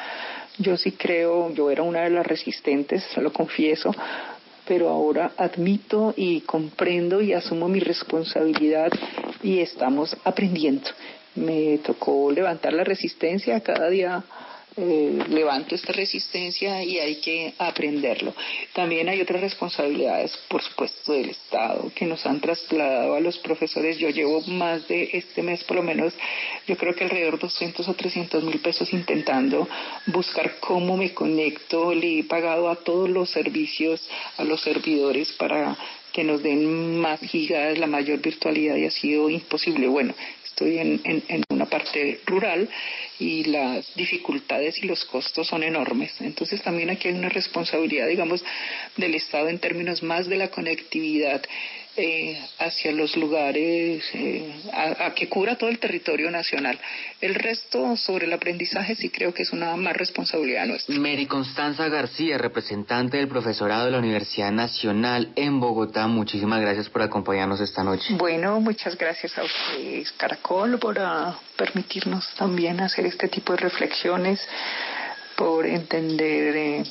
Yo 0.60 0.78
sí 0.78 0.92
creo, 0.92 1.52
yo 1.54 1.72
era 1.72 1.82
una 1.82 2.02
de 2.02 2.12
las 2.12 2.28
resistentes, 2.28 3.04
lo 3.18 3.34
confieso, 3.34 3.96
pero 4.68 4.90
ahora 4.90 5.32
admito 5.38 6.14
y 6.16 6.42
comprendo 6.42 7.22
y 7.22 7.34
asumo 7.34 7.68
mi 7.68 7.80
responsabilidad 7.80 8.92
y 9.42 9.60
estamos 9.60 10.16
aprendiendo. 10.24 10.90
Me 11.36 11.80
tocó 11.80 12.32
levantar 12.32 12.74
la 12.74 12.84
resistencia 12.84 13.62
cada 13.62 13.90
día 13.90 14.24
eh, 14.82 15.26
levanto 15.30 15.76
esta 15.76 15.92
resistencia 15.92 16.82
y 16.84 17.00
hay 17.00 17.16
que 17.18 17.54
aprenderlo. 17.58 18.34
También 18.74 19.10
hay 19.10 19.20
otras 19.20 19.42
responsabilidades, 19.42 20.38
por 20.48 20.62
supuesto, 20.62 21.12
del 21.12 21.32
Estado 21.32 21.92
que 21.94 22.06
nos 22.06 22.26
han 22.26 22.40
trasladado 22.40 23.16
a 23.16 23.20
los 23.20 23.38
profesores. 23.40 23.98
Yo 23.98 24.10
llevo 24.10 24.40
más 24.48 24.88
de 24.88 25.10
este 25.12 25.44
mes, 25.44 25.66
por 25.66 25.76
lo 25.76 25.84
menos, 25.84 26.14
yo 26.66 26.78
creo 26.78 26.96
que 26.96 27.04
alrededor 27.04 27.34
de 27.34 27.42
200 27.42 27.90
o 27.90 27.94
300 27.94 28.44
mil 28.46 28.60
pesos 28.60 28.94
intentando 28.94 29.68
buscar 30.06 30.60
cómo 30.62 30.96
me 30.96 31.14
conecto. 31.14 31.94
Le 31.94 32.20
he 32.20 32.24
pagado 32.24 32.70
a 32.70 32.78
todos 32.78 33.10
los 33.10 33.30
servicios, 33.30 34.02
a 34.38 34.46
los 34.46 34.62
servidores 34.62 35.34
para 35.34 35.78
que 36.14 36.24
nos 36.24 36.42
den 36.42 36.98
más 37.00 37.20
gigas, 37.20 37.78
la 37.78 37.88
mayor 37.88 38.20
virtualidad 38.20 38.76
y 38.78 38.86
ha 38.86 38.92
sido 38.92 39.30
imposible. 39.30 39.88
Bueno, 39.88 40.14
estoy 40.46 40.78
en, 40.78 41.02
en, 41.04 41.44
una 41.60 41.70
parte 41.70 42.22
rural 42.26 42.70
y 43.20 43.44
las 43.44 43.94
dificultades 43.96 44.82
y 44.82 44.88
los 44.88 45.04
costos 45.04 45.46
son 45.46 45.64
enormes. 45.64 46.14
Entonces 46.22 46.62
también 46.62 46.90
aquí 46.90 47.10
hay 47.10 47.16
una 47.16 47.28
responsabilidad, 47.28 48.08
digamos, 48.08 48.44
del 48.96 49.14
Estado 49.16 49.50
en 49.50 49.60
términos 49.60 50.02
más 50.02 50.28
de 50.28 50.38
la 50.38 50.48
conectividad 50.48 51.42
eh, 51.98 52.40
hacia 52.60 52.92
los 52.92 53.18
lugares, 53.18 54.04
eh, 54.14 54.54
a, 54.72 55.14
que 55.14 55.28
cubra 55.28 55.58
todo 55.58 55.70
el 55.70 55.80
territorio 55.80 56.32
nacional. 56.32 56.80
El 57.20 57.36
resto 57.36 57.98
sobre 57.98 58.26
el 58.26 58.34
aprendizaje 58.34 58.96
sí 58.96 59.10
creo 59.10 59.34
que 59.34 59.44
es 59.44 59.52
una 59.52 59.76
más 59.76 59.98
responsabilidad 59.98 60.66
nuestra. 60.66 60.96
Mary 60.96 61.26
Constanza 61.26 61.90
García, 61.90 62.38
representante 62.38 63.18
del 63.18 63.28
profesorado 63.28 63.86
de 63.86 63.92
la 63.92 64.00
Universidad 64.00 64.52
Nacional 64.52 65.34
en 65.36 65.60
Bogotá, 65.60 66.08
muchísimas 66.08 66.62
gracias 66.62 66.90
por 66.90 67.02
acompañarnos 67.02 67.60
esta 67.60 67.84
noche. 67.84 68.14
Bueno, 68.14 68.60
muchas 68.62 68.98
gracias 68.98 69.38
a 69.38 69.44
ustedes, 69.44 70.12
Caracol, 70.14 70.80
por 70.80 70.98
ah, 71.00 71.38
permitirnos 71.58 72.34
también 72.36 72.80
hacer 72.80 73.06
este 73.08 73.28
tipo 73.28 73.54
de 73.54 73.60
reflexiones, 73.60 74.40
por 75.36 75.66
entender. 75.66 76.56
Eh, 76.56 76.84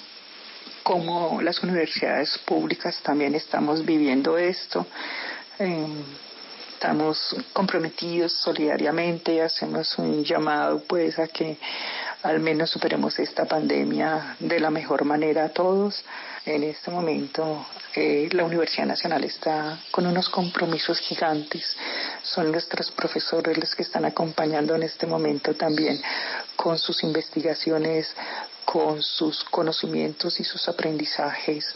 como 0.89 1.43
las 1.43 1.63
universidades 1.63 2.39
públicas 2.47 2.99
también 3.03 3.35
estamos 3.35 3.85
viviendo 3.85 4.39
esto. 4.39 4.87
Em, 5.59 6.03
estamos 6.73 7.37
comprometidos 7.53 8.33
solidariamente 8.33 9.43
hacemos 9.43 9.99
un 9.99 10.25
llamado 10.25 10.83
pues 10.89 11.19
a 11.19 11.27
que 11.27 11.59
al 12.23 12.41
menos 12.41 12.71
superemos 12.71 13.19
esta 13.19 13.45
pandemia 13.45 14.37
de 14.39 14.61
la 14.61 14.71
mejor 14.71 15.05
manera 15.05 15.45
a 15.45 15.49
todos. 15.51 16.03
En 16.47 16.63
este 16.63 16.91
momento 16.91 17.67
eh, 17.95 18.31
la 18.33 18.45
Universidad 18.45 18.87
Nacional 18.87 19.25
está 19.25 19.79
con 19.91 20.07
unos 20.07 20.31
compromisos 20.31 20.99
gigantes. 21.01 21.77
Son 22.23 22.51
nuestros 22.51 22.91
profesores 22.93 23.59
los 23.59 23.75
que 23.75 23.83
están 23.83 24.07
acompañando 24.07 24.75
en 24.75 24.85
este 24.85 25.07
momento 25.07 25.53
también 25.53 26.01
con 26.57 26.79
sus 26.79 27.03
investigaciones, 27.03 28.17
con 28.71 29.01
sus 29.03 29.45
conocimientos 29.45 30.39
y 30.41 30.45
sus 30.45 30.69
aprendizajes 30.69 31.75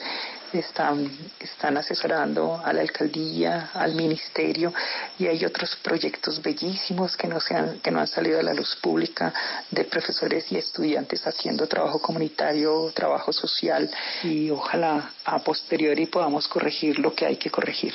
están, 0.58 1.10
están 1.40 1.76
asesorando 1.76 2.60
a 2.64 2.72
la 2.72 2.82
alcaldía, 2.82 3.70
al 3.74 3.94
ministerio 3.94 4.72
y 5.18 5.26
hay 5.26 5.44
otros 5.44 5.76
proyectos 5.82 6.40
bellísimos 6.42 7.16
que 7.16 7.28
no, 7.28 7.40
sean, 7.40 7.80
que 7.80 7.90
no 7.90 8.00
han 8.00 8.06
salido 8.06 8.40
a 8.40 8.42
la 8.42 8.54
luz 8.54 8.76
pública 8.80 9.32
de 9.70 9.84
profesores 9.84 10.50
y 10.52 10.56
estudiantes 10.56 11.26
haciendo 11.26 11.66
trabajo 11.66 12.00
comunitario, 12.00 12.90
trabajo 12.94 13.32
social 13.32 13.90
y 14.22 14.50
ojalá 14.50 15.12
a 15.24 15.38
posteriori 15.40 16.06
podamos 16.06 16.48
corregir 16.48 16.98
lo 16.98 17.14
que 17.14 17.26
hay 17.26 17.36
que 17.36 17.50
corregir. 17.50 17.94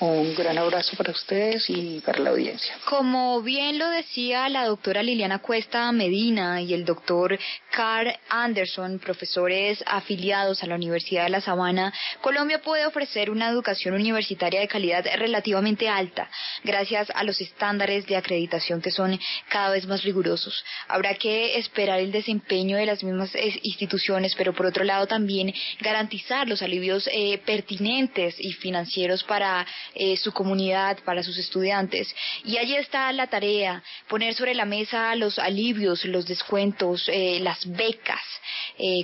Un 0.00 0.34
gran 0.34 0.58
abrazo 0.58 0.96
para 0.96 1.12
ustedes 1.12 1.68
y 1.68 2.00
para 2.04 2.18
la 2.18 2.30
audiencia. 2.30 2.74
Como 2.88 3.42
bien 3.42 3.78
lo 3.78 3.88
decía 3.88 4.48
la 4.48 4.66
doctora 4.66 5.02
Liliana 5.02 5.38
Cuesta 5.38 5.90
Medina 5.92 6.60
y 6.60 6.74
el 6.74 6.84
doctor 6.84 7.38
Carl 7.72 8.12
Anderson, 8.28 8.98
profesores 8.98 9.82
afiliados 9.86 10.62
a 10.62 10.66
la 10.66 10.74
Universidad 10.74 11.24
de 11.24 11.30
La 11.30 11.40
Sabana, 11.40 11.92
Colombia 12.20 12.60
puede 12.60 12.86
ofrecer 12.86 13.30
una 13.30 13.48
educación 13.48 13.94
universitaria 13.94 14.60
de 14.60 14.68
calidad 14.68 15.04
relativamente 15.16 15.88
alta, 15.88 16.28
gracias 16.64 17.10
a 17.14 17.24
los 17.24 17.40
estándares 17.40 18.06
de 18.06 18.16
acreditación 18.16 18.80
que 18.80 18.90
son 18.90 19.18
cada 19.48 19.70
vez 19.70 19.86
más 19.86 20.02
rigurosos. 20.02 20.64
Habrá 20.88 21.14
que 21.14 21.58
esperar 21.58 22.00
el 22.00 22.12
desempeño 22.12 22.76
de 22.76 22.86
las 22.86 23.02
mismas 23.02 23.34
eh, 23.34 23.58
instituciones, 23.62 24.34
pero 24.34 24.52
por 24.54 24.66
otro 24.66 24.84
lado 24.84 25.06
también 25.06 25.52
garantizar 25.80 26.48
los 26.48 26.62
alivios 26.62 27.08
eh, 27.12 27.38
pertinentes 27.44 28.36
y 28.38 28.52
financieros 28.52 29.22
para 29.24 29.66
eh, 29.94 30.16
su 30.16 30.32
comunidad, 30.32 30.98
para 31.04 31.22
sus 31.22 31.38
estudiantes. 31.38 32.14
Y 32.44 32.58
allí 32.58 32.76
está 32.76 33.12
la 33.12 33.26
tarea, 33.26 33.82
poner 34.08 34.34
sobre 34.34 34.54
la 34.54 34.64
mesa 34.64 35.14
los 35.14 35.38
alivios, 35.38 36.04
los 36.04 36.26
descuentos, 36.26 37.10
las 37.40 37.64
becas, 37.66 38.20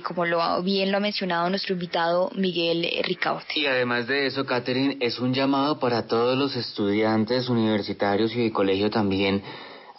como 0.03 0.25
lo, 0.25 0.61
bien 0.63 0.91
lo 0.91 0.97
ha 0.97 1.01
mencionado 1.01 1.49
nuestro 1.49 1.73
invitado 1.73 2.31
Miguel 2.35 2.82
Ricaute. 3.03 3.59
Y 3.59 3.65
además 3.65 4.07
de 4.07 4.27
eso, 4.27 4.45
Catherine, 4.45 4.97
es 4.99 5.19
un 5.19 5.33
llamado 5.33 5.79
para 5.79 6.07
todos 6.07 6.37
los 6.37 6.55
estudiantes 6.55 7.49
universitarios 7.49 8.35
y 8.35 8.43
de 8.43 8.51
colegio 8.51 8.89
también 8.89 9.43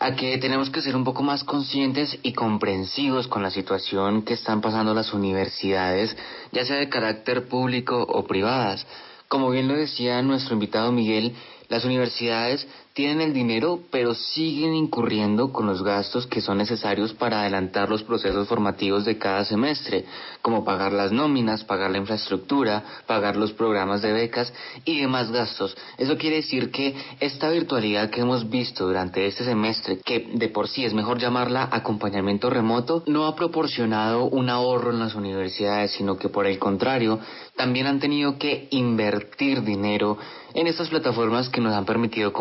a 0.00 0.16
que 0.16 0.36
tenemos 0.38 0.70
que 0.70 0.82
ser 0.82 0.96
un 0.96 1.04
poco 1.04 1.22
más 1.22 1.44
conscientes 1.44 2.18
y 2.22 2.32
comprensivos 2.32 3.28
con 3.28 3.42
la 3.42 3.50
situación 3.50 4.22
que 4.22 4.34
están 4.34 4.60
pasando 4.60 4.92
las 4.92 5.12
universidades, 5.14 6.16
ya 6.52 6.64
sea 6.64 6.76
de 6.76 6.88
carácter 6.88 7.48
público 7.48 8.02
o 8.02 8.26
privadas. 8.26 8.86
Como 9.28 9.50
bien 9.50 9.68
lo 9.68 9.74
decía 9.74 10.20
nuestro 10.22 10.54
invitado 10.54 10.92
Miguel, 10.92 11.34
las 11.68 11.84
universidades 11.84 12.66
tienen 12.94 13.20
el 13.20 13.34
dinero, 13.34 13.80
pero 13.90 14.14
siguen 14.14 14.72
incurriendo 14.72 15.52
con 15.52 15.66
los 15.66 15.82
gastos 15.82 16.28
que 16.28 16.40
son 16.40 16.58
necesarios 16.58 17.12
para 17.12 17.40
adelantar 17.40 17.88
los 17.90 18.04
procesos 18.04 18.46
formativos 18.46 19.04
de 19.04 19.18
cada 19.18 19.44
semestre, 19.44 20.04
como 20.40 20.64
pagar 20.64 20.92
las 20.92 21.10
nóminas, 21.10 21.64
pagar 21.64 21.90
la 21.90 21.98
infraestructura, 21.98 22.84
pagar 23.08 23.34
los 23.34 23.52
programas 23.52 24.00
de 24.00 24.12
becas 24.12 24.52
y 24.84 25.00
demás 25.00 25.32
gastos. 25.32 25.76
Eso 25.98 26.16
quiere 26.16 26.36
decir 26.36 26.70
que 26.70 26.94
esta 27.18 27.50
virtualidad 27.50 28.10
que 28.10 28.20
hemos 28.20 28.48
visto 28.48 28.86
durante 28.86 29.26
este 29.26 29.44
semestre, 29.44 29.98
que 29.98 30.28
de 30.32 30.48
por 30.48 30.68
sí 30.68 30.84
es 30.84 30.94
mejor 30.94 31.18
llamarla 31.18 31.68
acompañamiento 31.72 32.48
remoto, 32.48 33.02
no 33.08 33.26
ha 33.26 33.34
proporcionado 33.34 34.26
un 34.26 34.48
ahorro 34.48 34.92
en 34.92 35.00
las 35.00 35.16
universidades, 35.16 35.90
sino 35.90 36.16
que 36.16 36.28
por 36.28 36.46
el 36.46 36.60
contrario, 36.60 37.18
también 37.56 37.88
han 37.88 37.98
tenido 37.98 38.38
que 38.38 38.68
invertir 38.70 39.62
dinero 39.62 40.16
en 40.54 40.68
estas 40.68 40.88
plataformas 40.88 41.48
que 41.48 41.60
nos 41.60 41.74
han 41.74 41.84
permitido 41.84 42.32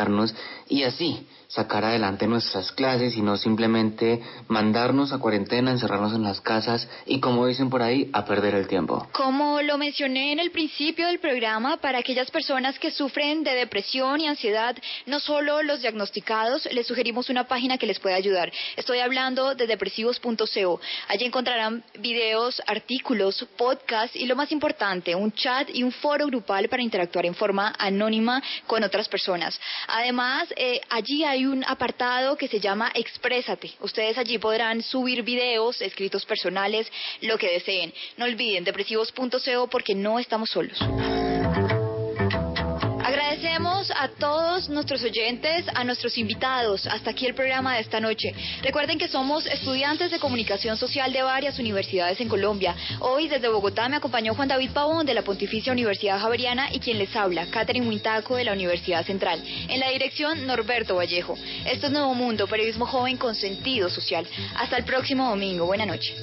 comunicarnos 0.00 0.34
y 0.70 0.84
así 0.84 1.26
sacar 1.50 1.84
adelante 1.84 2.28
nuestras 2.28 2.70
clases 2.70 3.16
y 3.16 3.22
no 3.22 3.36
simplemente 3.36 4.22
mandarnos 4.46 5.12
a 5.12 5.18
cuarentena, 5.18 5.72
encerrarnos 5.72 6.14
en 6.14 6.22
las 6.22 6.40
casas 6.40 6.88
y 7.06 7.18
como 7.18 7.46
dicen 7.46 7.70
por 7.70 7.82
ahí, 7.82 8.08
a 8.12 8.24
perder 8.24 8.54
el 8.54 8.68
tiempo. 8.68 9.08
Como 9.12 9.60
lo 9.60 9.76
mencioné 9.76 10.32
en 10.32 10.38
el 10.38 10.52
principio 10.52 11.08
del 11.08 11.18
programa, 11.18 11.78
para 11.78 11.98
aquellas 11.98 12.30
personas 12.30 12.78
que 12.78 12.92
sufren 12.92 13.42
de 13.42 13.54
depresión 13.54 14.20
y 14.20 14.28
ansiedad, 14.28 14.76
no 15.06 15.18
solo 15.18 15.62
los 15.62 15.80
diagnosticados, 15.82 16.68
les 16.72 16.86
sugerimos 16.86 17.28
una 17.30 17.48
página 17.48 17.78
que 17.78 17.86
les 17.86 17.98
puede 17.98 18.14
ayudar. 18.14 18.52
Estoy 18.76 19.00
hablando 19.00 19.56
de 19.56 19.66
depresivos.co. 19.66 20.80
Allí 21.08 21.24
encontrarán 21.24 21.82
videos, 21.98 22.62
artículos, 22.64 23.44
podcasts 23.56 24.14
y 24.14 24.26
lo 24.26 24.36
más 24.36 24.52
importante, 24.52 25.16
un 25.16 25.32
chat 25.32 25.68
y 25.74 25.82
un 25.82 25.90
foro 25.90 26.26
grupal 26.26 26.68
para 26.68 26.82
interactuar 26.82 27.26
en 27.26 27.34
forma 27.34 27.74
anónima 27.76 28.40
con 28.68 28.84
otras 28.84 29.08
personas. 29.08 29.60
Además, 29.88 30.48
eh, 30.62 30.78
allí 30.90 31.24
hay 31.24 31.46
un 31.46 31.64
apartado 31.64 32.36
que 32.36 32.46
se 32.46 32.60
llama 32.60 32.90
Exprésate. 32.94 33.72
Ustedes 33.80 34.18
allí 34.18 34.36
podrán 34.36 34.82
subir 34.82 35.22
videos, 35.22 35.80
escritos 35.80 36.26
personales, 36.26 36.86
lo 37.22 37.38
que 37.38 37.50
deseen. 37.50 37.94
No 38.18 38.26
olviden 38.26 38.62
depresivos.co 38.62 39.68
porque 39.70 39.94
no 39.94 40.18
estamos 40.18 40.50
solos. 40.50 40.78
A 44.00 44.08
todos 44.08 44.70
nuestros 44.70 45.04
oyentes, 45.04 45.66
a 45.74 45.84
nuestros 45.84 46.16
invitados. 46.16 46.86
Hasta 46.86 47.10
aquí 47.10 47.26
el 47.26 47.34
programa 47.34 47.74
de 47.74 47.82
esta 47.82 48.00
noche. 48.00 48.34
Recuerden 48.62 48.96
que 48.96 49.08
somos 49.08 49.44
estudiantes 49.44 50.10
de 50.10 50.18
comunicación 50.18 50.78
social 50.78 51.12
de 51.12 51.20
varias 51.20 51.58
universidades 51.58 52.18
en 52.18 52.30
Colombia. 52.30 52.74
Hoy 53.00 53.28
desde 53.28 53.48
Bogotá 53.48 53.90
me 53.90 53.96
acompañó 53.96 54.34
Juan 54.34 54.48
David 54.48 54.70
Pavón 54.70 55.04
de 55.04 55.12
la 55.12 55.20
Pontificia 55.20 55.70
Universidad 55.70 56.18
Javeriana 56.18 56.72
y 56.72 56.80
quien 56.80 56.96
les 56.96 57.14
habla, 57.14 57.50
Catherine 57.50 57.86
Huintaco 57.86 58.36
de 58.36 58.44
la 58.44 58.54
Universidad 58.54 59.04
Central. 59.04 59.38
En 59.68 59.80
la 59.80 59.90
dirección, 59.90 60.46
Norberto 60.46 60.96
Vallejo. 60.96 61.36
Esto 61.66 61.88
es 61.88 61.92
Nuevo 61.92 62.14
Mundo, 62.14 62.46
periodismo 62.46 62.86
joven 62.86 63.18
con 63.18 63.34
sentido 63.34 63.90
social. 63.90 64.26
Hasta 64.56 64.78
el 64.78 64.84
próximo 64.84 65.28
domingo. 65.28 65.66
Buenas 65.66 65.88
noches. 65.88 66.16